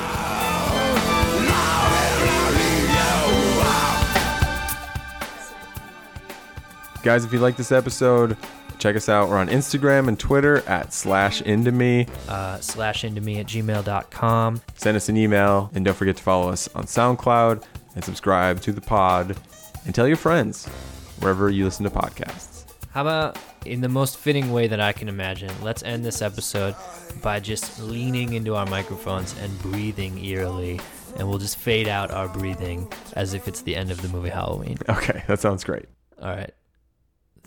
Guys, 7.02 7.24
if 7.24 7.32
you 7.32 7.38
like 7.38 7.56
this 7.56 7.72
episode, 7.72 8.36
check 8.80 8.96
us 8.96 9.08
out. 9.08 9.28
We're 9.28 9.36
on 9.36 9.48
Instagram 9.48 10.08
and 10.08 10.18
Twitter 10.18 10.58
at 10.68 10.92
slash 10.92 11.42
into 11.42 11.70
me. 11.70 12.06
Uh, 12.28 12.58
slash 12.60 13.04
into 13.04 13.20
me 13.20 13.38
at 13.38 13.46
gmail.com. 13.46 14.60
Send 14.74 14.96
us 14.96 15.08
an 15.08 15.16
email 15.16 15.70
and 15.74 15.84
don't 15.84 15.96
forget 15.96 16.16
to 16.16 16.22
follow 16.22 16.50
us 16.50 16.68
on 16.74 16.84
SoundCloud 16.84 17.62
and 17.94 18.04
subscribe 18.04 18.60
to 18.62 18.72
the 18.72 18.80
pod 18.80 19.36
and 19.84 19.94
tell 19.94 20.08
your 20.08 20.16
friends 20.16 20.66
wherever 21.20 21.50
you 21.50 21.64
listen 21.64 21.84
to 21.84 21.90
podcasts. 21.90 22.64
How 22.90 23.02
about 23.02 23.38
in 23.66 23.82
the 23.82 23.88
most 23.88 24.16
fitting 24.16 24.52
way 24.52 24.66
that 24.66 24.80
I 24.80 24.92
can 24.92 25.08
imagine, 25.08 25.50
let's 25.62 25.82
end 25.82 26.04
this 26.04 26.22
episode 26.22 26.74
by 27.22 27.38
just 27.38 27.80
leaning 27.80 28.32
into 28.32 28.56
our 28.56 28.66
microphones 28.66 29.36
and 29.38 29.56
breathing 29.60 30.24
eerily, 30.24 30.80
and 31.16 31.28
we'll 31.28 31.38
just 31.38 31.56
fade 31.56 31.86
out 31.86 32.10
our 32.10 32.28
breathing 32.28 32.90
as 33.14 33.34
if 33.34 33.46
it's 33.46 33.62
the 33.62 33.76
end 33.76 33.90
of 33.90 34.02
the 34.02 34.08
movie 34.08 34.30
Halloween. 34.30 34.78
Okay, 34.88 35.22
that 35.28 35.38
sounds 35.40 35.62
great. 35.62 35.86
All 36.20 36.30
right. 36.30 36.52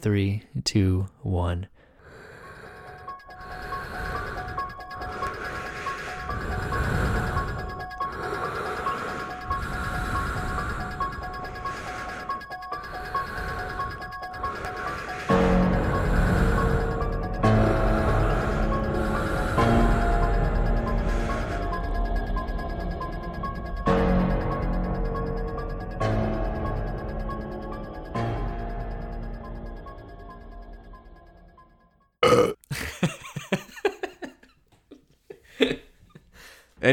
Three, 0.04 0.44
two, 0.66 1.08
one. 1.22 1.68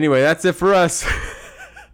Anyway, 0.01 0.23
that's 0.23 0.47
it 0.47 0.55
for 0.55 0.73
us. 0.73 1.05